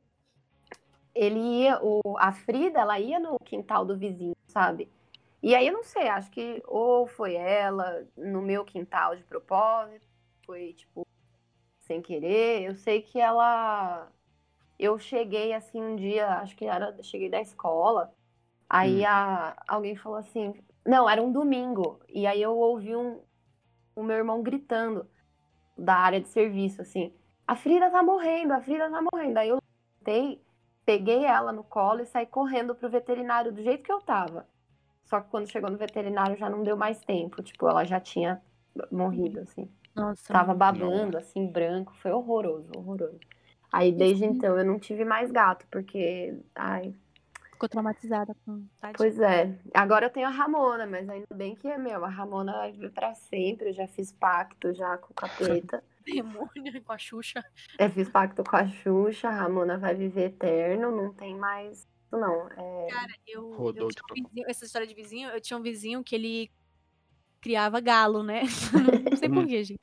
Ele 1.16 1.40
ia. 1.40 1.80
O, 1.82 2.02
a 2.18 2.32
Frida, 2.32 2.80
ela 2.80 3.00
ia 3.00 3.20
no 3.20 3.38
quintal 3.40 3.86
do 3.86 3.98
vizinho, 3.98 4.36
sabe? 4.48 4.90
E 5.42 5.56
aí 5.56 5.68
eu 5.68 5.74
não 5.74 5.84
sei, 5.84 6.08
acho 6.08 6.32
que 6.32 6.64
ou 6.66 7.06
foi 7.06 7.36
ela 7.36 8.08
no 8.16 8.42
meu 8.42 8.64
quintal 8.64 9.16
de 9.16 9.24
propósito, 9.24 10.06
foi, 10.46 10.74
tipo, 10.74 11.06
sem 11.82 12.02
querer. 12.02 12.64
Eu 12.64 12.76
sei 12.76 13.02
que 13.02 13.20
ela. 13.20 14.12
Eu 14.80 14.98
cheguei 15.00 15.54
assim 15.54 15.82
um 15.82 15.96
dia, 15.96 16.28
acho 16.40 16.56
que 16.56 16.66
era. 16.66 16.96
Cheguei 17.04 17.30
da 17.30 17.42
escola. 17.42 18.14
Aí 18.70 19.04
Hum. 19.04 19.08
a, 19.08 19.56
alguém 19.68 19.96
falou 19.96 20.18
assim. 20.18 20.54
Não, 20.86 21.10
era 21.10 21.22
um 21.22 21.32
domingo. 21.32 22.00
E 22.10 22.28
aí 22.28 22.42
eu 22.42 22.58
ouvi 22.58 22.96
um, 22.96 23.22
o 23.96 24.04
meu 24.04 24.18
irmão 24.18 24.42
gritando 24.44 25.08
da 25.78 25.96
área 25.96 26.22
de 26.22 26.30
serviço, 26.30 26.82
assim. 26.82 27.14
A 27.48 27.56
Frida 27.56 27.90
tá 27.92 28.04
morrendo, 28.04 28.54
a 28.54 28.62
Frida 28.62 28.90
tá 28.90 29.02
morrendo. 29.02 29.38
Aí 29.38 29.50
eu 29.50 29.60
levantei, 30.02 30.43
peguei 30.86 31.26
ela 31.26 31.52
no 31.52 31.64
colo 31.64 32.02
e 32.02 32.06
saí 32.06 32.26
correndo 32.26 32.76
pro 32.76 32.90
veterinário 32.90 33.52
do 33.52 33.62
jeito 33.62 33.84
que 33.84 33.92
eu 33.92 34.02
tava. 34.02 34.48
Só 35.06 35.20
que 35.22 35.30
quando 35.30 35.50
chegou 35.50 35.70
no 35.70 35.78
veterinário 35.78 36.38
já 36.38 36.50
não 36.50 36.64
deu 36.64 36.78
mais 36.78 37.00
tempo. 37.00 37.42
Tipo, 37.44 37.68
ela 37.68 37.84
já 37.84 38.00
tinha 38.00 38.42
morrido, 38.92 39.42
assim. 39.42 39.70
Nossa. 39.96 40.34
Tava 40.34 40.54
babando, 40.54 41.18
assim, 41.18 41.46
branco. 41.46 41.94
Foi 41.98 42.12
horroroso, 42.12 42.72
horroroso. 42.76 43.20
Aí 43.72 43.92
desde 43.92 44.26
então 44.26 44.58
eu 44.58 44.66
não 44.66 44.80
tive 44.80 45.04
mais 45.04 45.32
gato, 45.32 45.66
porque. 45.70 46.38
Ai, 46.56 46.94
Ficou 47.52 47.70
traumatizada 47.70 48.36
com. 48.46 48.66
Tadinha. 48.80 48.98
pois 48.98 49.20
é. 49.20 49.56
Agora 49.74 50.08
eu 50.08 50.10
tenho 50.10 50.28
a 50.28 50.32
Ramona, 50.32 50.86
mas 50.86 51.08
ainda 51.08 51.28
bem 51.34 51.56
que 51.56 51.68
é 51.68 51.78
meu. 51.78 52.04
A 52.04 52.10
Ramona 52.10 52.52
vai 52.54 52.72
viver 52.72 52.92
pra 52.92 53.14
sempre. 53.14 53.70
Eu 53.70 53.74
já 53.74 53.88
fiz 53.88 54.12
pacto 54.12 54.74
já 54.74 54.98
com 54.98 55.12
o 55.12 55.16
capeta. 55.16 55.84
Demônio 56.04 56.84
com 56.84 56.94
a 56.94 56.98
Xuxa. 56.98 57.44
Eu 57.80 57.90
fiz 57.90 58.10
pacto 58.10 58.44
com 58.44 58.56
a 58.56 58.68
Xuxa, 58.68 59.30
a 59.30 59.32
Ramona 59.32 59.78
vai 59.78 59.96
viver 59.96 60.26
eterno, 60.26 60.92
não 60.92 61.14
tem 61.14 61.36
mais 61.36 61.88
isso 62.14 62.18
não. 62.18 62.48
É... 62.52 62.88
Cara, 62.90 63.14
eu, 63.28 63.52
Rodou 63.54 63.90
eu 63.90 63.96
um 64.12 64.24
vizinho, 64.24 64.46
essa 64.48 64.66
história 64.66 64.88
de 64.88 64.94
vizinho, 64.94 65.30
eu 65.30 65.42
tinha 65.42 65.58
um 65.58 65.64
vizinho 65.64 66.04
que 66.04 66.16
ele 66.16 66.52
criava 67.42 67.80
galo, 67.80 68.24
né? 68.24 68.44
não 69.12 69.18
sei 69.18 69.30
porquê, 69.30 69.64
gente. 69.64 69.80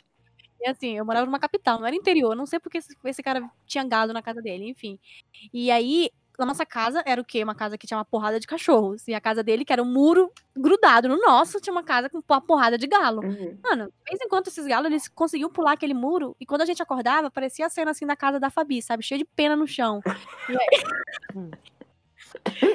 E 0.60 0.68
assim, 0.68 0.96
eu 0.96 1.04
morava 1.04 1.26
numa 1.26 1.38
capital, 1.38 1.78
não 1.78 1.86
era 1.86 1.96
interior, 1.96 2.36
não 2.36 2.44
sei 2.44 2.60
porque 2.60 2.78
esse, 2.78 2.94
esse 3.04 3.22
cara 3.22 3.50
tinha 3.66 3.82
gado 3.82 4.12
na 4.12 4.22
casa 4.22 4.42
dele, 4.42 4.68
enfim. 4.68 4.98
E 5.52 5.70
aí, 5.70 6.10
a 6.42 6.46
nossa 6.46 6.64
casa 6.66 7.02
era 7.06 7.20
o 7.20 7.24
quê? 7.24 7.42
Uma 7.42 7.54
casa 7.54 7.76
que 7.76 7.86
tinha 7.86 7.98
uma 7.98 8.04
porrada 8.04 8.38
de 8.38 8.46
cachorros. 8.46 9.06
E 9.08 9.14
a 9.14 9.20
casa 9.20 9.42
dele, 9.42 9.64
que 9.64 9.72
era 9.72 9.82
um 9.82 9.86
muro 9.86 10.32
grudado 10.56 11.08
no 11.08 11.18
nosso, 11.18 11.60
tinha 11.60 11.72
uma 11.72 11.82
casa 11.82 12.08
com 12.08 12.22
uma 12.28 12.40
porrada 12.40 12.76
de 12.76 12.86
galo. 12.86 13.22
Uhum. 13.22 13.58
Mano, 13.62 13.84
de 13.86 14.10
vez 14.10 14.20
em 14.20 14.28
quando 14.28 14.48
esses 14.48 14.66
galos, 14.66 14.86
eles 14.86 15.08
conseguiam 15.08 15.50
pular 15.50 15.72
aquele 15.72 15.94
muro. 15.94 16.36
E 16.40 16.46
quando 16.46 16.62
a 16.62 16.66
gente 16.66 16.82
acordava, 16.82 17.30
parecia 17.30 17.66
a 17.66 17.70
cena 17.70 17.90
assim 17.90 18.06
da 18.06 18.16
casa 18.16 18.40
da 18.40 18.50
Fabi, 18.50 18.82
sabe? 18.82 19.02
Cheio 19.02 19.18
de 19.18 19.24
pena 19.24 19.56
no 19.56 19.66
chão. 19.66 20.00
E 20.48 20.56
aí... 20.56 20.68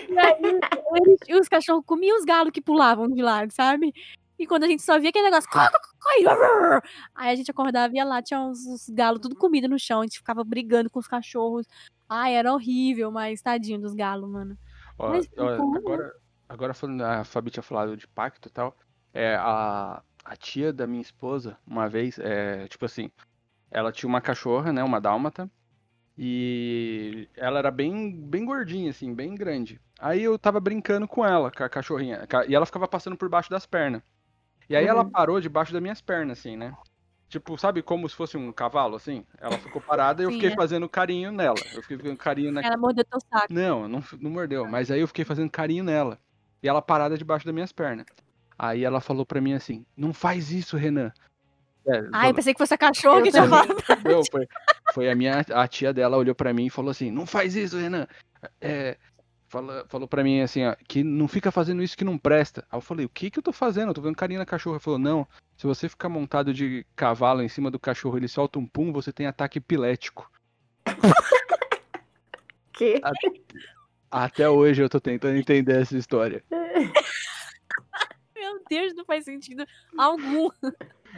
e 0.09 0.17
aí 0.17 1.39
os 1.39 1.47
cachorros 1.47 1.83
comiam 1.85 2.17
os 2.17 2.25
galos 2.25 2.51
que 2.51 2.61
pulavam 2.61 3.07
de 3.07 3.21
lá, 3.21 3.47
sabe? 3.49 3.93
E 4.37 4.45
quando 4.45 4.63
a 4.65 4.67
gente 4.67 4.81
só 4.81 4.99
via 4.99 5.09
aquele 5.09 5.25
negócio. 5.29 5.49
Aí 7.15 7.29
a 7.31 7.35
gente 7.35 7.49
acordava 7.51 7.93
e 7.93 7.97
ia 7.97 8.03
lá, 8.05 8.21
tinha 8.21 8.39
uns, 8.39 8.65
uns 8.65 8.89
galos 8.89 9.21
tudo 9.21 9.35
comido 9.35 9.67
no 9.67 9.79
chão. 9.79 10.01
A 10.01 10.03
gente 10.03 10.17
ficava 10.17 10.43
brigando 10.43 10.89
com 10.89 10.99
os 10.99 11.07
cachorros. 11.07 11.65
Ai, 12.07 12.35
era 12.35 12.53
horrível, 12.53 13.11
mas 13.11 13.41
tadinho 13.41 13.79
dos 13.79 13.93
galos, 13.93 14.29
mano. 14.29 14.57
Ó, 14.97 15.09
Mas 15.09 15.27
ó, 15.37 15.57
como? 15.57 15.77
agora, 15.77 16.13
agora 16.47 16.73
falando, 16.73 17.01
a 17.01 17.23
Fabi 17.23 17.49
tinha 17.49 17.63
falado 17.63 17.95
de 17.97 18.07
pacto 18.07 18.47
e 18.47 18.51
tal. 18.51 18.75
É, 19.13 19.35
a, 19.35 20.01
a 20.23 20.35
tia 20.35 20.71
da 20.73 20.85
minha 20.85 21.01
esposa, 21.01 21.57
uma 21.65 21.87
vez, 21.87 22.19
é, 22.19 22.67
tipo 22.67 22.85
assim, 22.85 23.09
ela 23.71 23.91
tinha 23.91 24.07
uma 24.09 24.21
cachorra, 24.21 24.71
né, 24.73 24.83
uma 24.83 24.99
dálmata, 25.01 25.49
e 26.17 27.27
ela 27.35 27.59
era 27.59 27.71
bem, 27.71 28.11
bem 28.21 28.45
gordinha, 28.45 28.89
assim, 28.91 29.13
bem 29.13 29.35
grande. 29.35 29.79
Aí 29.99 30.23
eu 30.23 30.37
tava 30.37 30.59
brincando 30.59 31.07
com 31.07 31.25
ela, 31.25 31.51
com 31.51 31.63
a 31.63 31.69
cachorrinha, 31.69 32.25
ca- 32.27 32.45
e 32.45 32.53
ela 32.55 32.65
ficava 32.65 32.87
passando 32.87 33.17
por 33.17 33.29
baixo 33.29 33.49
das 33.49 33.65
pernas. 33.65 34.01
E 34.69 34.75
aí 34.75 34.85
ela 34.85 35.03
Uhum. 35.03 35.09
parou 35.09 35.39
debaixo 35.39 35.71
das 35.73 35.81
minhas 35.81 36.01
pernas, 36.01 36.39
assim, 36.39 36.55
né? 36.57 36.73
Tipo, 37.27 37.57
sabe 37.57 37.81
como 37.81 38.07
se 38.07 38.15
fosse 38.15 38.37
um 38.37 38.51
cavalo, 38.51 38.95
assim? 38.95 39.25
Ela 39.39 39.57
ficou 39.57 39.81
parada 39.81 40.21
e 40.21 40.25
eu 40.25 40.31
fiquei 40.31 40.49
é. 40.51 40.55
fazendo 40.55 40.87
carinho 40.87 41.31
nela. 41.31 41.57
Eu 41.73 41.81
fiquei 41.81 41.97
fazendo 41.97 42.17
carinho 42.17 42.51
na 42.51 42.61
Ela 42.61 42.77
mordeu 42.77 43.03
teu 43.03 43.19
saco. 43.31 43.47
não, 43.49 43.87
não, 43.87 44.03
não 44.19 44.31
mordeu. 44.31 44.65
Mas 44.69 44.89
aí 44.91 45.01
eu 45.01 45.07
fiquei 45.07 45.25
fazendo 45.25 45.49
carinho 45.49 45.83
nela. 45.83 46.19
E 46.61 46.67
ela 46.69 46.81
parada 46.81 47.17
debaixo 47.17 47.45
das 47.45 47.53
minhas 47.53 47.71
pernas. 47.71 48.05
Aí 48.57 48.83
ela 48.83 49.01
falou 49.01 49.25
pra 49.25 49.41
mim 49.41 49.53
assim: 49.53 49.85
Não 49.97 50.13
faz 50.13 50.51
isso, 50.51 50.77
Renan. 50.77 51.11
É, 51.87 51.97
Ai, 51.97 52.01
eu 52.03 52.11
falou- 52.11 52.33
pensei 52.35 52.53
que 52.53 52.57
fosse 52.59 52.73
a 52.73 52.77
cachorra 52.77 53.19
Eu 53.19 53.23
que 53.23 53.31
tinha 53.31 53.47
falado. 53.47 53.75
não, 54.05 54.21
foi, 54.31 54.47
foi 54.93 55.09
a 55.09 55.15
minha 55.15 55.39
a 55.53 55.67
tia 55.67 55.93
dela 55.93 56.17
olhou 56.17 56.33
pra 56.33 56.53
mim 56.53 56.65
e 56.67 56.69
falou 56.69 56.91
assim: 56.91 57.11
Não 57.11 57.25
faz 57.25 57.55
isso, 57.55 57.77
Renan. 57.77 58.07
É, 58.61 58.97
fala, 59.47 59.85
falou 59.87 60.07
pra 60.07 60.23
mim 60.23 60.41
assim: 60.41 60.65
ó, 60.65 60.75
Que 60.87 61.03
não 61.03 61.27
fica 61.27 61.51
fazendo 61.51 61.83
isso 61.83 61.97
que 61.97 62.03
não 62.03 62.17
presta. 62.17 62.65
Aí 62.71 62.77
eu 62.77 62.81
falei: 62.81 63.05
O 63.05 63.09
que 63.09 63.29
que 63.29 63.39
eu 63.39 63.43
tô 63.43 63.51
fazendo? 63.51 63.89
Eu 63.89 63.93
tô 63.93 64.01
fazendo 64.01 64.17
carinho 64.17 64.39
na 64.39 64.45
cachorra. 64.45 64.75
Ela 64.75 64.79
falou: 64.79 64.99
Não, 64.99 65.27
se 65.57 65.65
você 65.65 65.89
ficar 65.89 66.09
montado 66.09 66.53
de 66.53 66.85
cavalo 66.95 67.41
em 67.41 67.49
cima 67.49 67.71
do 67.71 67.79
cachorro, 67.79 68.17
ele 68.17 68.27
solta 68.27 68.59
um 68.59 68.65
pum, 68.65 68.91
você 68.91 69.11
tem 69.11 69.27
ataque 69.27 69.59
epilético. 69.59 70.29
Que? 72.77 72.99
Até 74.11 74.49
hoje 74.49 74.83
eu 74.83 74.89
tô 74.89 74.99
tentando 74.99 75.37
entender 75.37 75.81
essa 75.81 75.97
história. 75.97 76.43
Deus, 78.69 78.93
não 78.95 79.05
faz 79.05 79.25
sentido 79.25 79.65
algum. 79.97 80.49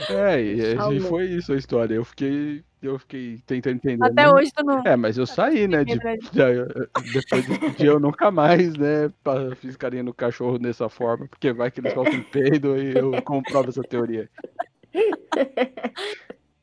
É, 0.09 0.41
e, 0.41 0.75
e 0.95 0.99
foi 1.01 1.25
isso 1.25 1.53
a 1.53 1.57
história. 1.57 1.95
Eu 1.95 2.05
fiquei, 2.05 2.63
eu 2.81 2.99
fiquei 2.99 3.41
tentando 3.45 3.75
entender. 3.77 4.03
Até 4.05 4.25
né? 4.25 4.29
hoje 4.31 4.51
tu 4.55 4.63
não. 4.63 4.83
É, 4.85 4.95
mas 4.95 5.17
eu 5.17 5.25
saí, 5.25 5.67
né? 5.67 5.83
de- 5.83 5.95
já- 5.95 6.49
depois 7.13 7.45
desse 7.47 7.71
dia 7.77 7.87
eu 7.89 7.99
nunca 7.99 8.29
mais, 8.29 8.75
né? 8.75 9.11
Fiz 9.55 9.75
carinha 9.75 10.03
no 10.03 10.13
cachorro 10.13 10.59
dessa 10.59 10.87
forma, 10.87 11.27
porque 11.27 11.51
vai 11.51 11.71
que 11.71 11.79
eles 11.79 11.93
soltam 11.93 12.13
um 12.19 12.23
peido 12.23 12.77
e 12.77 12.95
eu 12.97 13.21
comprovo 13.23 13.69
essa 13.69 13.81
teoria. 13.81 14.29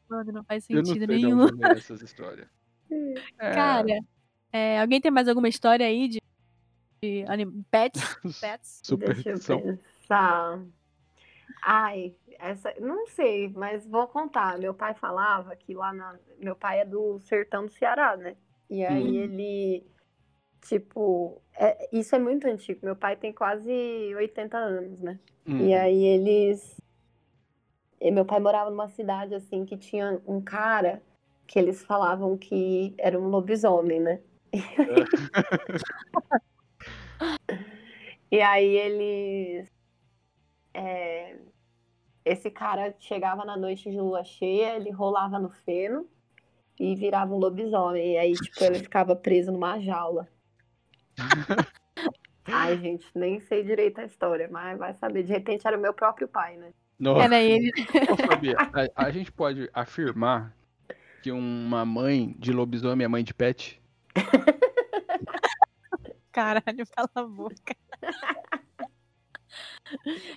Mano, 0.09 0.33
não 0.33 0.45
faz 0.45 0.69
Eu 0.69 0.77
não 0.77 0.85
sentido 0.87 1.07
sei 1.13 1.19
de 1.19 1.25
nenhum. 1.27 1.47
essas 1.77 2.03
histórias. 2.03 2.47
É, 3.41 3.51
Cara, 3.53 3.87
é, 4.53 4.81
alguém 4.81 5.01
tem 5.01 5.11
mais 5.11 5.27
alguma 5.29 5.49
história 5.49 5.85
aí 5.87 6.09
de, 6.09 6.21
de 7.03 7.25
anim- 7.27 7.65
pets? 7.71 8.01
Pets? 8.41 8.81
Superstição. 8.83 9.79
Pensar. 10.09 10.63
Ai, 11.63 12.15
essa, 12.39 12.75
não 12.81 13.07
sei, 13.07 13.49
mas 13.55 13.87
vou 13.87 14.07
contar. 14.07 14.59
Meu 14.59 14.75
pai 14.75 14.95
falava 14.95 15.57
que 15.57 15.75
lá 15.75 15.93
na. 15.93 16.19
Meu 16.39 16.55
pai 16.55 16.81
é 16.81 16.85
do 16.85 17.19
sertão 17.21 17.67
do 17.67 17.73
Ceará, 17.73 18.17
né? 18.17 18.37
E 18.69 18.85
aí 18.85 19.03
Hum. 19.03 19.15
ele. 19.23 19.87
Tipo, 20.63 21.43
é- 21.59 21.89
isso 21.93 22.15
é 22.15 22.19
muito 22.19 22.47
antigo. 22.47 22.81
Meu 22.83 22.97
pai 22.97 23.17
tem 23.17 23.33
quase 23.33 23.71
80 24.17 24.57
anos, 24.57 24.99
né? 25.01 25.19
E 25.47 25.75
aí 25.75 26.05
eles. 26.05 26.81
e 28.01 28.11
meu 28.11 28.25
pai 28.25 28.41
morava 28.41 28.71
numa 28.71 28.89
cidade 28.89 29.35
assim 29.35 29.65
que 29.65 29.77
tinha 29.77 30.21
um 30.27 30.41
cara 30.41 31.03
que 31.47 31.59
eles 31.59 31.85
falavam 31.85 32.37
que 32.37 32.95
era 32.99 33.19
um 33.19 33.29
lobisomem, 33.29 34.01
né? 34.01 34.21
E 38.31 38.41
aí 38.41 38.77
eles. 38.77 39.69
É, 40.75 41.37
esse 42.25 42.51
cara 42.51 42.95
chegava 42.99 43.45
na 43.45 43.57
noite 43.57 43.91
de 43.91 43.99
lua 43.99 44.25
cheia, 44.25 44.77
ele 44.77 44.91
rolava 44.91 45.39
no 45.39 45.51
feno 45.51 46.07
e 46.79 46.97
virava 46.97 47.33
um 47.33 47.39
lobisomem. 47.39 48.15
E 48.15 48.19
aí, 48.19 48.33
tipo, 48.33 48.65
ele 48.65 48.79
ficava 48.83 49.15
preso 49.15 49.53
numa 49.53 49.79
jaula. 49.79 50.29
Ai, 52.47 52.77
gente, 52.79 53.07
nem 53.15 53.41
sei 53.41 53.63
direito 53.63 54.01
a 54.01 54.05
história, 54.05 54.49
mas 54.51 54.79
vai 54.79 54.93
saber. 54.95 55.23
De 55.23 55.33
repente 55.33 55.67
era 55.67 55.79
o 55.79 55.81
meu 55.81 55.95
próprio 55.95 56.29
pai, 56.29 56.57
né? 56.57 56.73
Nossa, 56.99 57.25
Era 57.25 57.41
ele. 57.41 57.73
ô, 58.11 58.17
Fabi, 58.17 58.55
a, 58.55 59.07
a 59.07 59.11
gente 59.11 59.33
pode 59.33 59.69
afirmar 59.73 60.55
que 61.23 61.33
uma 61.33 61.85
mãe 61.85 62.35
de 62.39 62.53
lobisomem 62.53 63.05
é 63.05 63.09
mãe 63.09 63.25
de 63.25 63.33
pet? 63.33 63.81
Caralho, 66.31 66.85
cala 66.95 67.09
a 67.15 67.23
boca. 67.23 67.75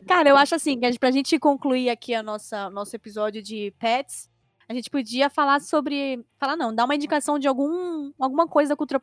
Cara, 0.08 0.30
eu 0.30 0.38
acho 0.38 0.56
assim, 0.56 0.80
que 0.80 0.86
a 0.86 0.90
gente- 0.92 1.00
pra 1.00 1.12
gente 1.12 1.38
concluir 1.40 1.90
aqui 1.90 2.14
a 2.14 2.22
nossa 2.24 2.70
nosso 2.70 2.96
episódio 2.96 3.42
de 3.42 3.74
pets, 3.80 4.30
a 4.70 4.74
gente 4.74 4.90
podia 4.90 5.30
falar 5.30 5.60
sobre. 5.62 6.24
Falar 6.40 6.56
não, 6.56 6.74
dar 6.74 6.86
uma 6.86 6.96
indicação 6.96 7.38
de 7.40 7.48
algum, 7.48 8.12
alguma 8.20 8.48
coisa 8.48 8.70
da 8.70 8.76
cultura 8.76 9.02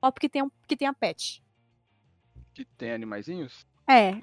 pop 0.00 0.18
que 0.20 0.28
tenha, 0.28 0.44
um- 0.44 0.50
que 0.66 0.76
tenha 0.76 0.92
pet. 0.94 1.42
Que 2.54 2.64
tem 2.64 2.92
animaizinhos? 2.92 3.66
É, 3.88 4.20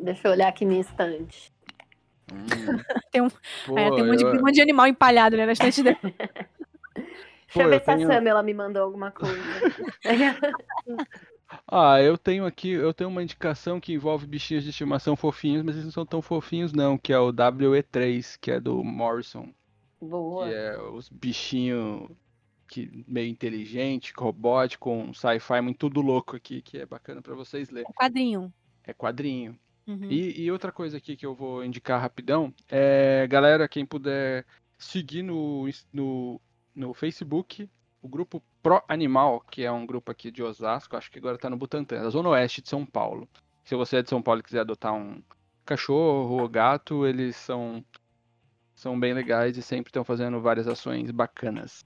Deixa 0.00 0.26
eu 0.28 0.32
olhar 0.32 0.48
aqui 0.48 0.64
minha 0.66 0.80
estante. 0.80 1.52
Hum. 2.32 2.46
Tem 3.12 3.22
um- 3.22 3.30
Pô, 3.66 3.78
é, 3.78 3.90
tem 3.90 4.02
um 4.02 4.06
monte, 4.08 4.18
de, 4.18 4.24
eu- 4.24 4.30
um 4.32 4.40
monte 4.40 4.54
de 4.54 4.60
animal 4.62 4.86
empalhado 4.88 5.36
né, 5.36 5.46
na 5.46 5.52
estante 5.52 5.82
dele. 5.82 5.98
Deixa 6.02 6.16
eu 7.54 7.62
Pô, 7.64 7.68
ver 7.68 7.76
eu 7.76 7.78
se 7.80 7.84
tenho- 7.86 8.10
a 8.10 8.14
Sam 8.14 8.28
ela 8.28 8.42
me 8.42 8.52
mandou 8.54 8.82
alguma 8.82 9.10
coisa. 9.12 9.34
Ah, 11.66 12.00
eu 12.00 12.16
tenho 12.16 12.46
aqui, 12.46 12.70
eu 12.70 12.92
tenho 12.92 13.10
uma 13.10 13.22
indicação 13.22 13.80
que 13.80 13.92
envolve 13.92 14.26
bichinhos 14.26 14.64
de 14.64 14.70
estimação 14.70 15.16
fofinhos, 15.16 15.62
mas 15.62 15.74
eles 15.74 15.84
não 15.86 15.92
são 15.92 16.06
tão 16.06 16.22
fofinhos 16.22 16.72
não, 16.72 16.98
que 16.98 17.12
é 17.12 17.18
o 17.18 17.32
WE3, 17.32 18.38
que 18.40 18.50
é 18.50 18.60
do 18.60 18.82
Morrison, 18.82 19.52
Boa. 20.00 20.46
que 20.46 20.54
é 20.54 20.80
os 20.80 21.08
bichinhos 21.08 22.10
que 22.66 23.04
meio 23.06 23.28
inteligente, 23.28 24.12
robótico, 24.16 24.90
com 24.90 25.12
sci-fi 25.12 25.60
muito 25.60 25.78
tudo 25.78 26.00
louco 26.00 26.36
aqui, 26.36 26.62
que 26.62 26.78
é 26.78 26.86
bacana 26.86 27.22
pra 27.22 27.34
vocês 27.34 27.70
lerem. 27.70 27.88
Um 27.88 27.92
quadrinho. 27.92 28.52
É 28.82 28.92
quadrinho. 28.92 29.58
Uhum. 29.86 30.10
E, 30.10 30.42
e 30.42 30.50
outra 30.50 30.72
coisa 30.72 30.96
aqui 30.96 31.14
que 31.14 31.26
eu 31.26 31.34
vou 31.34 31.62
indicar 31.64 32.00
rapidão 32.00 32.52
é, 32.68 33.26
galera, 33.28 33.68
quem 33.68 33.84
puder 33.84 34.46
seguir 34.78 35.22
no, 35.22 35.68
no, 35.92 36.40
no 36.74 36.94
Facebook 36.94 37.68
o 38.04 38.08
grupo 38.08 38.42
Pro 38.62 38.84
Animal, 38.86 39.40
que 39.40 39.64
é 39.64 39.72
um 39.72 39.86
grupo 39.86 40.12
aqui 40.12 40.30
de 40.30 40.42
Osasco, 40.42 40.94
acho 40.94 41.10
que 41.10 41.18
agora 41.18 41.38
tá 41.38 41.48
no 41.48 41.56
Butantã, 41.56 42.02
da 42.02 42.10
Zona 42.10 42.28
Oeste 42.28 42.60
de 42.60 42.68
São 42.68 42.84
Paulo. 42.84 43.26
Se 43.64 43.74
você 43.74 43.96
é 43.96 44.02
de 44.02 44.10
São 44.10 44.20
Paulo 44.20 44.40
e 44.40 44.42
quiser 44.42 44.60
adotar 44.60 44.92
um 44.92 45.22
cachorro 45.64 46.42
ou 46.42 46.46
gato, 46.46 47.06
eles 47.06 47.34
são, 47.34 47.82
são 48.74 49.00
bem 49.00 49.14
legais 49.14 49.56
e 49.56 49.62
sempre 49.62 49.88
estão 49.88 50.04
fazendo 50.04 50.38
várias 50.38 50.68
ações 50.68 51.10
bacanas. 51.10 51.82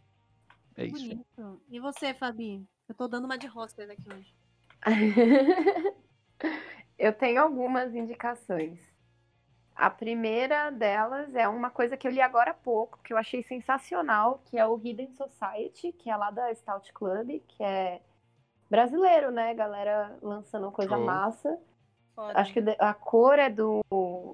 É 0.77 0.87
isso. 0.87 1.09
Bonito. 1.09 1.62
E 1.71 1.79
você, 1.79 2.12
Fabi? 2.12 2.66
Eu 2.89 2.97
tô 2.97 3.07
dando 3.07 3.27
uma 3.27 3.39
de 3.39 3.47
hostess 3.47 3.89
aqui 3.89 4.12
hoje. 4.12 4.35
Eu 6.99 7.12
tenho 7.12 7.41
algumas 7.41 7.95
indicações. 7.95 8.88
A 9.79 9.89
primeira 9.89 10.70
delas 10.70 11.33
é 11.37 11.47
uma 11.47 11.70
coisa 11.70 11.97
que 11.97 12.09
eu 12.09 12.11
li 12.11 12.20
agora 12.20 12.51
há 12.51 12.55
pouco, 12.55 12.99
que 13.05 13.12
eu 13.12 13.16
achei 13.16 13.45
sensacional, 13.45 14.43
que 14.47 14.59
é 14.59 14.66
o 14.66 14.76
Hidden 14.76 15.12
Society, 15.12 15.93
que 15.93 16.11
é 16.11 16.16
lá 16.16 16.33
da 16.33 16.53
Stout 16.53 16.93
Club, 16.93 17.41
que 17.47 17.62
é 17.62 18.01
brasileiro, 18.68 19.31
né? 19.31 19.55
Galera 19.55 20.18
lançando 20.20 20.72
coisa 20.72 20.97
Show. 20.97 21.05
massa. 21.05 21.61
Foda. 22.12 22.41
Acho 22.41 22.53
que 22.55 22.61
a 22.76 22.93
cor 22.93 23.39
é 23.39 23.49
do 23.49 23.85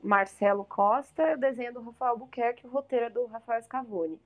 Marcelo 0.03 0.65
Costa, 0.65 1.35
o 1.35 1.39
desenho 1.39 1.69
é 1.69 1.73
do 1.73 1.83
Rafael 1.83 2.13
Albuquerque, 2.13 2.67
o 2.67 2.71
roteiro 2.71 3.05
é 3.05 3.11
do 3.11 3.27
Rafael 3.27 3.63
Scavone. 3.63 4.19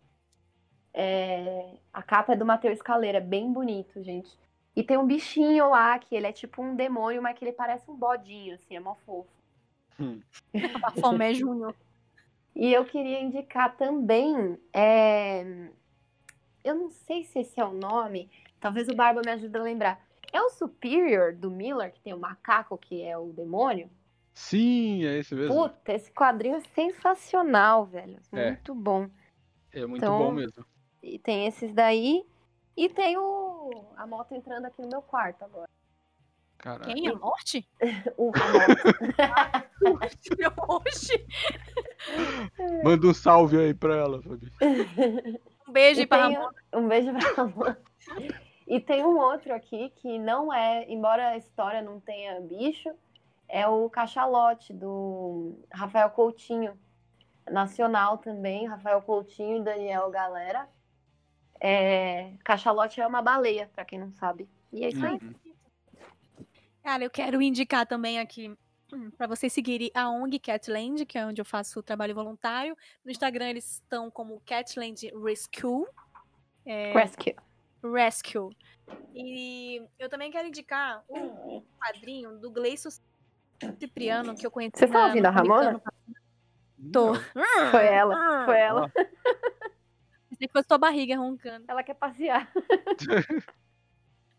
É, 0.94 1.74
A 1.92 2.00
capa 2.00 2.34
é 2.34 2.36
do 2.36 2.46
Matheus 2.46 2.80
Caleira, 2.80 3.20
bem 3.20 3.52
bonito, 3.52 4.00
gente. 4.04 4.38
E 4.76 4.84
tem 4.84 4.96
um 4.96 5.04
bichinho 5.04 5.70
lá, 5.70 5.98
que 5.98 6.14
ele 6.14 6.28
é 6.28 6.32
tipo 6.32 6.62
um 6.62 6.76
demônio, 6.76 7.20
mas 7.20 7.36
que 7.36 7.44
ele 7.44 7.52
parece 7.52 7.90
um 7.90 7.96
bodinho, 7.96 8.54
assim, 8.54 8.76
é 8.76 8.80
mó 8.80 8.94
fofo. 9.04 9.37
Hum. 9.98 10.20
Bafomé 10.80 11.34
Júnior. 11.34 11.74
E 12.54 12.72
eu 12.72 12.84
queria 12.84 13.20
indicar 13.20 13.76
também, 13.76 14.58
é, 14.72 15.68
eu 16.64 16.74
não 16.74 16.90
sei 16.90 17.24
se 17.24 17.38
esse 17.40 17.60
é 17.60 17.64
o 17.64 17.72
nome, 17.72 18.28
Talvez 18.60 18.88
o 18.88 18.94
Barba 18.94 19.22
me 19.24 19.30
ajude 19.30 19.56
a 19.56 19.62
lembrar. 19.62 20.04
É 20.32 20.40
o 20.42 20.50
Superior 20.50 21.32
do 21.32 21.50
Miller, 21.50 21.92
que 21.92 22.00
tem 22.00 22.12
o 22.12 22.18
macaco, 22.18 22.76
que 22.76 23.02
é 23.02 23.16
o 23.16 23.32
demônio? 23.32 23.88
Sim, 24.34 25.04
é 25.04 25.18
esse 25.18 25.34
mesmo. 25.34 25.54
Puta, 25.54 25.92
esse 25.92 26.10
quadrinho 26.12 26.56
é 26.56 26.60
sensacional, 26.60 27.86
velho. 27.86 28.18
É. 28.32 28.48
Muito 28.50 28.74
bom. 28.74 29.08
é 29.72 29.86
muito 29.86 30.04
então- 30.04 30.18
bom 30.18 30.32
mesmo. 30.32 30.64
E 31.02 31.18
tem 31.18 31.46
esses 31.46 31.72
daí. 31.72 32.26
E 32.76 32.88
tem 32.88 33.16
o. 33.16 33.84
A 33.96 34.06
moto 34.06 34.34
entrando 34.34 34.66
aqui 34.66 34.82
no 34.82 34.88
meu 34.88 35.02
quarto 35.02 35.44
agora. 35.44 35.68
Caralho. 36.58 36.94
Quem? 36.94 37.08
A 37.08 37.14
morte? 37.14 37.68
O. 38.16 38.32
Oxi. 40.68 41.26
Manda 42.82 43.06
um 43.06 43.14
salve 43.14 43.56
aí 43.58 43.72
pra 43.72 43.96
ela, 43.96 44.20
Fabi. 44.22 44.52
Um 45.68 45.72
beijo 45.72 46.00
E 46.00 46.02
aí 46.02 46.06
pra 46.06 46.26
tem 46.26 46.34
Ramon. 46.36 46.50
Um 46.74 46.88
beijo 46.88 47.12
pra 47.12 47.32
Ramon. 47.42 47.74
E 48.66 48.80
tem 48.80 49.04
um 49.04 49.18
outro 49.18 49.54
aqui 49.54 49.90
que 49.96 50.18
não 50.18 50.52
é, 50.52 50.84
embora 50.90 51.28
a 51.28 51.36
história 51.36 51.80
não 51.80 52.00
tenha 52.00 52.40
bicho, 52.40 52.90
é 53.48 53.66
o 53.66 53.88
Cachalote, 53.88 54.72
do 54.72 55.58
Rafael 55.72 56.10
Coutinho. 56.10 56.78
Nacional 57.50 58.18
também, 58.18 58.66
Rafael 58.66 59.00
Coutinho 59.00 59.58
e 59.58 59.62
Daniel 59.62 60.10
Galera. 60.10 60.68
É, 61.60 62.32
Cachalote 62.44 63.00
é 63.00 63.06
uma 63.06 63.22
baleia, 63.22 63.70
pra 63.74 63.86
quem 63.86 63.98
não 63.98 64.12
sabe. 64.12 64.46
E 64.70 64.84
é 64.84 64.88
isso 64.88 65.06
aí. 65.06 65.14
Uhum. 65.14 65.34
Cara, 66.82 67.04
eu 67.04 67.10
quero 67.10 67.42
indicar 67.42 67.86
também 67.86 68.18
aqui 68.18 68.54
hum, 68.92 69.10
pra 69.10 69.26
vocês 69.26 69.52
seguirem 69.52 69.90
a 69.94 70.08
ONG 70.10 70.38
Catland, 70.38 71.04
que 71.04 71.18
é 71.18 71.26
onde 71.26 71.40
eu 71.40 71.44
faço 71.44 71.80
o 71.80 71.82
trabalho 71.82 72.14
voluntário. 72.14 72.76
No 73.04 73.10
Instagram 73.10 73.50
eles 73.50 73.74
estão 73.74 74.10
como 74.10 74.40
Catland 74.46 75.10
Rescue. 75.22 75.86
É, 76.64 76.92
Rescue. 76.92 77.36
Rescue. 77.82 78.56
E 79.14 79.82
eu 79.98 80.08
também 80.08 80.30
quero 80.30 80.48
indicar 80.48 81.04
um 81.08 81.62
quadrinho 81.78 82.38
do 82.38 82.50
Gleison 82.50 82.88
Cipriano, 83.78 84.34
que 84.34 84.46
eu 84.46 84.50
conheci. 84.50 84.78
Você 84.78 84.86
tá 84.86 85.06
ouvindo 85.06 85.26
a 85.26 85.30
Ramona? 85.30 85.82
Tô. 86.92 87.14
Foi 87.70 87.86
ela, 87.86 88.44
foi 88.44 88.58
ela. 88.58 88.92
Pensei 90.28 90.46
que 90.46 90.52
fosse 90.52 90.68
tua 90.68 90.78
barriga 90.78 91.16
roncando. 91.16 91.64
Ela 91.68 91.82
quer 91.82 91.94
passear. 91.94 92.50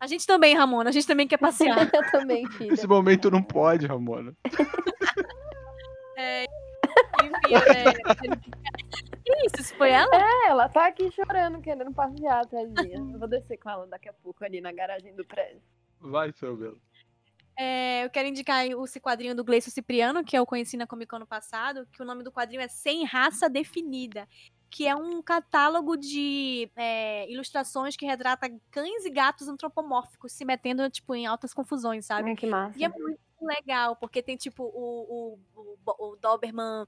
A 0.00 0.06
gente 0.06 0.26
também, 0.26 0.56
Ramona, 0.56 0.88
a 0.88 0.92
gente 0.92 1.06
também 1.06 1.28
quer 1.28 1.36
passear. 1.36 1.76
Eu 1.94 2.10
também, 2.10 2.50
filha. 2.52 2.70
Nesse 2.70 2.86
momento 2.86 3.30
não 3.30 3.42
pode, 3.42 3.86
Ramona. 3.86 4.34
Enfim, 7.22 7.54
é... 7.54 7.92
Que 9.22 9.46
isso? 9.46 9.60
Isso 9.60 9.74
foi 9.76 9.90
ela? 9.90 10.10
É, 10.14 10.48
ela 10.48 10.68
tá 10.68 10.86
aqui 10.86 11.10
chorando, 11.12 11.60
querendo 11.60 11.92
passear, 11.92 12.46
tadinha. 12.46 12.96
Eu 12.96 13.18
vou 13.18 13.28
descer 13.28 13.58
com 13.58 13.68
ela 13.68 13.86
daqui 13.86 14.08
a 14.08 14.12
pouco 14.12 14.42
ali 14.44 14.60
na 14.60 14.72
garagem 14.72 15.14
do 15.14 15.24
prédio. 15.24 15.60
Vai, 16.00 16.32
seu 16.32 16.56
Belo. 16.56 16.80
É, 17.58 18.04
eu 18.04 18.10
quero 18.10 18.26
indicar 18.26 18.66
esse 18.66 18.98
quadrinho 18.98 19.34
do 19.34 19.44
Gleison 19.44 19.70
Cipriano, 19.70 20.24
que 20.24 20.36
eu 20.36 20.46
conheci 20.46 20.78
na 20.78 20.86
Comic 20.86 21.10
Con 21.10 21.16
ano 21.16 21.26
passado, 21.26 21.86
que 21.92 22.00
o 22.00 22.06
nome 22.06 22.24
do 22.24 22.32
quadrinho 22.32 22.62
é 22.62 22.68
Sem 22.68 23.04
Raça 23.04 23.50
Definida, 23.50 24.26
que 24.70 24.86
é 24.86 24.94
um 24.94 25.20
catálogo 25.20 25.96
de 25.96 26.70
é, 26.76 27.28
ilustrações 27.30 27.96
que 27.96 28.06
retrata 28.06 28.48
cães 28.70 29.04
e 29.04 29.10
gatos 29.10 29.48
antropomórficos 29.48 30.32
se 30.32 30.44
metendo, 30.44 30.88
tipo, 30.88 31.14
em 31.14 31.26
altas 31.26 31.52
confusões, 31.52 32.06
sabe? 32.06 32.30
Ai, 32.30 32.36
que 32.36 32.46
massa. 32.46 32.78
E 32.78 32.84
é 32.84 32.88
muito 32.88 33.18
legal, 33.42 33.96
porque 33.96 34.22
tem, 34.22 34.36
tipo, 34.36 34.62
o, 34.62 35.38
o, 35.56 35.78
o, 35.86 36.12
o 36.12 36.16
Doberman 36.16 36.86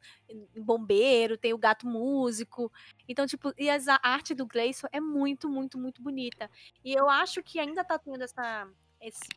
bombeiro, 0.56 1.36
tem 1.36 1.52
o 1.52 1.58
gato 1.58 1.86
músico. 1.86 2.70
Então, 3.08 3.26
tipo, 3.26 3.52
e 3.58 3.68
as- 3.68 3.88
a 3.88 3.98
arte 4.02 4.34
do 4.34 4.46
Gleison 4.46 4.86
é 4.92 5.00
muito, 5.00 5.48
muito, 5.48 5.78
muito 5.78 6.00
bonita. 6.02 6.50
E 6.84 6.92
eu 6.92 7.08
acho 7.08 7.42
que 7.42 7.58
ainda 7.58 7.82
tá 7.82 7.98
tendo 7.98 8.22
essa, 8.22 8.68
esse, 9.00 9.28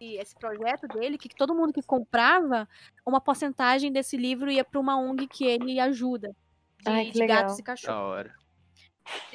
esse 0.00 0.34
projeto 0.34 0.88
dele, 0.88 1.18
que 1.18 1.28
todo 1.28 1.54
mundo 1.54 1.72
que 1.72 1.82
comprava, 1.82 2.68
uma 3.06 3.20
porcentagem 3.20 3.92
desse 3.92 4.16
livro 4.16 4.50
ia 4.50 4.64
para 4.64 4.80
uma 4.80 4.96
ONG 4.98 5.26
que 5.28 5.44
ele 5.44 5.78
ajuda. 5.78 6.34
De, 6.82 6.90
Ai, 6.90 7.10
de 7.10 7.26
gatos 7.26 7.58
e 7.58 7.62
cachorros. 7.62 7.96
Da 7.96 8.02
hora. 8.02 8.34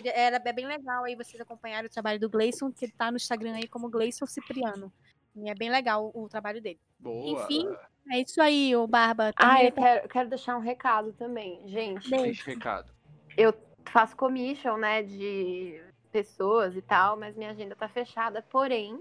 Era 0.04 0.42
é 0.44 0.54
bem 0.54 0.66
legal 0.66 1.04
aí 1.04 1.16
vocês 1.16 1.40
acompanharem 1.42 1.88
o 1.88 1.92
trabalho 1.92 2.20
do 2.20 2.30
Gleison, 2.30 2.72
que 2.72 2.86
ele 2.86 2.94
tá 2.94 3.12
no 3.12 3.18
Instagram 3.18 3.56
aí 3.56 3.68
como 3.68 3.90
Gleison 3.90 4.26
Cipriano. 4.26 4.92
E 5.36 5.50
é 5.50 5.56
bem 5.56 5.70
legal 5.70 6.12
o 6.14 6.28
trabalho 6.28 6.62
dele. 6.62 6.80
Boa. 7.00 7.44
Enfim, 7.44 7.68
É 8.12 8.20
isso 8.20 8.42
aí, 8.42 8.76
ô 8.76 8.88
Barba. 8.88 9.32
Ah, 9.38 9.64
eu 9.64 9.72
quero, 9.72 10.06
eu 10.06 10.10
quero 10.10 10.30
deixar 10.30 10.58
um 10.58 10.62
recado 10.62 11.14
também. 11.14 11.62
Gente. 11.68 12.10
Deixa 12.10 12.50
recado. 12.50 12.92
eu 13.36 13.54
faço 13.86 14.16
commission, 14.16 14.78
né, 14.78 15.04
de 15.04 15.82
pessoas 16.12 16.76
e 16.76 16.82
tal, 16.82 17.18
mas 17.18 17.36
minha 17.36 17.52
agenda 17.52 17.76
tá 17.76 17.88
fechada. 17.88 18.42
Porém, 18.42 19.00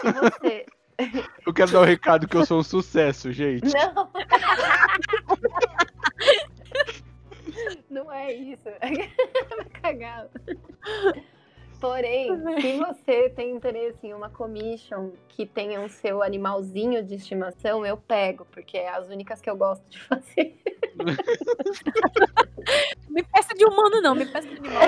se 0.00 0.12
você. 0.12 0.66
Eu 1.44 1.54
quero 1.54 1.72
dar 1.72 1.80
um 1.80 1.84
recado 1.84 2.28
que 2.28 2.36
eu 2.36 2.44
sou 2.44 2.60
um 2.60 2.62
sucesso, 2.62 3.32
gente. 3.32 3.72
Não! 3.72 4.12
Não 7.92 8.10
é 8.10 8.32
isso. 8.32 8.64
Vai 9.56 9.64
cagar. 9.82 10.28
Porém, 11.78 12.30
se 12.60 12.78
você 12.78 13.28
tem 13.30 13.50
interesse 13.54 14.06
em 14.06 14.14
uma 14.14 14.30
commission 14.30 15.10
que 15.28 15.44
tenha 15.44 15.82
o 15.82 15.88
seu 15.90 16.22
animalzinho 16.22 17.02
de 17.04 17.16
estimação, 17.16 17.84
eu 17.84 17.96
pego, 17.98 18.46
porque 18.46 18.78
é 18.78 18.88
as 18.88 19.08
únicas 19.08 19.42
que 19.42 19.50
eu 19.50 19.56
gosto 19.56 19.84
de 19.90 20.02
fazer. 20.04 20.58
Me 23.10 23.22
peça 23.24 23.54
de 23.54 23.64
humano, 23.66 24.00
não. 24.00 24.14
Me 24.14 24.24
peça 24.24 24.48
de 24.48 24.56
animal. 24.56 24.82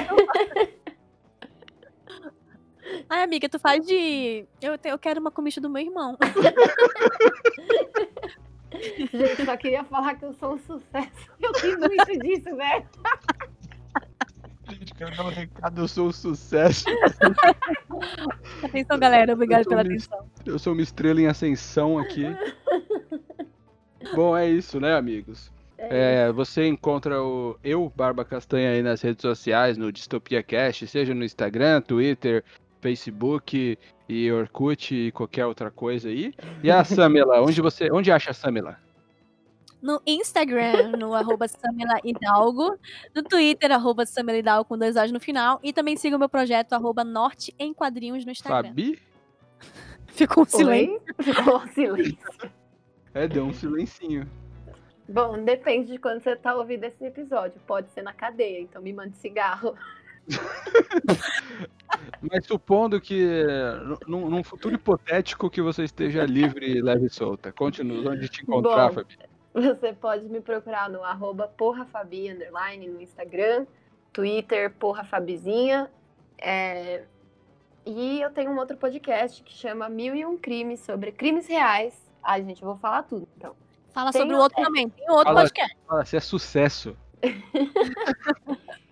Ai, 3.10 3.22
amiga, 3.22 3.48
tu 3.48 3.58
faz 3.58 3.84
de. 3.84 4.46
Eu, 4.62 4.78
te- 4.78 4.88
eu 4.88 4.98
quero 4.98 5.20
uma 5.20 5.30
comicha 5.30 5.60
do 5.60 5.68
meu 5.68 5.82
irmão. 5.82 6.16
Gente, 8.80 9.44
só 9.44 9.56
queria 9.56 9.84
falar 9.84 10.14
que 10.16 10.24
eu 10.24 10.32
sou 10.34 10.54
um 10.54 10.58
sucesso. 10.58 11.30
Eu 11.40 11.52
tenho 11.52 11.78
muito 11.78 12.18
disso, 12.20 12.56
velho. 12.56 12.86
Gente, 14.70 14.94
quero 14.94 15.16
dar 15.16 15.26
um 15.26 15.28
recado, 15.28 15.80
eu 15.82 15.88
sou 15.88 16.08
um 16.08 16.12
sucesso. 16.12 16.86
Atenção, 18.62 18.98
galera. 18.98 19.36
Tô 19.36 19.46
pela 19.68 19.82
atenção. 19.82 20.26
Eu 20.44 20.58
sou 20.58 20.72
uma 20.72 20.82
estrela 20.82 21.20
em 21.20 21.26
ascensão 21.26 21.98
aqui. 21.98 22.24
Bom, 24.14 24.36
é 24.36 24.48
isso, 24.48 24.80
né, 24.80 24.94
amigos? 24.94 25.52
É, 25.76 26.32
você 26.32 26.66
encontra 26.66 27.22
o 27.22 27.58
eu, 27.62 27.92
Barba 27.94 28.24
Castanha, 28.24 28.70
aí 28.70 28.82
nas 28.82 29.02
redes 29.02 29.22
sociais, 29.22 29.76
no 29.76 29.92
Distopia 29.92 30.42
Cast, 30.42 30.86
seja 30.86 31.14
no 31.14 31.24
Instagram, 31.24 31.80
Twitter, 31.82 32.42
Facebook 32.84 33.78
e 34.06 34.30
Orkut 34.30 34.94
e 34.94 35.10
qualquer 35.10 35.46
outra 35.46 35.70
coisa 35.70 36.10
aí. 36.10 36.34
E 36.62 36.70
a 36.70 36.84
Samela, 36.84 37.40
onde 37.40 37.62
você, 37.62 37.90
onde 37.90 38.12
acha 38.12 38.32
a 38.32 38.34
Samela? 38.34 38.78
No 39.80 40.02
Instagram, 40.06 40.92
no 40.98 41.14
arroba 41.14 41.48
Samela 41.48 41.98
Hidalgo. 42.04 42.78
No 43.14 43.22
Twitter, 43.22 43.72
arroba 43.72 44.04
Samela 44.04 44.36
Hidalgo 44.36 44.68
com 44.68 44.76
dois 44.76 44.96
O's 44.96 45.10
no 45.10 45.18
final. 45.18 45.58
E 45.62 45.72
também 45.72 45.96
siga 45.96 46.16
o 46.16 46.18
meu 46.18 46.28
projeto, 46.28 46.74
arroba 46.74 47.02
Norte 47.02 47.54
em 47.58 47.72
Quadrinhos 47.72 48.26
no 48.26 48.32
Instagram. 48.32 48.68
Fabi? 48.68 48.98
Ficou 50.08 50.42
um 50.42 50.46
silêncio. 50.46 51.00
Ficou 51.22 51.56
um 51.56 51.68
silêncio. 51.68 52.52
É, 53.14 53.26
deu 53.26 53.46
um 53.46 53.52
silencinho. 53.54 54.28
Bom, 55.08 55.42
depende 55.42 55.92
de 55.92 55.98
quando 55.98 56.22
você 56.22 56.36
tá 56.36 56.54
ouvindo 56.54 56.84
esse 56.84 57.02
episódio. 57.02 57.58
Pode 57.66 57.88
ser 57.92 58.02
na 58.02 58.12
cadeia, 58.12 58.60
então 58.60 58.82
me 58.82 58.92
mande 58.92 59.16
cigarro. 59.16 59.74
Mas 62.20 62.46
supondo 62.46 63.00
que 63.00 63.26
num, 64.06 64.28
num 64.28 64.42
futuro 64.42 64.74
hipotético 64.74 65.50
que 65.50 65.60
você 65.62 65.84
esteja 65.84 66.24
livre, 66.24 66.80
leve 66.80 67.06
e 67.06 67.10
solta. 67.10 67.52
Continua 67.52 68.12
onde 68.12 68.28
te 68.28 68.42
encontrar, 68.42 68.88
Bom. 68.88 68.94
Fabi. 68.94 69.18
Você 69.54 69.92
pode 69.92 70.24
me 70.28 70.40
procurar 70.40 70.88
no 70.90 71.04
arroba 71.04 71.46
porrafabi, 71.46 72.30
underline, 72.30 72.88
no 72.88 73.00
Instagram, 73.00 73.66
Twitter, 74.12 74.72
porrafabizinha. 74.72 75.88
É, 76.38 77.04
E 77.86 78.20
eu 78.20 78.30
tenho 78.30 78.50
um 78.50 78.58
outro 78.58 78.76
podcast 78.76 79.42
que 79.42 79.52
chama 79.52 79.88
Mil 79.88 80.14
e 80.16 80.24
Um 80.26 80.36
Crimes, 80.36 80.80
sobre 80.80 81.12
crimes 81.12 81.46
reais. 81.46 81.94
Ai, 82.22 82.42
gente, 82.42 82.62
eu 82.62 82.68
vou 82.68 82.76
falar 82.78 83.02
tudo, 83.04 83.28
então. 83.36 83.54
Fala 83.92 84.10
Tem 84.10 84.22
sobre 84.22 84.34
o 84.34 84.38
outro 84.38 84.60
é. 84.60 84.64
também. 84.64 84.88
Tem 84.88 85.08
outro 85.10 85.26
Fala- 85.26 85.42
podcast. 85.42 85.76
Fala, 85.86 86.04
você 86.04 86.16
é 86.16 86.20
sucesso. 86.20 86.96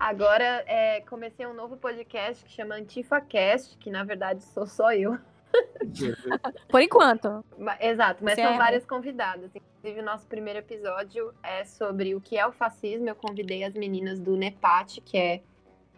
Agora, 0.00 0.64
é, 0.66 1.02
comecei 1.02 1.46
um 1.46 1.52
novo 1.52 1.76
podcast 1.76 2.42
que 2.42 2.50
chama 2.50 2.74
AntifaCast, 2.76 3.76
que 3.76 3.90
na 3.90 4.02
verdade 4.02 4.42
sou 4.42 4.66
só 4.66 4.92
eu. 4.94 5.18
Por 6.70 6.80
enquanto. 6.80 7.44
Exato, 7.78 8.24
mas 8.24 8.34
Você 8.34 8.42
são 8.42 8.54
é- 8.54 8.56
várias 8.58 8.86
convidadas. 8.86 9.50
Inclusive, 9.54 10.00
o 10.00 10.04
nosso 10.04 10.26
primeiro 10.26 10.58
episódio 10.60 11.34
é 11.42 11.64
sobre 11.66 12.14
o 12.14 12.20
que 12.20 12.38
é 12.38 12.46
o 12.46 12.52
fascismo. 12.52 13.08
Eu 13.08 13.14
convidei 13.14 13.62
as 13.62 13.74
meninas 13.74 14.18
do 14.18 14.36
NEPAT, 14.36 15.02
que 15.02 15.18
é 15.18 15.42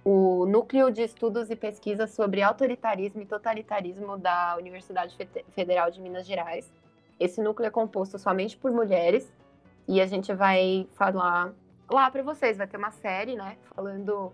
o 0.04 0.46
Núcleo 0.46 0.90
de 0.90 1.02
Estudos 1.02 1.48
e 1.48 1.54
Pesquisas 1.54 2.10
sobre 2.10 2.42
Autoritarismo 2.42 3.22
e 3.22 3.26
Totalitarismo 3.26 4.18
da 4.18 4.56
Universidade 4.58 5.16
Fe- 5.16 5.44
Federal 5.52 5.90
de 5.92 6.00
Minas 6.00 6.26
Gerais. 6.26 6.72
Esse 7.20 7.40
núcleo 7.40 7.68
é 7.68 7.70
composto 7.70 8.18
somente 8.18 8.56
por 8.56 8.72
mulheres 8.72 9.32
e 9.86 10.00
a 10.00 10.06
gente 10.06 10.32
vai 10.34 10.88
falar 10.94 11.52
lá 11.92 12.10
para 12.10 12.22
vocês. 12.22 12.56
Vai 12.56 12.66
ter 12.66 12.76
uma 12.76 12.90
série, 12.90 13.36
né, 13.36 13.56
falando 13.74 14.32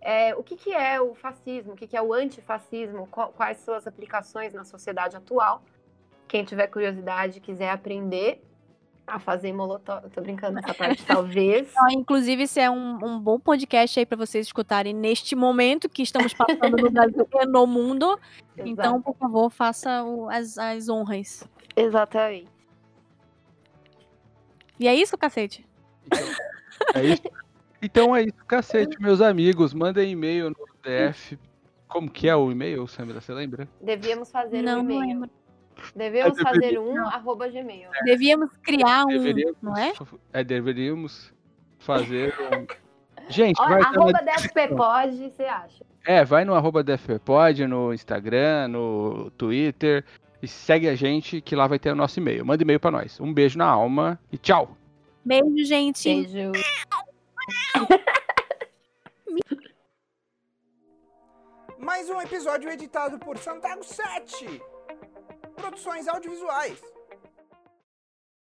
é, 0.00 0.34
o 0.34 0.42
que, 0.42 0.56
que 0.56 0.72
é 0.72 1.00
o 1.00 1.14
fascismo, 1.14 1.72
o 1.72 1.76
que, 1.76 1.86
que 1.86 1.96
é 1.96 2.02
o 2.02 2.12
antifascismo, 2.12 3.06
qual- 3.08 3.32
quais 3.32 3.58
são 3.58 3.74
as 3.74 3.86
aplicações 3.86 4.52
na 4.52 4.64
sociedade 4.64 5.16
atual. 5.16 5.62
Quem 6.28 6.44
tiver 6.44 6.66
curiosidade, 6.68 7.40
quiser 7.40 7.70
aprender 7.70 8.42
a 9.06 9.18
fazer 9.18 9.52
molotov. 9.52 10.08
Tô 10.10 10.22
brincando 10.22 10.54
nessa 10.54 10.72
parte, 10.72 11.04
talvez. 11.06 11.70
Então, 11.70 11.90
inclusive, 11.90 12.44
esse 12.44 12.58
é 12.58 12.70
um, 12.70 12.98
um 13.04 13.20
bom 13.20 13.38
podcast 13.38 13.98
aí 14.00 14.06
para 14.06 14.16
vocês 14.16 14.46
escutarem 14.46 14.94
neste 14.94 15.36
momento 15.36 15.88
que 15.90 16.02
estamos 16.02 16.32
passando 16.32 16.76
no 16.78 16.90
Brasil 16.90 17.28
e 17.34 17.46
no 17.46 17.66
mundo. 17.66 18.18
Então, 18.56 19.00
por 19.02 19.14
favor, 19.16 19.50
faça 19.50 20.02
o- 20.02 20.28
as, 20.30 20.56
as 20.56 20.88
honras. 20.88 21.46
Exatamente. 21.76 22.48
E 24.80 24.88
é 24.88 24.94
isso, 24.94 25.16
cacete? 25.18 25.66
É 26.94 27.04
isso? 27.04 27.22
Então 27.82 28.16
é 28.16 28.22
isso, 28.22 28.44
cacete, 28.46 28.96
meus 29.00 29.20
amigos. 29.20 29.74
Mandem 29.74 30.10
e-mail 30.12 30.50
no 30.50 30.56
DF. 30.82 31.38
Como 31.88 32.10
que 32.10 32.28
é 32.28 32.34
o 32.34 32.50
e-mail, 32.50 32.86
Samira? 32.86 33.20
Você 33.20 33.32
lembra? 33.32 33.68
Devíamos 33.80 34.30
fazer 34.30 34.62
Não, 34.62 34.80
um 34.80 34.90
e-mail. 34.90 35.30
Devemos 35.94 36.38
É, 36.38 36.42
fazer 36.42 36.78
um 36.78 37.06
arroba 37.08 37.48
gmail. 37.48 37.90
Devíamos 38.04 38.50
criar 38.62 39.04
um, 39.04 39.08
Deveríamos, 39.08 39.56
não 39.60 39.76
é? 39.76 39.92
é, 40.32 40.42
deveríamos 40.44 41.32
fazer 41.78 42.34
um. 42.40 42.66
Gente, 43.28 43.60
Ó, 43.60 43.68
vai 43.68 43.80
na 43.80 43.88
arroba 43.88 44.20
DFPpod, 44.22 45.30
você 45.30 45.44
acha? 45.44 45.84
É, 46.06 46.24
vai 46.24 46.44
no 46.44 46.54
arroba 46.54 46.82
DFPod, 46.82 47.66
no 47.66 47.92
Instagram, 47.92 48.68
no 48.68 49.30
Twitter 49.32 50.04
e 50.42 50.48
segue 50.48 50.88
a 50.88 50.94
gente 50.94 51.40
que 51.40 51.56
lá 51.56 51.66
vai 51.66 51.78
ter 51.78 51.90
o 51.90 51.94
nosso 51.94 52.18
e-mail. 52.20 52.44
Manda 52.44 52.62
e-mail 52.62 52.78
pra 52.78 52.90
nós. 52.90 53.18
Um 53.20 53.32
beijo 53.32 53.58
na 53.58 53.66
alma 53.66 54.18
e 54.30 54.36
tchau! 54.38 54.76
Beijo, 55.24 55.64
gente. 55.64 56.08
Beijo. 56.08 56.52
Mais 61.78 62.08
um 62.10 62.20
episódio 62.20 62.70
editado 62.70 63.18
por 63.18 63.38
Santago 63.38 63.82
7. 63.82 64.60
Produções 65.56 66.06
audiovisuais. 66.08 66.78